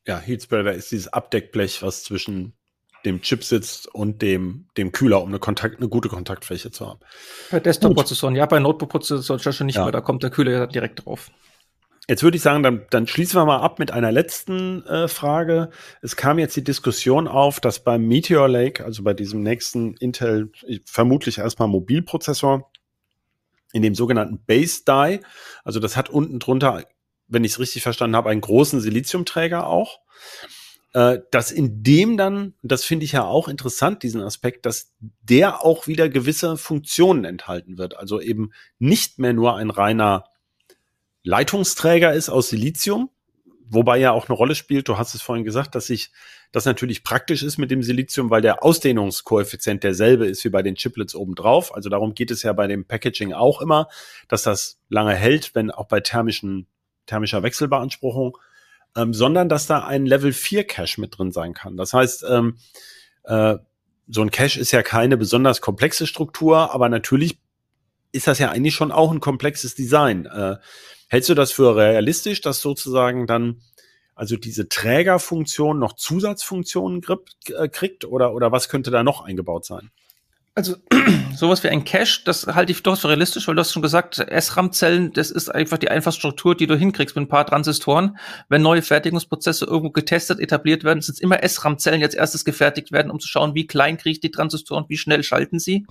ja, 0.06 0.18
Heatspreader 0.18 0.72
ist 0.72 0.90
dieses 0.90 1.12
Abdeckblech, 1.12 1.82
was 1.82 2.04
zwischen 2.04 2.54
dem 3.04 3.20
Chip 3.20 3.44
sitzt 3.44 3.92
und 3.92 4.22
dem, 4.22 4.68
dem 4.76 4.92
Kühler, 4.92 5.22
um 5.22 5.28
eine, 5.28 5.38
Kontakt, 5.38 5.78
eine 5.78 5.88
gute 5.88 6.08
Kontaktfläche 6.08 6.70
zu 6.70 6.86
haben. 6.86 7.00
Bei 7.50 7.60
Desktop-Prozessoren, 7.60 8.36
ja, 8.36 8.46
bei 8.46 8.60
Notebook-Prozessoren 8.60 9.40
schon 9.52 9.66
nicht 9.66 9.76
ja. 9.76 9.84
mehr, 9.84 9.92
da 9.92 10.00
kommt 10.00 10.22
der 10.22 10.30
Kühler 10.30 10.52
ja 10.52 10.66
direkt 10.66 11.04
drauf. 11.04 11.30
Jetzt 12.08 12.24
würde 12.24 12.36
ich 12.36 12.42
sagen, 12.42 12.62
dann, 12.64 12.84
dann 12.90 13.06
schließen 13.06 13.38
wir 13.40 13.44
mal 13.44 13.60
ab 13.60 13.78
mit 13.78 13.92
einer 13.92 14.10
letzten 14.10 14.84
äh, 14.86 15.06
Frage. 15.06 15.70
Es 16.00 16.16
kam 16.16 16.38
jetzt 16.38 16.56
die 16.56 16.64
Diskussion 16.64 17.28
auf, 17.28 17.60
dass 17.60 17.84
beim 17.84 18.06
Meteor 18.06 18.48
Lake, 18.48 18.84
also 18.84 19.04
bei 19.04 19.14
diesem 19.14 19.42
nächsten 19.42 19.94
Intel, 19.98 20.50
vermutlich 20.84 21.38
erstmal 21.38 21.68
Mobilprozessor, 21.68 22.70
in 23.72 23.82
dem 23.82 23.94
sogenannten 23.94 24.44
Base 24.44 24.82
Die, 24.86 25.20
also 25.64 25.80
das 25.80 25.96
hat 25.96 26.10
unten 26.10 26.40
drunter 26.40 26.84
wenn 27.32 27.44
ich 27.44 27.52
es 27.52 27.58
richtig 27.58 27.82
verstanden 27.82 28.16
habe, 28.16 28.30
einen 28.30 28.40
großen 28.40 28.80
Siliziumträger 28.80 29.66
auch. 29.66 30.00
Äh, 30.94 31.20
dass 31.30 31.50
in 31.50 31.82
dem 31.82 32.18
dann, 32.18 32.54
das 32.62 32.84
finde 32.84 33.06
ich 33.06 33.12
ja 33.12 33.24
auch 33.24 33.48
interessant, 33.48 34.02
diesen 34.02 34.20
Aspekt, 34.20 34.66
dass 34.66 34.92
der 35.22 35.64
auch 35.64 35.86
wieder 35.86 36.10
gewisse 36.10 36.58
Funktionen 36.58 37.24
enthalten 37.24 37.78
wird. 37.78 37.96
Also 37.96 38.20
eben 38.20 38.52
nicht 38.78 39.18
mehr 39.18 39.32
nur 39.32 39.56
ein 39.56 39.70
reiner 39.70 40.24
Leitungsträger 41.22 42.12
ist 42.12 42.28
aus 42.28 42.50
Silizium, 42.50 43.08
wobei 43.70 43.98
ja 43.98 44.12
auch 44.12 44.28
eine 44.28 44.36
Rolle 44.36 44.54
spielt, 44.54 44.86
du 44.88 44.98
hast 44.98 45.14
es 45.14 45.22
vorhin 45.22 45.44
gesagt, 45.44 45.74
dass 45.74 45.86
sich 45.86 46.10
das 46.50 46.66
natürlich 46.66 47.02
praktisch 47.02 47.42
ist 47.42 47.56
mit 47.56 47.70
dem 47.70 47.82
Silizium, 47.82 48.28
weil 48.28 48.42
der 48.42 48.62
Ausdehnungskoeffizient 48.62 49.82
derselbe 49.82 50.26
ist 50.26 50.44
wie 50.44 50.50
bei 50.50 50.62
den 50.62 50.76
Chiplets 50.76 51.14
obendrauf. 51.14 51.74
Also 51.74 51.88
darum 51.88 52.14
geht 52.14 52.30
es 52.30 52.42
ja 52.42 52.52
bei 52.52 52.66
dem 52.66 52.84
Packaging 52.84 53.32
auch 53.32 53.62
immer, 53.62 53.88
dass 54.28 54.42
das 54.42 54.78
lange 54.90 55.14
hält, 55.14 55.54
wenn 55.54 55.70
auch 55.70 55.86
bei 55.86 56.00
thermischen 56.00 56.66
thermischer 57.06 57.42
Wechselbeanspruchung, 57.42 58.38
ähm, 58.96 59.14
sondern 59.14 59.48
dass 59.48 59.66
da 59.66 59.84
ein 59.84 60.06
Level 60.06 60.32
4 60.32 60.64
Cache 60.64 61.00
mit 61.00 61.18
drin 61.18 61.32
sein 61.32 61.54
kann. 61.54 61.76
Das 61.76 61.92
heißt, 61.92 62.24
ähm, 62.28 62.58
äh, 63.24 63.56
so 64.08 64.22
ein 64.22 64.30
Cache 64.30 64.60
ist 64.60 64.72
ja 64.72 64.82
keine 64.82 65.16
besonders 65.16 65.60
komplexe 65.60 66.06
Struktur, 66.06 66.74
aber 66.74 66.88
natürlich 66.88 67.38
ist 68.12 68.26
das 68.26 68.38
ja 68.38 68.50
eigentlich 68.50 68.74
schon 68.74 68.92
auch 68.92 69.10
ein 69.10 69.20
komplexes 69.20 69.74
Design. 69.74 70.26
Äh, 70.26 70.56
hältst 71.08 71.30
du 71.30 71.34
das 71.34 71.52
für 71.52 71.76
realistisch, 71.76 72.40
dass 72.40 72.60
sozusagen 72.60 73.26
dann 73.26 73.62
also 74.14 74.36
diese 74.36 74.68
Trägerfunktion 74.68 75.78
noch 75.78 75.94
Zusatzfunktionen 75.94 77.02
äh, 77.48 77.68
kriegt 77.68 78.04
oder, 78.04 78.34
oder 78.34 78.52
was 78.52 78.68
könnte 78.68 78.90
da 78.90 79.02
noch 79.02 79.24
eingebaut 79.24 79.64
sein? 79.64 79.90
Also 80.54 80.76
sowas 81.34 81.64
wie 81.64 81.70
ein 81.70 81.84
Cache, 81.84 82.20
das 82.26 82.46
halte 82.46 82.72
ich 82.72 82.82
doch 82.82 82.98
für 82.98 83.08
realistisch, 83.08 83.48
weil 83.48 83.54
du 83.54 83.60
hast 83.60 83.72
schon 83.72 83.80
gesagt, 83.80 84.16
SRAM-Zellen, 84.16 85.14
das 85.14 85.30
ist 85.30 85.48
einfach 85.48 85.78
die 85.78 85.90
einfache 85.90 86.14
Struktur, 86.14 86.54
die 86.54 86.66
du 86.66 86.76
hinkriegst 86.76 87.16
mit 87.16 87.24
ein 87.24 87.28
paar 87.28 87.46
Transistoren. 87.46 88.18
Wenn 88.50 88.60
neue 88.60 88.82
Fertigungsprozesse 88.82 89.64
irgendwo 89.64 89.92
getestet, 89.92 90.40
etabliert 90.40 90.84
werden, 90.84 91.00
sind 91.00 91.14
es 91.14 91.20
immer 91.20 91.38
SRAM-Zellen 91.42 92.02
jetzt 92.02 92.16
erstes 92.16 92.44
gefertigt 92.44 92.92
werden, 92.92 93.10
um 93.10 93.18
zu 93.18 93.28
schauen, 93.28 93.54
wie 93.54 93.66
klein 93.66 93.96
kriege 93.96 94.12
ich 94.12 94.20
die 94.20 94.30
Transistoren, 94.30 94.84
wie 94.88 94.98
schnell 94.98 95.22
schalten 95.22 95.58
sie. 95.58 95.86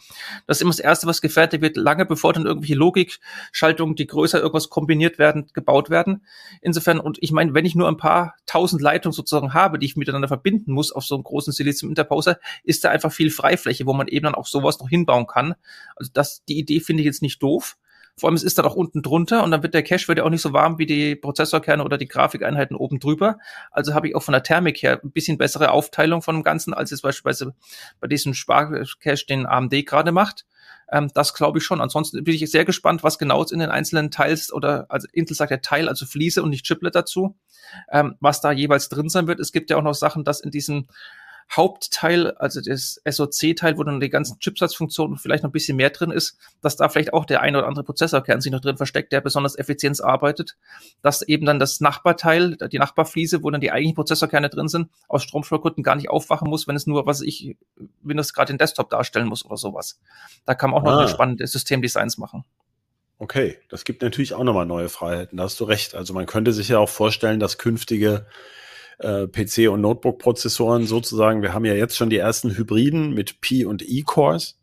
Das 0.46 0.58
ist 0.58 0.62
immer 0.62 0.72
das 0.72 0.80
Erste, 0.80 1.08
was 1.08 1.22
gefertigt 1.22 1.64
wird, 1.64 1.76
lange 1.76 2.06
bevor 2.06 2.34
dann 2.34 2.46
irgendwelche 2.46 2.76
Logikschaltungen, 2.76 3.96
die 3.96 4.06
größer 4.06 4.40
irgendwas 4.40 4.70
kombiniert 4.70 5.18
werden, 5.18 5.48
gebaut 5.54 5.90
werden. 5.90 6.24
Insofern, 6.62 7.00
und 7.00 7.18
ich 7.20 7.32
meine, 7.32 7.56
wenn 7.56 7.66
ich 7.66 7.74
nur 7.74 7.88
ein 7.88 7.98
paar 7.98 8.36
tausend 8.46 8.84
Leitungen 8.84 9.14
sozusagen 9.14 9.56
habe, 9.56 9.80
die 9.80 9.88
ich 9.88 9.96
miteinander 9.96 10.28
verbinden 10.28 10.72
muss 10.72 10.92
auf 10.92 11.04
so 11.04 11.16
einem 11.16 11.24
großen 11.24 11.52
Silizium-Interposer, 11.52 12.38
ist 12.64 12.84
da 12.84 12.92
einfach 12.92 13.12
viel 13.12 13.32
Freifläche, 13.32 13.88
wo 13.88 13.94
man 13.94 14.08
eben 14.08 14.26
dann 14.26 14.36
auch 14.36 14.51
sowas 14.52 14.80
noch 14.80 14.90
hinbauen 14.90 15.28
kann. 15.28 15.56
Also 15.96 16.12
das, 16.14 16.44
die 16.46 16.60
Idee 16.60 16.80
finde 16.80 17.02
ich 17.02 17.06
jetzt 17.06 17.22
nicht 17.22 17.42
doof. 17.42 17.78
Vor 18.18 18.30
allem, 18.30 18.36
es 18.36 18.44
ist 18.44 18.58
dann 18.58 18.66
auch 18.66 18.76
unten 18.76 19.02
drunter 19.02 19.44
und 19.44 19.52
dann 19.52 19.64
wird 19.64 19.74
der 19.74 19.84
Cache 19.84 20.08
wird 20.08 20.18
ja 20.20 20.26
auch 20.26 20.30
nicht 20.30 20.42
so 20.42 20.54
warm 20.54 20.78
wie 20.78 20.86
die 20.86 21.16
Prozessorkerne 21.16 21.84
oder 21.84 21.98
die 21.98 22.08
Grafikeinheiten 22.08 22.76
oben 22.76 23.00
drüber. 23.00 23.38
Also 23.72 23.94
habe 23.94 24.08
ich 24.08 24.16
auch 24.16 24.24
von 24.24 24.34
der 24.34 24.44
Thermik 24.44 24.84
her 24.84 25.00
ein 25.04 25.12
bisschen 25.12 25.38
bessere 25.38 25.72
Aufteilung 25.72 26.22
von 26.22 26.36
dem 26.36 26.44
Ganzen, 26.44 26.74
als 26.74 26.92
es 26.92 27.02
beispielsweise 27.02 27.56
bei 28.00 28.08
diesem 28.08 28.34
Sparcache, 28.34 29.26
den 29.28 29.46
AMD 29.46 29.86
gerade 29.86 30.12
macht. 30.12 30.46
Ähm, 30.92 31.10
das 31.14 31.34
glaube 31.34 31.60
ich 31.60 31.64
schon. 31.64 31.82
Ansonsten 31.82 32.24
bin 32.24 32.36
ich 32.36 32.52
sehr 32.52 32.66
gespannt, 32.66 33.02
was 33.02 33.18
genau 33.18 33.44
in 33.46 33.60
den 33.60 33.70
einzelnen 33.70 34.12
Teils 34.12 34.52
oder 34.52 34.86
also 34.90 35.08
Intel 35.14 35.36
sagt 35.36 35.52
ja 35.52 35.58
Teil, 35.58 35.88
also 35.88 36.06
Fliese 36.06 36.44
und 36.44 36.50
nicht 36.50 36.66
Chiplet 36.66 36.94
dazu, 36.94 37.36
ähm, 37.90 38.16
was 38.20 38.42
da 38.42 38.52
jeweils 38.52 38.90
drin 38.90 39.10
sein 39.10 39.28
wird. 39.28 39.40
Es 39.40 39.54
gibt 39.54 39.70
ja 39.70 39.78
auch 39.78 39.84
noch 39.84 39.96
Sachen, 39.96 40.26
dass 40.26 40.42
in 40.42 40.52
diesem 40.52 40.88
Hauptteil, 41.50 42.32
also 42.32 42.62
das 42.62 43.02
SOC-Teil, 43.06 43.78
wo 43.78 43.84
dann 43.84 44.00
die 44.00 44.10
ganzen 44.10 44.40
Chipsatzfunktionen 44.40 45.18
vielleicht 45.18 45.44
noch 45.44 45.50
ein 45.50 45.54
bisschen 45.54 45.76
mehr 45.76 45.90
drin 45.90 46.12
ist, 46.12 46.38
dass 46.62 46.78
da 46.78 46.90
vielleicht 46.90 47.14
auch 47.14 47.26
der 47.26 47.42
ein 47.42 47.56
oder 47.56 47.68
andere 47.68 47.84
Prozessorkern 47.84 48.42
sich 48.42 48.52
noch 48.52 48.62
drin 48.62 48.78
versteckt, 48.78 49.12
der 49.12 49.22
besonders 49.22 49.58
effizient 49.58 50.02
arbeitet, 50.02 50.56
dass 51.02 51.22
eben 51.22 51.46
dann 51.46 51.60
das 51.60 51.82
Nachbarteil, 51.82 52.56
die 52.56 52.80
Nachbarfliese, 52.80 53.44
wo 53.44 53.50
dann 53.50 53.62
die 53.62 53.72
eigentlichen 53.72 53.96
Prozessorkerne 53.96 54.50
drin 54.50 54.68
sind, 54.68 54.90
aus 55.08 55.24
Stromschwallgründen 55.24 55.84
gar 55.84 55.96
nicht 55.96 56.10
aufwachen 56.10 56.50
muss, 56.50 56.68
wenn 56.68 56.76
es 56.76 56.88
nur, 56.88 57.06
was 57.06 57.22
ich, 57.22 57.58
wenn 58.02 58.18
gerade 58.18 58.54
den 58.54 58.58
Desktop 58.58 58.90
darstellen 58.90 59.28
muss 59.28 59.44
oder 59.46 59.58
sowas. 59.58 60.00
Da 60.46 60.56
kann 60.56 60.70
man 60.70 60.82
auch 60.82 60.86
noch 60.86 60.92
ah. 60.94 61.08
spannende 61.08 61.46
Systemdesigns 61.48 62.18
machen. 62.18 62.46
Okay, 63.22 63.60
das 63.70 63.84
gibt 63.84 64.02
natürlich 64.02 64.34
auch 64.34 64.44
nochmal 64.44 64.66
neue 64.66 64.90
Freiheiten, 64.90 65.38
da 65.38 65.44
hast 65.44 65.60
du 65.60 65.66
recht. 65.66 65.94
Also 65.94 66.14
man 66.14 66.26
könnte 66.26 66.54
sich 66.54 66.70
ja 66.70 66.80
auch 66.80 66.90
vorstellen, 66.90 67.40
dass 67.40 67.60
künftige 67.60 68.26
äh, 69.02 69.28
PC- 69.28 69.70
und 69.70 69.82
Notebook-Prozessoren 69.82 70.86
sozusagen, 70.86 71.42
wir 71.42 71.54
haben 71.54 71.66
ja 71.66 71.74
jetzt 71.74 71.98
schon 71.98 72.10
die 72.10 72.18
ersten 72.18 72.56
Hybriden 72.56 73.14
mit 73.14 73.42
P- 73.42 73.66
und 73.66 73.84
E-Cores, 73.88 74.60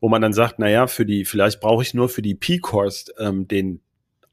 wo 0.00 0.08
man 0.08 0.22
dann 0.22 0.32
sagt, 0.32 0.58
naja, 0.58 0.86
für 0.86 1.04
die, 1.04 1.24
vielleicht 1.24 1.60
brauche 1.60 1.82
ich 1.82 1.94
nur 1.94 2.08
für 2.08 2.22
die 2.22 2.34
P-Cores 2.34 3.12
ähm, 3.18 3.46
den 3.48 3.80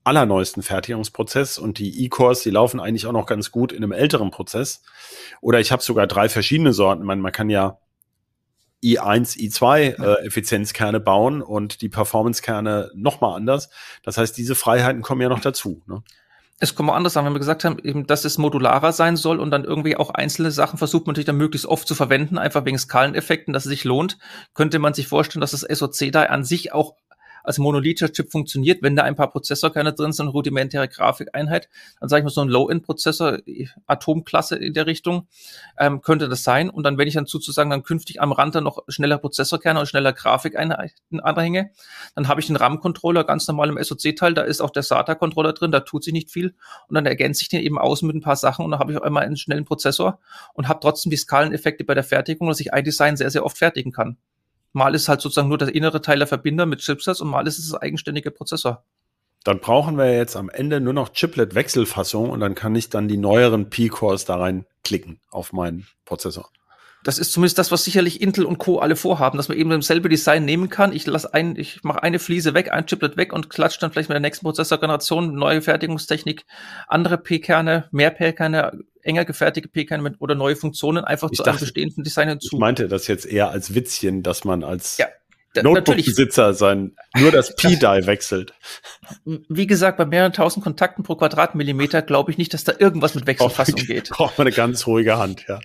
allerneuesten 0.03 0.63
Fertigungsprozess 0.63 1.57
und 1.57 1.79
die 1.79 2.05
E-Cores, 2.05 2.41
die 2.41 2.49
laufen 2.49 2.79
eigentlich 2.79 3.05
auch 3.05 3.11
noch 3.11 3.25
ganz 3.25 3.51
gut 3.51 3.73
in 3.73 3.83
einem 3.83 3.91
älteren 3.91 4.31
Prozess. 4.31 4.81
Oder 5.41 5.59
ich 5.59 5.73
habe 5.73 5.83
sogar 5.83 6.07
drei 6.07 6.29
verschiedene 6.29 6.71
Sorten. 6.71 7.03
Man, 7.03 7.19
man 7.19 7.33
kann 7.33 7.49
ja 7.49 7.79
i1, 8.83 9.37
i2 9.37 10.01
äh, 10.01 10.25
Effizienzkerne 10.25 11.01
bauen 11.01 11.41
und 11.41 11.81
die 11.81 11.89
Performance-Kerne 11.89 12.91
nochmal 12.95 13.35
anders. 13.35 13.69
Das 14.03 14.17
heißt, 14.17 14.37
diese 14.37 14.55
Freiheiten 14.55 15.01
kommen 15.01 15.21
ja 15.21 15.29
noch 15.29 15.41
dazu. 15.41 15.83
Ne? 15.87 16.03
Es 16.59 16.73
kommt 16.73 16.87
mal 16.87 16.95
anders 16.95 17.13
sagen, 17.13 17.27
wenn 17.27 17.33
wir 17.33 17.39
gesagt 17.39 17.63
haben, 17.65 17.77
eben, 17.83 18.07
dass 18.07 18.25
es 18.25 18.39
modularer 18.39 18.91
sein 18.91 19.15
soll 19.15 19.39
und 19.39 19.51
dann 19.51 19.63
irgendwie 19.63 19.95
auch 19.95 20.09
einzelne 20.09 20.49
Sachen 20.51 20.77
versucht 20.77 21.05
man 21.05 21.13
natürlich 21.13 21.27
dann 21.27 21.37
möglichst 21.37 21.67
oft 21.67 21.87
zu 21.87 21.93
verwenden, 21.93 22.37
einfach 22.37 22.65
wegen 22.65 22.79
Skaleneffekten, 22.79 23.53
dass 23.53 23.65
es 23.65 23.69
sich 23.69 23.83
lohnt, 23.83 24.17
könnte 24.55 24.79
man 24.79 24.93
sich 24.93 25.07
vorstellen, 25.07 25.41
dass 25.41 25.51
das 25.51 25.61
SOC 25.61 26.11
da 26.11 26.23
an 26.23 26.43
sich 26.43 26.73
auch 26.73 26.95
als 27.47 27.59
monolithischer 27.59 28.11
Chip 28.11 28.29
funktioniert, 28.29 28.83
wenn 28.83 28.95
da 28.95 29.03
ein 29.03 29.15
paar 29.15 29.31
Prozessorkerne 29.31 29.93
drin 29.93 30.11
sind, 30.11 30.27
rudimentäre 30.27 30.89
Grafikeinheit, 30.89 31.69
dann 31.99 32.09
sage 32.09 32.19
ich 32.19 32.23
mal 32.25 32.29
so 32.29 32.41
ein 32.41 32.49
Low-End-Prozessor, 32.49 33.39
Atomklasse 33.85 34.57
in 34.57 34.73
der 34.73 34.85
Richtung, 34.85 35.27
ähm, 35.79 36.01
könnte 36.01 36.27
das 36.27 36.43
sein. 36.43 36.69
Und 36.69 36.83
dann, 36.83 36.97
wenn 36.97 37.07
ich 37.07 37.13
dann 37.13 37.25
sozusagen 37.25 37.69
dann 37.69 37.83
künftig 37.83 38.21
am 38.21 38.33
Rand 38.33 38.55
dann 38.55 38.65
noch 38.65 38.83
schneller 38.89 39.17
Prozessorkerne 39.17 39.79
und 39.79 39.85
schneller 39.85 40.11
Grafikeinheiten 40.11 41.21
anhänge, 41.21 41.71
dann 42.15 42.27
habe 42.27 42.41
ich 42.41 42.47
den 42.47 42.57
RAM-Controller 42.57 43.23
ganz 43.23 43.47
normal 43.47 43.69
im 43.69 43.81
SoC-Teil, 43.81 44.33
da 44.33 44.41
ist 44.41 44.59
auch 44.59 44.71
der 44.71 44.83
SATA-Controller 44.83 45.53
drin, 45.53 45.71
da 45.71 45.79
tut 45.79 46.03
sich 46.03 46.11
nicht 46.11 46.29
viel. 46.29 46.53
Und 46.89 46.95
dann 46.95 47.05
ergänze 47.05 47.43
ich 47.43 47.49
den 47.49 47.61
eben 47.61 47.79
außen 47.79 48.05
mit 48.05 48.17
ein 48.17 48.21
paar 48.21 48.35
Sachen 48.35 48.65
und 48.65 48.71
dann 48.71 48.81
habe 48.81 48.91
ich 48.91 48.97
auch 48.97 49.03
einmal 49.03 49.23
einen 49.23 49.37
schnellen 49.37 49.63
Prozessor 49.63 50.19
und 50.53 50.67
habe 50.67 50.81
trotzdem 50.81 51.11
die 51.11 51.17
Skaleneffekte 51.17 51.85
bei 51.85 51.93
der 51.93 52.03
Fertigung, 52.03 52.49
dass 52.49 52.59
ich 52.59 52.73
ein 52.73 52.83
Design 52.83 53.15
sehr, 53.15 53.31
sehr 53.31 53.45
oft 53.45 53.57
fertigen 53.57 53.93
kann. 53.93 54.17
Mal 54.77 54.95
ist 54.95 55.09
halt 55.09 55.21
sozusagen 55.21 55.49
nur 55.49 55.57
der 55.57 55.73
innere 55.73 56.01
Teil 56.01 56.19
der 56.19 56.27
Verbinder 56.27 56.65
mit 56.65 56.79
Chipsatz 56.79 57.19
und 57.19 57.29
mal 57.29 57.47
ist 57.47 57.57
es 57.57 57.71
das 57.71 57.81
eigenständige 57.81 58.31
Prozessor. 58.31 58.83
Dann 59.43 59.59
brauchen 59.59 59.97
wir 59.97 60.13
jetzt 60.13 60.35
am 60.35 60.49
Ende 60.49 60.79
nur 60.79 60.93
noch 60.93 61.09
Chiplet-Wechselfassung 61.09 62.29
und 62.29 62.39
dann 62.39 62.53
kann 62.53 62.75
ich 62.75 62.89
dann 62.89 63.07
die 63.07 63.17
neueren 63.17 63.69
P-Cores 63.69 64.25
da 64.25 64.35
rein 64.35 64.65
klicken 64.83 65.19
auf 65.31 65.51
meinen 65.51 65.87
Prozessor. 66.05 66.49
Das 67.03 67.19
ist 67.19 67.31
zumindest 67.31 67.57
das, 67.57 67.71
was 67.71 67.85
sicherlich 67.85 68.21
Intel 68.21 68.43
und 68.45 68.57
Co. 68.57 68.79
alle 68.79 68.95
vorhaben, 68.95 69.37
dass 69.37 69.47
man 69.47 69.57
eben 69.57 69.69
dasselbe 69.69 70.09
Design 70.09 70.45
nehmen 70.45 70.69
kann. 70.69 70.91
Ich 70.91 71.05
lasse 71.05 71.33
ein, 71.33 71.55
ich 71.55 71.83
mache 71.83 72.03
eine 72.03 72.19
Fliese 72.19 72.53
weg, 72.53 72.71
ein 72.73 72.85
Chiplet 72.85 73.15
weg 73.17 73.31
und 73.33 73.49
klatsche 73.49 73.79
dann 73.79 73.91
vielleicht 73.91 74.09
mit 74.09 74.15
der 74.15 74.19
nächsten 74.19 74.45
Prozessorgeneration 74.45 75.33
neue 75.33 75.61
Fertigungstechnik, 75.61 76.45
andere 76.87 77.17
P-Kerne, 77.17 77.87
mehr 77.91 78.11
P-Kerne, 78.11 78.79
enger 79.07 79.25
gefertigte 79.25 79.69
P-Kerne 79.69 80.15
oder 80.19 80.35
neue 80.35 80.55
Funktionen 80.55 81.03
einfach 81.03 81.31
ich 81.31 81.37
zu 81.37 81.43
dachte, 81.43 81.57
einem 81.57 81.65
bestehenden 81.65 82.03
Design 82.03 82.29
hinzu. 82.29 82.55
Ich 82.55 82.59
meinte 82.59 82.87
das 82.87 83.07
jetzt 83.07 83.25
eher 83.25 83.49
als 83.49 83.73
Witzchen, 83.73 84.21
dass 84.23 84.43
man 84.43 84.63
als 84.63 84.97
ja. 84.97 85.07
Notebook-Besitzer 85.55 86.53
sein, 86.53 86.95
nur 87.17 87.31
das 87.31 87.55
P-Die 87.55 88.05
wechselt. 88.05 88.53
Wie 89.25 89.67
gesagt, 89.67 89.97
bei 89.97 90.05
mehreren 90.05 90.33
tausend 90.33 90.63
Kontakten 90.63 91.03
pro 91.03 91.15
Quadratmillimeter 91.15 92.01
glaube 92.01 92.31
ich 92.31 92.37
nicht, 92.37 92.53
dass 92.53 92.63
da 92.63 92.73
irgendwas 92.77 93.15
mit 93.15 93.25
Wechselfassung 93.25 93.75
geht. 93.75 94.09
Braucht 94.11 94.37
man 94.37 94.47
eine 94.47 94.55
ganz 94.55 94.85
ruhige 94.85 95.17
Hand, 95.17 95.45
ja. 95.47 95.59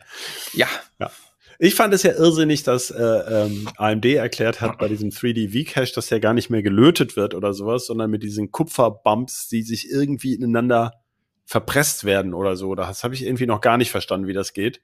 Ja. 0.54 0.68
ja. 0.98 1.10
Ich 1.58 1.74
fand 1.74 1.94
es 1.94 2.02
ja 2.02 2.12
irrsinnig, 2.12 2.64
dass 2.64 2.90
äh, 2.90 3.02
ähm, 3.02 3.68
AMD 3.76 4.04
erklärt 4.06 4.60
hat 4.60 4.78
bei 4.78 4.88
diesem 4.88 5.10
3D 5.10 5.52
V-Cache, 5.52 5.92
dass 5.94 6.08
der 6.08 6.18
gar 6.18 6.34
nicht 6.34 6.50
mehr 6.50 6.62
gelötet 6.62 7.14
wird 7.14 7.34
oder 7.34 7.52
sowas, 7.52 7.86
sondern 7.86 8.10
mit 8.10 8.22
diesen 8.22 8.50
Kupferbumps, 8.50 9.48
die 9.48 9.62
sich 9.62 9.88
irgendwie 9.90 10.34
ineinander 10.34 11.01
verpresst 11.44 12.04
werden 12.04 12.34
oder 12.34 12.56
so. 12.56 12.74
Das 12.74 13.04
habe 13.04 13.14
ich 13.14 13.24
irgendwie 13.24 13.46
noch 13.46 13.60
gar 13.60 13.76
nicht 13.76 13.90
verstanden, 13.90 14.26
wie 14.26 14.32
das 14.32 14.52
geht. 14.52 14.82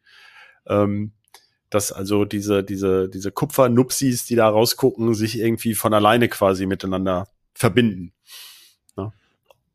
Ähm, 0.67 1.13
dass 1.71 1.93
also 1.93 2.25
diese, 2.25 2.65
diese, 2.65 3.09
diese 3.09 3.31
Kupfernupsis, 3.31 4.25
die 4.25 4.37
da 4.37 4.49
rausgucken, 4.49 5.15
sich 5.15 5.39
irgendwie 5.39 5.75
von 5.75 5.93
alleine 5.93 6.29
quasi 6.29 6.67
miteinander 6.67 7.29
verbinden 7.55 8.15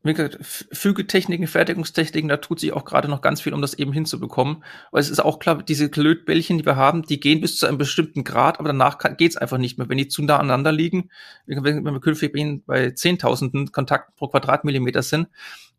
wie 0.04 0.12
gesagt, 0.12 0.38
Fügetechniken, 0.42 1.46
Fertigungstechniken, 1.46 2.28
da 2.28 2.36
tut 2.36 2.60
sich 2.60 2.74
auch 2.74 2.84
gerade 2.84 3.08
noch 3.08 3.22
ganz 3.22 3.40
viel, 3.40 3.54
um 3.54 3.62
das 3.62 3.72
eben 3.72 3.92
hinzubekommen. 3.94 4.62
Weil 4.90 5.00
es 5.00 5.08
ist 5.08 5.20
auch 5.20 5.38
klar, 5.38 5.62
diese 5.62 5.88
Klötbällchen, 5.88 6.58
die 6.58 6.66
wir 6.66 6.76
haben, 6.76 7.04
die 7.04 7.18
gehen 7.18 7.40
bis 7.40 7.56
zu 7.56 7.66
einem 7.66 7.78
bestimmten 7.78 8.22
Grad, 8.22 8.60
aber 8.60 8.68
danach 8.68 8.98
geht's 9.16 9.38
einfach 9.38 9.56
nicht 9.56 9.78
mehr. 9.78 9.88
Wenn 9.88 9.96
die 9.96 10.08
zu 10.08 10.22
nah 10.22 10.36
aneinander 10.36 10.72
liegen, 10.72 11.08
wenn 11.46 11.84
wir 11.84 12.00
künftig 12.00 12.34
bei 12.66 12.90
Zehntausenden 12.90 13.72
Kontakten 13.72 14.14
pro 14.14 14.28
Quadratmillimeter 14.28 15.02
sind, 15.02 15.28